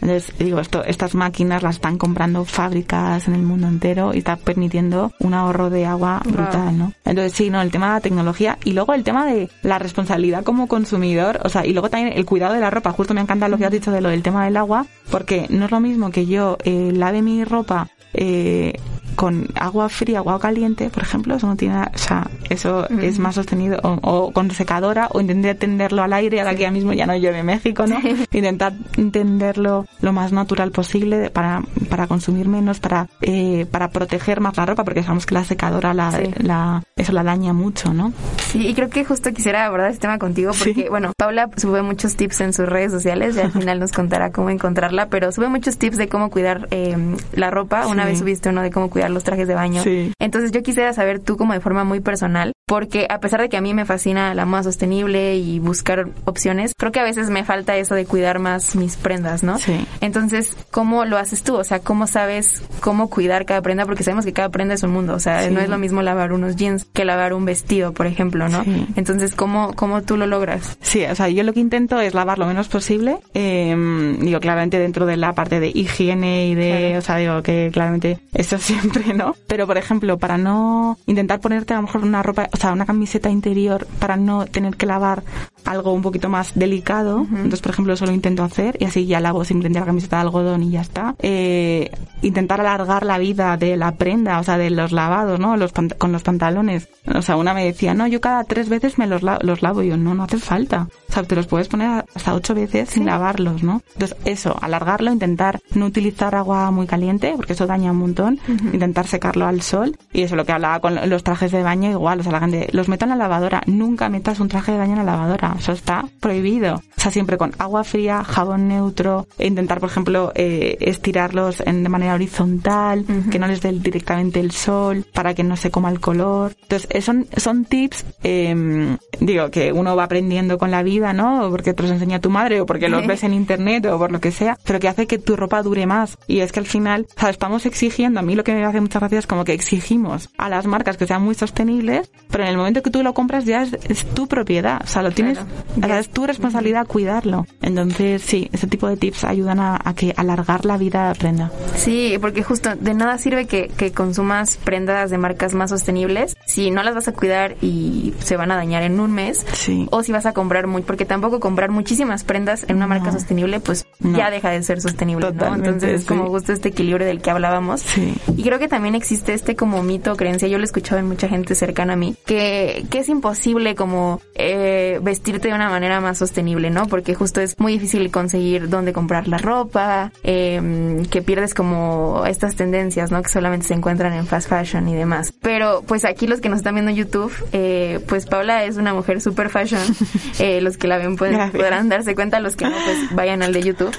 Entonces, 0.00 0.32
digo, 0.38 0.60
esto, 0.60 0.84
estas 0.84 1.14
máquinas 1.14 1.62
las 1.62 1.76
están 1.76 1.98
comprando 1.98 2.44
fábricas 2.44 3.28
en 3.28 3.34
el 3.34 3.42
mundo 3.42 3.68
entero 3.68 4.12
y 4.14 4.18
está 4.18 4.36
permitiendo 4.36 5.12
un 5.20 5.34
ahorro 5.34 5.70
de 5.70 5.86
agua 5.86 6.22
brutal, 6.24 6.78
¿no? 6.78 6.92
Entonces, 7.04 7.32
sí, 7.32 7.50
no, 7.50 7.60
el 7.60 7.70
tema 7.70 7.88
de 7.88 7.92
la 7.94 8.00
tecnología 8.00 8.58
y 8.64 8.72
luego 8.72 8.94
el 8.94 9.04
tema 9.04 9.26
de 9.26 9.50
la 9.62 9.78
responsabilidad 9.78 10.44
como 10.44 10.66
consumidor, 10.66 11.40
o 11.44 11.48
sea, 11.48 11.66
y 11.66 11.72
luego 11.72 11.90
también 11.90 12.16
el 12.16 12.24
cuidado 12.24 12.54
de 12.54 12.60
la 12.60 12.70
ropa. 12.70 12.92
Justo 12.92 13.14
me 13.14 13.20
encanta 13.20 13.48
lo 13.48 13.58
que 13.58 13.66
has 13.66 13.72
dicho 13.72 13.90
de 13.90 14.00
lo 14.00 14.08
del 14.08 14.22
tema 14.22 14.44
del 14.44 14.56
agua, 14.56 14.86
porque 15.10 15.46
no 15.50 15.66
es 15.66 15.70
lo 15.70 15.80
mismo 15.80 16.10
que 16.10 16.26
yo 16.26 16.39
eh, 16.64 16.92
lave 16.94 17.22
mi 17.22 17.44
ropa 17.44 17.88
eh, 18.12 18.74
con 19.16 19.48
agua 19.54 19.88
fría, 19.88 20.18
agua 20.18 20.40
caliente, 20.40 20.88
por 20.88 21.02
ejemplo, 21.02 21.34
eso 21.34 21.46
no 21.46 21.56
tiene, 21.56 21.82
o 21.82 21.98
sea, 21.98 22.30
eso 22.48 22.88
es 22.88 23.18
más 23.18 23.34
sostenido, 23.34 23.78
o, 23.82 24.32
con 24.32 24.50
secadora, 24.50 25.08
o 25.12 25.20
intentar 25.20 25.56
tenderlo 25.56 26.02
al 26.02 26.12
aire, 26.14 26.40
ahora 26.40 26.54
que 26.54 26.62
ya 26.62 26.70
mismo 26.70 26.94
ya 26.94 27.06
no 27.06 27.14
llueve 27.14 27.40
en 27.40 27.46
México, 27.46 27.86
¿no? 27.86 27.98
Intentar 28.32 28.72
tenderlo 29.12 29.86
lo 30.00 30.12
más 30.12 30.32
natural 30.32 30.70
posible 30.70 31.28
para, 31.28 31.62
para 31.90 32.06
consumir 32.06 32.48
menos, 32.48 32.80
para, 32.80 33.08
eh, 33.20 33.66
para 33.70 33.90
proteger 33.90 34.40
más 34.40 34.56
la 34.56 34.64
ropa, 34.64 34.84
porque 34.84 35.02
sabemos 35.02 35.26
que 35.26 35.34
la 35.34 35.44
secadora 35.44 35.92
la, 35.92 36.18
la, 36.38 36.82
eso 37.00 37.12
la 37.12 37.22
daña 37.22 37.52
mucho, 37.52 37.92
¿no? 37.94 38.12
Sí, 38.50 38.66
y 38.66 38.74
creo 38.74 38.90
que 38.90 39.04
justo 39.04 39.32
quisiera 39.32 39.64
abordar 39.64 39.90
este 39.90 40.02
tema 40.02 40.18
contigo, 40.18 40.52
porque, 40.56 40.88
bueno, 40.88 41.12
Paula 41.16 41.48
sube 41.56 41.82
muchos 41.82 42.16
tips 42.16 42.40
en 42.40 42.52
sus 42.52 42.68
redes 42.68 42.92
sociales, 42.92 43.36
y 43.36 43.40
al 43.40 43.52
final 43.60 43.80
nos 43.80 43.92
contará 43.92 44.32
cómo 44.32 44.50
encontrarla, 44.50 45.08
pero 45.08 45.32
sube 45.32 45.48
muchos 45.48 45.78
tips 45.78 45.96
de 45.96 46.08
cómo 46.08 46.30
cuidar 46.30 46.68
eh, 46.70 46.96
la 47.32 47.50
ropa. 47.50 47.86
Una 47.86 48.04
vez 48.04 48.18
subiste 48.18 48.48
uno 48.48 48.62
de 48.62 48.70
cómo 48.70 48.90
cuidar 48.90 49.10
los 49.10 49.24
trajes 49.24 49.48
de 49.48 49.54
baño. 49.54 49.82
Entonces 50.18 50.52
yo 50.52 50.62
quisiera 50.62 50.92
saber 50.92 51.20
tú 51.20 51.36
como 51.36 51.52
de 51.52 51.60
forma 51.60 51.84
muy 51.84 52.00
personal, 52.00 52.52
porque 52.70 53.08
a 53.10 53.18
pesar 53.18 53.40
de 53.40 53.48
que 53.48 53.56
a 53.56 53.60
mí 53.60 53.74
me 53.74 53.84
fascina 53.84 54.32
la 54.32 54.46
moda 54.46 54.62
sostenible 54.62 55.34
y 55.36 55.58
buscar 55.58 56.06
opciones, 56.24 56.72
creo 56.78 56.92
que 56.92 57.00
a 57.00 57.02
veces 57.02 57.28
me 57.28 57.42
falta 57.42 57.76
eso 57.76 57.96
de 57.96 58.06
cuidar 58.06 58.38
más 58.38 58.76
mis 58.76 58.94
prendas, 58.96 59.42
¿no? 59.42 59.58
Sí. 59.58 59.84
Entonces, 60.00 60.56
¿cómo 60.70 61.04
lo 61.04 61.18
haces 61.18 61.42
tú? 61.42 61.56
O 61.56 61.64
sea, 61.64 61.80
¿cómo 61.80 62.06
sabes 62.06 62.62
cómo 62.78 63.10
cuidar 63.10 63.44
cada 63.44 63.60
prenda? 63.60 63.86
Porque 63.86 64.04
sabemos 64.04 64.24
que 64.24 64.32
cada 64.32 64.50
prenda 64.50 64.74
es 64.74 64.84
un 64.84 64.92
mundo, 64.92 65.14
o 65.14 65.18
sea, 65.18 65.42
Sí. 65.42 65.50
no 65.52 65.58
es 65.60 65.68
lo 65.68 65.78
mismo 65.78 66.00
lavar 66.02 66.32
unos 66.32 66.54
jeans 66.54 66.84
que 66.92 67.04
lavar 67.04 67.32
un 67.34 67.44
vestido, 67.44 67.92
por 67.92 68.06
ejemplo, 68.06 68.48
¿no? 68.48 68.62
Sí. 68.62 68.86
Entonces, 68.94 69.34
¿cómo, 69.34 69.72
¿cómo 69.74 70.02
tú 70.02 70.16
lo 70.16 70.28
logras? 70.28 70.78
Sí, 70.80 71.02
o 71.06 71.14
sea, 71.16 71.28
yo 71.28 71.42
lo 71.42 71.52
que 71.52 71.58
intento 71.58 72.00
es 72.00 72.14
lavar 72.14 72.38
lo 72.38 72.46
menos 72.46 72.68
posible. 72.68 73.18
eh, 73.34 74.16
digo, 74.20 74.38
claramente 74.38 74.78
dentro 74.78 75.06
de 75.06 75.16
la 75.16 75.32
parte 75.32 75.58
de 75.58 75.72
higiene 75.74 76.46
y 76.46 76.54
de, 76.54 76.70
Claro. 76.70 76.98
o 76.98 77.02
sea, 77.02 77.16
digo 77.16 77.42
que 77.42 77.70
claramente 77.72 78.20
eso 78.32 78.58
siempre, 79.02 79.12
¿no? 79.12 79.34
Pero, 79.48 79.66
por 79.66 79.76
ejemplo, 79.76 80.18
para 80.18 80.38
no 80.38 80.96
intentar 81.06 81.40
ponerte 81.40 81.74
a 81.74 81.78
lo 81.78 81.82
mejor 81.82 82.04
una 82.04 82.22
ropa, 82.22 82.48
o 82.60 82.62
sea, 82.62 82.74
una 82.74 82.84
camiseta 82.84 83.30
interior, 83.30 83.86
para 83.98 84.18
no 84.18 84.44
tener 84.44 84.76
que 84.76 84.84
lavar 84.84 85.22
algo 85.64 85.92
un 85.92 86.02
poquito 86.02 86.28
más 86.28 86.52
delicado. 86.54 87.20
Entonces, 87.30 87.60
por 87.60 87.72
ejemplo, 87.72 87.92
eso 87.94 88.06
lo 88.06 88.12
intento 88.12 88.42
hacer 88.42 88.76
y 88.80 88.84
así 88.84 89.06
ya 89.06 89.20
lavo 89.20 89.44
simplemente 89.44 89.80
la 89.80 89.86
camiseta 89.86 90.16
de 90.16 90.22
algodón 90.22 90.62
y 90.62 90.70
ya 90.70 90.80
está. 90.80 91.14
Eh, 91.20 91.90
intentar 92.22 92.60
alargar 92.60 93.04
la 93.04 93.18
vida 93.18 93.56
de 93.56 93.76
la 93.76 93.92
prenda, 93.92 94.38
o 94.40 94.42
sea, 94.44 94.58
de 94.58 94.70
los 94.70 94.92
lavados, 94.92 95.38
¿no? 95.40 95.56
Los 95.56 95.72
con 95.72 96.12
los 96.12 96.22
pantalones. 96.22 96.88
O 97.14 97.22
sea, 97.22 97.36
una 97.36 97.54
me 97.54 97.64
decía, 97.64 97.94
no, 97.94 98.06
yo 98.06 98.20
cada 98.20 98.44
tres 98.44 98.68
veces 98.68 98.98
me 98.98 99.06
los, 99.06 99.22
la- 99.22 99.38
los 99.42 99.62
lavo. 99.62 99.82
Y 99.82 99.88
yo, 99.88 99.96
no, 99.96 100.14
no 100.14 100.24
hace 100.24 100.38
falta. 100.38 100.88
O 101.08 101.12
sea, 101.12 101.22
te 101.22 101.34
los 101.34 101.46
puedes 101.46 101.68
poner 101.68 102.04
hasta 102.14 102.34
ocho 102.34 102.54
veces 102.54 102.90
sin 102.90 103.06
lavarlos, 103.06 103.62
¿no? 103.62 103.82
Entonces, 103.94 104.16
eso, 104.24 104.56
alargarlo, 104.60 105.12
intentar 105.12 105.60
no 105.74 105.86
utilizar 105.86 106.34
agua 106.34 106.70
muy 106.70 106.86
caliente, 106.86 107.32
porque 107.36 107.54
eso 107.54 107.66
daña 107.66 107.90
un 107.92 107.98
montón. 107.98 108.38
Intentar 108.72 109.06
secarlo 109.06 109.46
al 109.46 109.62
sol. 109.62 109.96
Y 110.12 110.22
eso, 110.22 110.36
lo 110.36 110.44
que 110.44 110.52
hablaba 110.52 110.80
con 110.80 111.08
los 111.08 111.24
trajes 111.24 111.50
de 111.52 111.62
baño, 111.62 111.90
igual, 111.90 112.20
o 112.20 112.22
sea, 112.22 112.32
la 112.32 112.40
gente, 112.40 112.68
los 112.72 112.88
meto 112.88 113.04
en 113.04 113.10
la 113.10 113.16
lavadora. 113.16 113.62
Nunca 113.66 114.08
metas 114.08 114.40
un 114.40 114.48
traje 114.48 114.72
de 114.72 114.78
baño 114.78 114.92
en 114.92 114.98
la 114.98 115.04
lavadora. 115.04 115.49
Eso 115.58 115.72
está 115.72 116.04
prohibido. 116.20 116.76
O 116.76 117.00
sea, 117.00 117.10
siempre 117.10 117.38
con 117.38 117.52
agua 117.58 117.82
fría, 117.82 118.22
jabón 118.24 118.68
neutro, 118.68 119.26
e 119.38 119.46
intentar, 119.46 119.80
por 119.80 119.88
ejemplo, 119.88 120.32
eh, 120.34 120.76
estirarlos 120.80 121.60
en, 121.60 121.82
de 121.82 121.88
manera 121.88 122.14
horizontal, 122.14 123.06
que 123.30 123.38
no 123.38 123.46
les 123.46 123.62
dé 123.62 123.72
directamente 123.72 124.38
el 124.38 124.50
sol, 124.50 125.06
para 125.14 125.32
que 125.32 125.42
no 125.42 125.56
se 125.56 125.70
coma 125.70 125.90
el 125.90 126.00
color. 126.00 126.54
Entonces, 126.60 126.88
eh, 126.90 127.00
son, 127.00 127.26
son 127.36 127.64
tips, 127.64 128.04
eh, 128.22 128.96
digo, 129.18 129.50
que 129.50 129.72
uno 129.72 129.96
va 129.96 130.04
aprendiendo 130.04 130.58
con 130.58 130.70
la 130.70 130.82
vida, 130.82 131.14
¿no? 131.14 131.48
Porque 131.50 131.72
te 131.72 131.82
los 131.82 131.92
enseña 131.92 132.20
tu 132.20 132.28
madre, 132.28 132.60
o 132.60 132.66
porque 132.66 132.90
los 132.90 133.06
ves 133.06 133.24
en 133.24 133.32
internet, 133.32 133.86
o 133.86 133.98
por 133.98 134.12
lo 134.12 134.20
que 134.20 134.30
sea, 134.30 134.58
pero 134.64 134.78
que 134.78 134.88
hace 134.88 135.06
que 135.06 135.18
tu 135.18 135.36
ropa 135.36 135.62
dure 135.62 135.86
más. 135.86 136.18
Y 136.26 136.40
es 136.40 136.52
que 136.52 136.60
al 136.60 136.66
final, 136.66 137.06
o 137.16 137.20
sea, 137.20 137.30
estamos 137.30 137.64
exigiendo, 137.64 138.20
a 138.20 138.22
mí 138.22 138.34
lo 138.34 138.44
que 138.44 138.52
me 138.52 138.64
hace 138.64 138.80
muchas 138.80 139.00
gracias 139.00 139.20
es 139.20 139.26
como 139.26 139.44
que 139.44 139.54
exigimos 139.54 140.28
a 140.36 140.48
las 140.48 140.66
marcas 140.66 140.96
que 140.96 141.06
sean 141.06 141.22
muy 141.22 141.34
sostenibles, 141.34 142.10
pero 142.30 142.44
en 142.44 142.50
el 142.50 142.56
momento 142.56 142.82
que 142.82 142.90
tú 142.90 143.02
lo 143.02 143.14
compras 143.14 143.44
ya 143.46 143.62
es, 143.62 143.72
es 143.88 144.04
tu 144.04 144.26
propiedad, 144.28 144.82
o 144.84 144.86
sea, 144.86 145.02
lo 145.02 145.12
tienes, 145.12 145.39
o 145.82 145.86
sea, 145.86 145.98
es 145.98 146.08
tu 146.10 146.26
responsabilidad 146.26 146.86
cuidarlo. 146.86 147.46
Entonces, 147.62 148.22
sí, 148.22 148.48
ese 148.52 148.66
tipo 148.66 148.88
de 148.88 148.96
tips 148.96 149.24
ayudan 149.24 149.60
a, 149.60 149.78
a 149.82 149.94
que 149.94 150.12
alargar 150.16 150.64
la 150.64 150.76
vida 150.76 151.08
de 151.08 151.14
prenda. 151.18 151.50
Sí, 151.76 152.16
porque 152.20 152.42
justo 152.42 152.70
de 152.76 152.94
nada 152.94 153.18
sirve 153.18 153.46
que, 153.46 153.68
que 153.68 153.92
consumas 153.92 154.56
prendas 154.56 155.10
de 155.10 155.18
marcas 155.18 155.54
más 155.54 155.70
sostenibles 155.70 156.36
si 156.46 156.70
no 156.70 156.82
las 156.82 156.94
vas 156.94 157.08
a 157.08 157.12
cuidar 157.12 157.56
y 157.62 158.14
se 158.20 158.36
van 158.36 158.50
a 158.50 158.56
dañar 158.56 158.82
en 158.82 158.98
un 159.00 159.12
mes. 159.12 159.46
Sí. 159.52 159.86
O 159.90 160.02
si 160.02 160.12
vas 160.12 160.26
a 160.26 160.32
comprar 160.32 160.66
muy, 160.66 160.82
porque 160.82 161.04
tampoco 161.04 161.40
comprar 161.40 161.70
muchísimas 161.70 162.24
prendas 162.24 162.64
en 162.68 162.76
una 162.76 162.86
marca 162.86 163.06
No. 163.06 163.12
sostenible, 163.12 163.60
pues 163.60 163.86
No. 164.00 164.16
ya 164.18 164.30
deja 164.30 164.50
de 164.50 164.62
ser 164.62 164.80
sostenible, 164.80 165.26
¿no? 165.26 165.32
Totalmente, 165.32 165.68
Entonces 165.68 166.00
es 166.02 166.06
como 166.06 166.24
sí. 166.24 166.30
justo 166.30 166.52
este 166.52 166.68
equilibrio 166.70 167.06
del 167.06 167.20
que 167.22 167.30
hablábamos. 167.30 167.80
Sí. 167.80 168.14
Y 168.36 168.42
creo 168.42 168.58
que 168.58 168.68
también 168.68 168.94
existe 168.94 169.32
este 169.34 169.56
como 169.56 169.82
mito 169.82 170.12
o 170.12 170.16
creencia, 170.16 170.48
yo 170.48 170.58
lo 170.58 170.64
he 170.64 170.66
escuchado 170.66 170.98
en 171.00 171.08
mucha 171.08 171.28
gente 171.28 171.54
cercana 171.54 171.94
a 171.94 171.96
mí, 171.96 172.14
que, 172.26 172.84
que 172.90 172.98
es 172.98 173.08
imposible 173.08 173.74
como 173.74 174.20
eh, 174.34 174.98
vestirte 175.30 175.48
de 175.48 175.54
una 175.54 175.70
manera 175.70 176.00
más 176.00 176.18
sostenible, 176.18 176.70
¿no? 176.70 176.86
Porque 176.86 177.14
justo 177.14 177.40
es 177.40 177.56
muy 177.60 177.74
difícil 177.74 178.10
conseguir 178.10 178.68
dónde 178.68 178.92
comprar 178.92 179.28
la 179.28 179.38
ropa, 179.38 180.10
eh, 180.24 181.04
que 181.08 181.22
pierdes 181.22 181.54
como 181.54 182.24
estas 182.26 182.56
tendencias, 182.56 183.12
¿no? 183.12 183.22
Que 183.22 183.28
solamente 183.28 183.66
se 183.68 183.74
encuentran 183.74 184.12
en 184.12 184.26
fast 184.26 184.48
fashion 184.48 184.88
y 184.88 184.94
demás. 184.96 185.32
Pero 185.40 185.82
pues 185.86 186.04
aquí 186.04 186.26
los 186.26 186.40
que 186.40 186.48
nos 186.48 186.58
están 186.58 186.74
viendo 186.74 186.90
en 186.90 186.96
YouTube, 186.96 187.32
eh, 187.52 188.00
pues 188.08 188.26
Paula 188.26 188.64
es 188.64 188.76
una 188.76 188.92
mujer 188.92 189.20
super 189.20 189.50
fashion. 189.50 189.80
Eh, 190.38 190.60
los 190.62 190.78
que 190.78 190.86
la 190.88 190.96
ven 190.96 191.16
pueden, 191.16 191.50
podrán 191.50 191.88
darse 191.90 192.14
cuenta, 192.14 192.40
los 192.40 192.56
que 192.56 192.64
no, 192.64 192.70
pues 192.70 193.14
vayan 193.14 193.42
al 193.42 193.52
de 193.52 193.62
YouTube. 193.62 193.94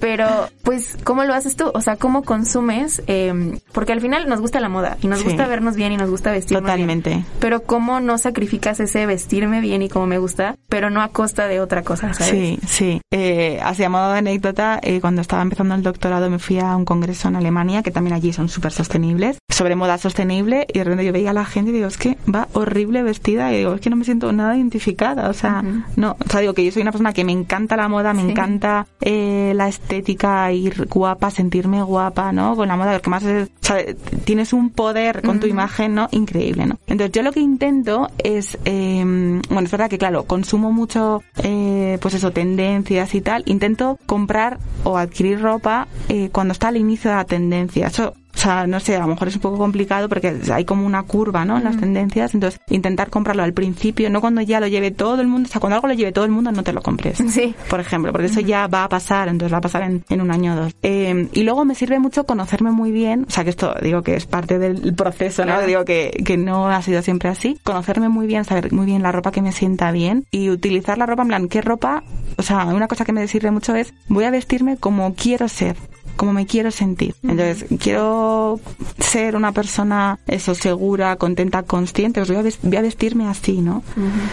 Pero, 0.00 0.26
pues, 0.62 0.98
¿cómo 1.02 1.24
lo 1.24 1.32
haces 1.32 1.56
tú? 1.56 1.70
O 1.72 1.80
sea, 1.80 1.96
¿cómo 1.96 2.22
consumes? 2.24 3.02
Eh, 3.06 3.58
porque 3.72 3.92
al 3.92 4.00
final 4.02 4.28
nos 4.28 4.40
gusta 4.40 4.60
la 4.60 4.68
moda 4.68 4.98
y 5.00 5.06
nos 5.06 5.20
Sí. 5.20 5.24
gusta 5.24 5.46
vernos 5.46 5.76
bien 5.76 5.92
y 5.92 5.96
nos 5.96 6.10
gusta 6.10 6.30
vestirnos 6.30 6.62
bien. 6.74 6.88
Totalmente. 6.88 7.24
Pero 7.40 7.62
¿cómo 7.62 8.00
no 8.00 8.18
sacrificas 8.18 8.80
ese 8.80 9.06
vestirme 9.06 9.60
bien 9.60 9.80
y 9.82 9.88
como 9.88 10.06
me 10.06 10.18
gusta, 10.18 10.56
pero 10.68 10.90
no 10.90 11.00
a 11.02 11.08
costa 11.08 11.46
de 11.48 11.60
otra 11.60 11.82
cosa, 11.82 12.12
¿sabes? 12.14 12.30
Sí, 12.32 12.58
sí. 12.66 13.00
Eh, 13.10 13.58
así 13.62 13.82
a 13.84 13.88
modo 13.88 14.12
de 14.12 14.18
anécdota, 14.18 14.78
eh, 14.82 15.00
cuando 15.00 15.20
estaba 15.22 15.42
empezando 15.42 15.74
el 15.74 15.82
doctorado 15.82 16.28
me 16.30 16.38
fui 16.38 16.58
a 16.58 16.76
un 16.76 16.84
congreso 16.84 17.28
en 17.28 17.36
Alemania, 17.36 17.82
que 17.82 17.90
también 17.90 18.14
allí 18.14 18.32
son 18.32 18.48
súper 18.48 18.72
sostenibles, 18.72 19.38
sobre 19.50 19.76
moda 19.76 19.98
sostenible, 19.98 20.66
y 20.72 20.78
de 20.78 20.84
repente 20.84 21.04
yo 21.04 21.12
veía 21.12 21.30
a 21.30 21.34
la 21.34 21.44
gente 21.44 21.70
y 21.70 21.74
digo, 21.74 21.86
es 21.88 21.96
que 21.96 22.18
va 22.32 22.48
horrible 22.52 23.02
vestida, 23.02 23.52
y 23.52 23.58
digo, 23.58 23.74
es 23.74 23.80
que 23.80 23.90
no 23.90 23.96
me 23.96 24.04
siento 24.04 24.30
nada 24.32 24.56
identificada, 24.56 25.28
o 25.30 25.32
sea, 25.32 25.62
no, 25.96 26.16
o 26.24 26.28
sea, 26.30 26.40
digo 26.40 26.54
que 26.54 26.64
yo 26.64 26.70
soy 26.72 26.82
una 26.82 26.92
persona 26.92 27.12
que 27.12 27.24
me 27.24 27.32
encanta 27.32 27.76
la 27.76 27.88
moda, 27.88 28.12
me 28.12 28.22
Sí. 28.22 28.30
encanta 28.30 28.86
eh, 29.00 29.52
la 29.54 29.68
estética, 29.68 30.52
ir 30.52 30.86
guapa, 30.88 31.30
sentirme 31.30 31.82
guapa, 31.82 32.32
¿no? 32.32 32.56
Con 32.56 32.68
la 32.68 32.76
moda, 32.76 32.92
lo 32.92 33.00
que 33.00 33.10
más 33.10 33.22
es, 33.24 33.48
o 33.48 33.66
sea, 33.66 33.78
tienes 34.24 34.52
un 34.52 34.70
poder 34.70 35.22
con 35.22 35.40
tu 35.40 35.46
imagen, 35.46 35.94
¿no? 35.94 36.08
Increíble, 36.10 36.66
¿no? 36.66 36.78
Entonces 36.86 37.12
yo 37.12 37.22
lo 37.22 37.32
que 37.32 37.40
intento 37.40 38.08
es, 38.18 38.58
eh, 38.64 39.02
bueno, 39.04 39.64
es 39.64 39.70
verdad 39.70 39.88
que 39.88 39.98
claro, 39.98 40.24
consumo 40.24 40.57
mucho, 40.58 41.22
eh, 41.42 41.98
pues 42.00 42.14
eso, 42.14 42.30
tendencias 42.30 43.14
y 43.14 43.20
tal, 43.20 43.42
intento 43.46 43.98
comprar 44.06 44.58
o 44.84 44.98
adquirir 44.98 45.40
ropa 45.40 45.88
eh, 46.08 46.28
cuando 46.32 46.52
está 46.52 46.68
al 46.68 46.76
inicio 46.76 47.10
de 47.10 47.16
la 47.16 47.24
tendencia. 47.24 47.86
Eso 47.86 48.14
o 48.38 48.40
sea, 48.40 48.68
no 48.68 48.78
sé, 48.78 48.94
a 48.94 49.00
lo 49.00 49.08
mejor 49.08 49.26
es 49.26 49.34
un 49.34 49.40
poco 49.40 49.58
complicado 49.58 50.08
porque 50.08 50.32
hay 50.52 50.64
como 50.64 50.86
una 50.86 51.02
curva, 51.02 51.44
¿no? 51.44 51.58
En 51.58 51.64
las 51.64 51.76
tendencias. 51.76 52.34
Entonces, 52.34 52.60
intentar 52.70 53.10
comprarlo 53.10 53.42
al 53.42 53.52
principio, 53.52 54.10
no 54.10 54.20
cuando 54.20 54.40
ya 54.42 54.60
lo 54.60 54.68
lleve 54.68 54.92
todo 54.92 55.20
el 55.20 55.26
mundo. 55.26 55.48
O 55.48 55.50
sea, 55.50 55.60
cuando 55.60 55.74
algo 55.74 55.88
lo 55.88 55.94
lleve 55.94 56.12
todo 56.12 56.24
el 56.24 56.30
mundo, 56.30 56.52
no 56.52 56.62
te 56.62 56.72
lo 56.72 56.80
compres. 56.80 57.18
Sí. 57.18 57.52
Por 57.68 57.80
ejemplo, 57.80 58.12
porque 58.12 58.28
eso 58.28 58.38
ya 58.38 58.68
va 58.68 58.84
a 58.84 58.88
pasar, 58.88 59.26
entonces 59.26 59.52
va 59.52 59.58
a 59.58 59.60
pasar 59.60 59.82
en, 59.82 60.04
en 60.08 60.20
un 60.20 60.30
año 60.30 60.52
o 60.52 60.56
dos. 60.56 60.72
Eh, 60.84 61.28
y 61.32 61.42
luego 61.42 61.64
me 61.64 61.74
sirve 61.74 61.98
mucho 61.98 62.26
conocerme 62.26 62.70
muy 62.70 62.92
bien. 62.92 63.26
O 63.26 63.30
sea, 63.30 63.42
que 63.42 63.50
esto 63.50 63.74
digo 63.82 64.02
que 64.02 64.14
es 64.14 64.26
parte 64.26 64.60
del 64.60 64.94
proceso, 64.94 65.42
¿no? 65.42 65.54
Claro. 65.54 65.66
Digo 65.66 65.84
que, 65.84 66.22
que 66.24 66.36
no 66.36 66.68
ha 66.68 66.80
sido 66.80 67.02
siempre 67.02 67.30
así. 67.30 67.58
Conocerme 67.64 68.08
muy 68.08 68.28
bien, 68.28 68.44
saber 68.44 68.72
muy 68.72 68.86
bien 68.86 69.02
la 69.02 69.10
ropa 69.10 69.32
que 69.32 69.42
me 69.42 69.50
sienta 69.50 69.90
bien 69.90 70.26
y 70.30 70.50
utilizar 70.50 70.96
la 70.96 71.06
ropa 71.06 71.22
en 71.22 71.28
plan, 71.28 71.48
¿qué 71.48 71.60
ropa? 71.60 72.04
O 72.36 72.42
sea, 72.42 72.66
una 72.66 72.86
cosa 72.86 73.04
que 73.04 73.12
me 73.12 73.26
sirve 73.26 73.50
mucho 73.50 73.74
es, 73.74 73.94
voy 74.06 74.22
a 74.24 74.30
vestirme 74.30 74.76
como 74.76 75.14
quiero 75.14 75.48
ser 75.48 75.76
como 76.18 76.34
me 76.34 76.44
quiero 76.44 76.70
sentir. 76.70 77.14
Entonces, 77.22 77.64
quiero 77.80 78.60
ser 78.98 79.34
una 79.36 79.52
persona, 79.52 80.18
eso, 80.26 80.54
segura, 80.54 81.16
contenta, 81.16 81.62
consciente, 81.62 82.20
pues 82.20 82.28
voy 82.28 82.36
a, 82.38 82.42
ves- 82.42 82.58
voy 82.62 82.76
a 82.76 82.82
vestirme 82.82 83.26
así, 83.26 83.60
¿no? 83.62 83.82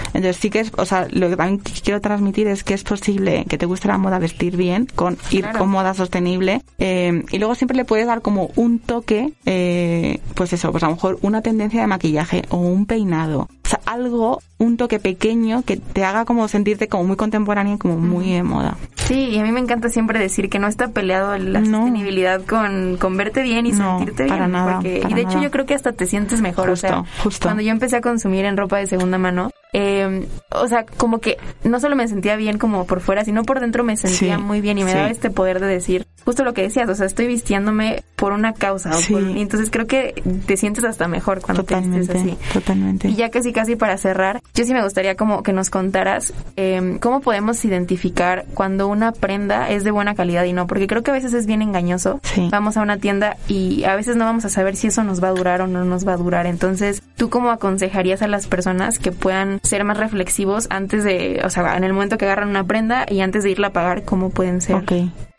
Entonces, 0.07 0.35
sí 0.37 0.49
que 0.49 0.59
es, 0.59 0.71
o 0.77 0.85
sea, 0.85 1.07
lo 1.11 1.29
que 1.29 1.37
también 1.37 1.59
quiero 1.83 2.01
transmitir 2.01 2.47
es 2.47 2.63
que 2.63 2.73
es 2.73 2.83
posible 2.83 3.45
que 3.47 3.57
te 3.57 3.65
guste 3.65 3.87
la 3.87 3.97
moda 3.97 4.19
vestir 4.19 4.57
bien, 4.57 4.87
con 4.95 5.17
ir 5.31 5.41
Claro. 5.43 5.59
con 5.59 5.69
moda 5.69 5.93
sostenible, 5.93 6.61
eh, 6.79 7.23
y 7.31 7.37
luego 7.37 7.55
siempre 7.55 7.77
le 7.77 7.85
puedes 7.85 8.07
dar 8.07 8.21
como 8.21 8.49
un 8.55 8.79
toque, 8.79 9.31
eh, 9.45 10.19
pues 10.33 10.51
eso, 10.53 10.71
pues 10.71 10.83
a 10.83 10.87
lo 10.87 10.95
mejor 10.95 11.19
una 11.21 11.41
tendencia 11.41 11.81
de 11.81 11.87
maquillaje 11.87 12.41
o 12.49 12.57
un 12.57 12.85
peinado. 12.85 13.47
O 13.65 13.67
sea, 13.67 13.80
algo, 13.88 14.41
un 14.60 14.78
toque 14.78 14.99
pequeño 14.99 15.63
que 15.63 15.78
te 15.78 16.06
haga 16.06 16.23
como 16.25 16.47
sentirte 16.47 16.88
como 16.88 17.04
muy 17.04 17.15
contemporánea 17.15 17.75
y 17.75 17.78
como 17.80 17.97
muy 17.97 18.32
de 18.34 18.43
moda. 18.43 18.78
Sí, 18.95 19.30
y 19.30 19.39
a 19.39 19.43
mí 19.43 19.51
me 19.51 19.60
encanta 19.60 19.89
siempre 19.89 20.19
decir 20.19 20.49
que 20.49 20.60
no 20.60 20.67
está 20.67 20.89
peleado 20.89 21.36
la 21.38 21.62
No. 21.62 21.78
sostenibilidad 21.80 22.41
con, 22.45 22.97
con 22.97 23.17
verte 23.17 23.41
bien 23.41 23.65
y 23.65 23.71
No, 23.71 23.97
sentirte 23.97 24.23
bien. 24.25 24.36
para 24.36 24.47
nada, 24.47 24.73
porque- 24.75 24.97
y 24.99 25.01
para 25.01 25.15
de 25.15 25.21
hecho 25.21 25.41
yo 25.41 25.49
creo 25.51 25.65
que 25.65 25.73
hasta 25.73 25.91
te 25.93 26.06
sientes 26.06 26.41
mejor. 26.41 26.69
o 26.69 26.75
sea, 26.75 26.97
Justo, 26.97 27.23
justo. 27.23 27.43
cuando 27.47 27.62
yo 27.63 27.71
empecé 27.71 27.95
a 27.97 28.01
consumir 28.01 28.45
en 28.45 28.56
ropa 28.58 28.78
de 28.78 28.86
segunda 28.88 29.17
mano, 29.17 29.51
eh, 29.77 30.25
o 30.51 30.67
sea, 30.69 30.85
como 30.85 31.19
que 31.19 31.38
no 31.65 31.81
solo 31.81 31.97
me 31.97 32.07
sentía 32.07 32.38
bien 32.38 32.57
como 32.57 32.85
por 32.88 33.01
fuera, 33.01 33.25
sino 33.25 33.43
por 33.43 33.59
dentro 33.59 33.83
me 33.83 33.97
sentía 33.97 34.38
Sí, 34.38 34.41
muy 34.41 34.61
bien 34.61 34.77
y 34.77 34.83
me 34.85 34.91
sí. 34.91 34.95
daba 34.97 35.09
este 35.09 35.29
poder 35.29 35.59
de 35.59 35.67
decir 35.67 36.07
justo 36.23 36.43
lo 36.43 36.53
que 36.53 36.63
decías, 36.63 36.89
o 36.89 36.95
sea, 36.95 37.05
estoy 37.05 37.27
vistiéndome 37.27 38.03
por 38.15 38.31
una 38.31 38.53
causa. 38.53 38.89
o 38.97 39.01
por- 39.11 39.21
y 39.21 39.41
entonces 39.41 39.69
creo 39.69 39.85
que 39.85 40.13
te 40.47 40.57
sientes 40.57 40.83
hasta 40.85 41.07
mejor 41.07 41.41
cuando 41.41 41.63
te 41.63 41.75
vistes 41.75 42.07
Totalmente, 42.07 42.33
así. 42.41 42.51
totalmente. 42.53 43.07
Y 43.09 43.15
ya 43.15 43.29
casi 43.29 43.51
casi 43.53 43.75
para 43.75 43.97
cerrar, 43.97 44.41
yo 44.55 44.63
sí 44.65 44.73
me 44.73 44.81
gustaría 44.81 45.15
como 45.15 45.43
que 45.43 45.53
nos 45.53 45.69
contaras 45.69 46.33
eh, 46.55 46.97
cómo 47.01 47.19
podemos 47.21 47.63
identificar 47.65 48.45
cuando 48.53 48.88
una 48.88 49.11
prenda 49.11 49.69
es 49.69 49.83
de 49.83 49.91
buena 49.91 50.15
calidad 50.15 50.45
y 50.45 50.53
no, 50.53 50.65
porque 50.67 50.88
creo 50.88 51.03
que 51.03 51.11
a 51.11 51.13
veces 51.13 51.33
es 51.33 51.45
bien 51.45 51.61
engañoso. 51.61 52.19
Sí. 52.23 52.47
Vamos 52.51 52.77
a 52.77 52.81
una 52.81 52.97
tienda 52.97 53.38
y 53.47 53.83
a 53.83 53.95
veces 53.95 54.15
no 54.15 54.25
vamos 54.25 54.45
a 54.45 54.49
saber 54.49 54.75
si 54.77 54.88
eso 54.88 55.03
nos 55.03 55.21
va 55.23 55.27
a 55.27 55.31
durar 55.33 55.61
o 55.61 55.67
no 55.67 55.83
nos 55.85 56.07
va 56.07 56.13
a 56.13 56.17
durar. 56.17 56.47
Entonces, 56.47 57.03
¿tú 57.15 57.30
cómo 57.30 57.49
aconsejarías 57.49 58.21
a 58.21 58.28
las 58.28 58.47
personas 58.47 58.99
que 58.99 59.12
puedan 59.12 59.60
ser 59.63 59.84
más 59.84 59.97
reflexivos 59.97 60.67
antes 60.69 61.04
de, 61.04 61.41
o 61.43 61.49
sea, 61.49 61.78
en 61.78 61.84
el 61.84 61.93
momento 61.93 62.17
que 62.17 62.25
agarran 62.25 62.49
una 62.49 62.63
prenda 62.63 63.06
y 63.10 63.21
antes 63.21 63.43
de 63.43 63.51
irla 63.51 63.67
a 63.67 63.73
pagar, 63.73 64.04
cómo 64.04 64.30
pueden 64.30 64.62
ser? 64.62 64.75
Ok. 64.75 64.91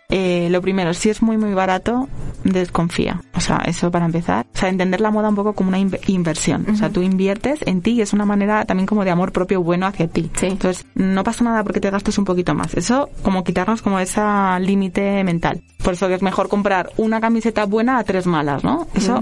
Eh, 0.08 0.48
lo 0.50 0.60
primero, 0.62 0.94
si 0.94 1.10
es 1.10 1.22
muy 1.22 1.36
muy 1.36 1.54
barato, 1.54 2.08
desconfía. 2.44 3.22
O 3.34 3.40
sea, 3.40 3.62
eso 3.66 3.90
para 3.90 4.06
empezar. 4.06 4.46
O 4.54 4.58
sea, 4.58 4.68
entender 4.68 5.00
la 5.00 5.10
moda 5.10 5.28
un 5.28 5.34
poco 5.34 5.54
como 5.54 5.68
una 5.68 5.78
inversión. 5.78 6.66
O 6.70 6.76
sea, 6.76 6.90
tú 6.90 7.02
inviertes 7.02 7.60
en 7.66 7.82
ti 7.82 7.92
y 7.92 8.00
es 8.02 8.12
una 8.12 8.24
manera 8.24 8.64
también 8.64 8.86
como 8.86 9.04
de 9.04 9.10
amor 9.10 9.32
propio 9.32 9.62
bueno 9.62 9.86
hacia 9.86 10.08
ti. 10.08 10.30
Sí. 10.34 10.46
Entonces, 10.46 10.86
no 10.94 11.24
pasa 11.24 11.44
nada 11.44 11.64
porque 11.64 11.80
te 11.80 11.90
gastes 11.90 12.18
un 12.18 12.24
poquito 12.24 12.54
más. 12.54 12.74
Eso, 12.74 13.10
como 13.22 13.44
quitarnos 13.44 13.82
como 13.82 13.98
esa 13.98 14.58
límite 14.58 15.24
mental. 15.24 15.62
Por 15.82 15.94
eso 15.94 16.08
que 16.08 16.14
es 16.14 16.22
mejor 16.22 16.48
comprar 16.48 16.90
una 16.96 17.20
camiseta 17.20 17.64
buena 17.64 17.98
a 17.98 18.04
tres 18.04 18.26
malas, 18.26 18.64
¿no? 18.64 18.86
Eso, 18.94 19.20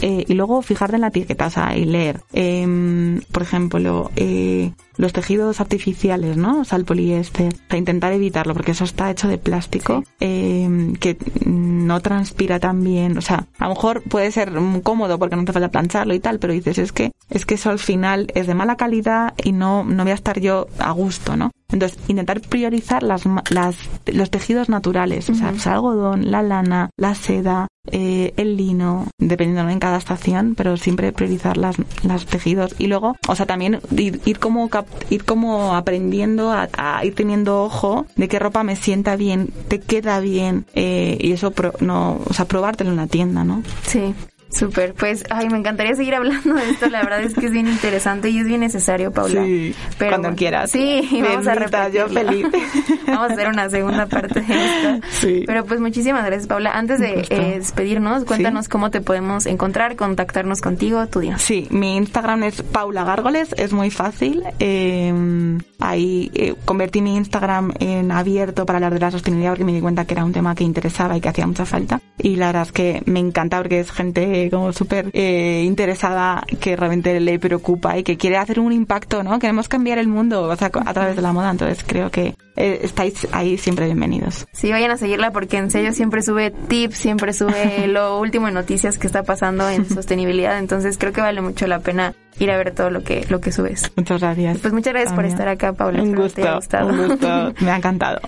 eh, 0.00 0.24
y 0.26 0.34
luego 0.34 0.62
fijarte 0.62 0.96
en 0.96 1.02
la 1.02 1.08
etiqueta, 1.08 1.46
o 1.46 1.50
sea, 1.50 1.76
y 1.76 1.84
leer. 1.84 2.20
Eh, 2.32 3.20
por 3.32 3.42
ejemplo, 3.42 4.10
eh, 4.16 4.72
los 4.96 5.12
tejidos 5.12 5.60
artificiales, 5.60 6.36
¿no? 6.36 6.60
O 6.60 6.64
sea, 6.64 6.78
el 6.78 6.84
poliéster. 6.84 7.52
O 7.52 7.68
sea, 7.68 7.78
intentar 7.78 8.12
evitarlo 8.12 8.54
porque 8.54 8.72
eso 8.72 8.84
está 8.84 9.10
hecho 9.10 9.28
de 9.28 9.38
plástico 9.38 10.04
eh, 10.26 10.92
que 10.98 11.16
no 11.44 12.00
transpira 12.00 12.58
tan 12.58 12.82
bien. 12.82 13.16
O 13.16 13.20
sea, 13.20 13.46
a 13.58 13.68
lo 13.68 13.74
mejor 13.74 14.02
puede 14.02 14.30
ser 14.32 14.52
cómodo 14.82 15.18
porque 15.18 15.36
no 15.36 15.44
te 15.44 15.52
falta 15.52 15.70
plancharlo 15.70 16.14
y 16.14 16.20
tal, 16.20 16.38
pero 16.38 16.52
dices, 16.52 16.78
es 16.78 16.92
que, 16.92 17.12
es 17.30 17.46
que 17.46 17.54
eso 17.54 17.70
al 17.70 17.78
final 17.78 18.26
es 18.34 18.46
de 18.46 18.54
mala 18.54 18.76
calidad 18.76 19.34
y 19.42 19.52
no, 19.52 19.84
no 19.84 20.02
voy 20.02 20.12
a 20.12 20.14
estar 20.16 20.40
yo 20.40 20.66
a 20.78 20.90
gusto, 20.90 21.36
¿no? 21.36 21.52
Entonces, 21.72 21.98
intentar 22.08 22.40
priorizar 22.40 23.02
las, 23.02 23.24
las, 23.50 23.76
los 24.06 24.30
tejidos 24.30 24.68
naturales, 24.68 25.28
o 25.30 25.34
sea, 25.34 25.50
el 25.50 25.60
algodón, 25.64 26.30
la 26.30 26.42
lana, 26.42 26.90
la 26.96 27.14
seda, 27.14 27.66
eh, 27.90 28.34
el 28.36 28.56
lino, 28.56 29.08
dependiendo 29.18 29.70
en 29.70 29.80
cada 29.80 29.98
estación, 29.98 30.54
pero 30.56 30.76
siempre 30.76 31.12
priorizar 31.12 31.56
las, 31.56 31.76
los 32.02 32.26
tejidos. 32.26 32.74
Y 32.78 32.86
luego, 32.86 33.16
o 33.28 33.34
sea, 33.34 33.46
también 33.46 33.80
ir, 33.96 34.20
ir 34.24 34.38
como, 34.38 34.70
ir 35.10 35.24
como 35.24 35.74
aprendiendo 35.74 36.52
a, 36.52 37.04
ir 37.04 37.14
teniendo 37.14 37.62
ojo 37.62 38.06
de 38.16 38.28
qué 38.28 38.38
ropa 38.38 38.62
me 38.62 38.76
sienta 38.76 39.16
bien, 39.16 39.48
te 39.68 39.80
queda 39.80 40.20
bien, 40.20 40.66
eh, 40.74 41.18
y 41.20 41.32
eso, 41.32 41.52
no, 41.80 42.20
o 42.24 42.34
sea, 42.34 42.46
probártelo 42.46 42.90
en 42.90 42.96
la 42.96 43.06
tienda, 43.06 43.44
¿no? 43.44 43.62
Sí. 43.82 44.14
Súper, 44.50 44.94
pues, 44.94 45.24
ay, 45.28 45.48
me 45.48 45.58
encantaría 45.58 45.94
seguir 45.94 46.14
hablando 46.14 46.54
de 46.54 46.70
esto, 46.70 46.88
la 46.88 47.02
verdad 47.02 47.22
es 47.22 47.34
que 47.34 47.46
es 47.46 47.52
bien 47.52 47.66
interesante 47.66 48.30
y 48.30 48.38
es 48.38 48.46
bien 48.46 48.60
necesario, 48.60 49.12
Paula. 49.12 49.44
Sí, 49.44 49.74
Pero, 49.98 50.18
cuando 50.18 50.36
quieras. 50.36 50.70
Sí, 50.70 51.08
vamos 51.22 51.46
a 51.46 51.54
repetirlo. 51.54 51.88
yo 51.90 52.08
feliz. 52.08 52.46
vamos 53.06 53.30
a 53.30 53.32
hacer 53.32 53.48
una 53.48 53.68
segunda 53.68 54.06
parte 54.06 54.40
de 54.40 54.54
esto. 54.54 55.06
Sí. 55.10 55.42
Pero 55.46 55.64
pues 55.64 55.80
muchísimas 55.80 56.24
gracias, 56.24 56.46
Paula. 56.46 56.72
Antes 56.72 57.00
de 57.00 57.26
eh, 57.28 57.54
despedirnos, 57.56 58.24
cuéntanos 58.24 58.68
cómo 58.68 58.90
te 58.90 59.00
podemos 59.00 59.46
encontrar, 59.46 59.96
contactarnos 59.96 60.60
contigo, 60.60 61.06
tu 61.08 61.20
día. 61.20 61.38
Sí, 61.38 61.66
mi 61.70 61.96
Instagram 61.96 62.44
es 62.44 62.62
Paula 62.62 63.04
Gárgoles, 63.04 63.54
es 63.58 63.72
muy 63.72 63.90
fácil. 63.90 64.44
Eh, 64.60 65.58
ahí 65.80 66.30
eh, 66.34 66.54
convertí 66.64 67.02
mi 67.02 67.16
Instagram 67.16 67.72
en 67.80 68.12
abierto 68.12 68.64
para 68.64 68.78
hablar 68.78 68.94
de 68.94 69.00
la 69.00 69.10
sostenibilidad 69.10 69.52
porque 69.52 69.64
me 69.64 69.72
di 69.72 69.80
cuenta 69.80 70.04
que 70.04 70.14
era 70.14 70.24
un 70.24 70.32
tema 70.32 70.54
que 70.54 70.64
interesaba 70.64 71.16
y 71.16 71.20
que 71.20 71.28
hacía 71.28 71.46
mucha 71.46 71.66
falta. 71.66 72.00
Y 72.18 72.36
la 72.36 72.46
verdad 72.46 72.62
es 72.62 72.72
que 72.72 73.02
me 73.06 73.20
encanta 73.20 73.58
porque 73.58 73.80
es 73.80 73.90
gente 73.90 74.35
como 74.50 74.72
súper 74.72 75.10
eh, 75.12 75.62
interesada 75.64 76.44
que 76.60 76.76
realmente 76.76 77.18
le 77.20 77.38
preocupa 77.38 77.98
y 77.98 78.02
que 78.02 78.16
quiere 78.16 78.36
hacer 78.36 78.60
un 78.60 78.72
impacto, 78.72 79.22
¿no? 79.22 79.38
Queremos 79.38 79.68
cambiar 79.68 79.98
el 79.98 80.08
mundo 80.08 80.42
o 80.42 80.56
sea, 80.56 80.70
a 80.74 80.94
través 80.94 81.16
de 81.16 81.22
la 81.22 81.32
moda, 81.32 81.50
entonces 81.50 81.84
creo 81.86 82.10
que 82.10 82.34
eh, 82.56 82.80
estáis 82.82 83.26
ahí 83.32 83.58
siempre 83.58 83.86
bienvenidos. 83.86 84.46
Sí, 84.52 84.70
vayan 84.70 84.90
a 84.90 84.96
seguirla 84.96 85.30
porque 85.30 85.58
en 85.58 85.70
serio 85.70 85.92
siempre 85.92 86.22
sube 86.22 86.50
tips, 86.50 86.96
siempre 86.96 87.32
sube 87.32 87.86
lo 87.88 88.18
último 88.20 88.48
en 88.48 88.54
noticias 88.54 88.98
que 88.98 89.06
está 89.06 89.22
pasando 89.22 89.68
en 89.68 89.88
sostenibilidad, 89.88 90.58
entonces 90.58 90.98
creo 90.98 91.12
que 91.12 91.20
vale 91.20 91.40
mucho 91.40 91.66
la 91.66 91.80
pena 91.80 92.14
ir 92.38 92.50
a 92.50 92.56
ver 92.56 92.74
todo 92.74 92.90
lo 92.90 93.02
que 93.02 93.26
lo 93.28 93.40
que 93.40 93.52
subes. 93.52 93.90
Muchas 93.96 94.20
gracias. 94.20 94.58
Pues 94.58 94.72
muchas 94.72 94.92
gracias 94.92 95.14
por 95.14 95.24
estar 95.24 95.48
acá, 95.48 95.72
Paula. 95.72 96.02
Un 96.02 96.14
gusto, 96.14 96.42
un 96.42 97.08
gusto. 97.08 97.54
Me 97.64 97.70
ha 97.70 97.76
encantado. 97.76 98.20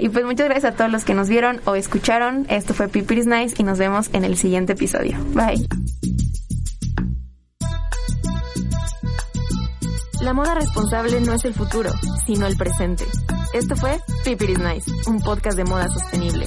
Y 0.00 0.08
pues 0.08 0.24
muchas 0.24 0.46
gracias 0.46 0.72
a 0.72 0.76
todos 0.76 0.90
los 0.90 1.04
que 1.04 1.14
nos 1.14 1.28
vieron 1.28 1.60
o 1.64 1.74
escucharon. 1.74 2.46
Esto 2.48 2.74
fue 2.74 2.88
Pipiris 2.88 3.26
Nice 3.26 3.56
y 3.58 3.64
nos 3.64 3.78
vemos 3.78 4.10
en 4.12 4.24
el 4.24 4.36
siguiente 4.36 4.72
episodio. 4.72 5.18
Bye. 5.34 5.66
La 10.22 10.32
moda 10.32 10.54
responsable 10.54 11.20
no 11.20 11.32
es 11.32 11.44
el 11.44 11.52
futuro, 11.52 11.90
sino 12.26 12.46
el 12.46 12.56
presente. 12.56 13.04
Esto 13.54 13.74
fue 13.74 13.98
Pipiris 14.24 14.58
Nice, 14.58 14.90
un 15.08 15.20
podcast 15.20 15.56
de 15.56 15.64
moda 15.64 15.88
sostenible. 15.88 16.46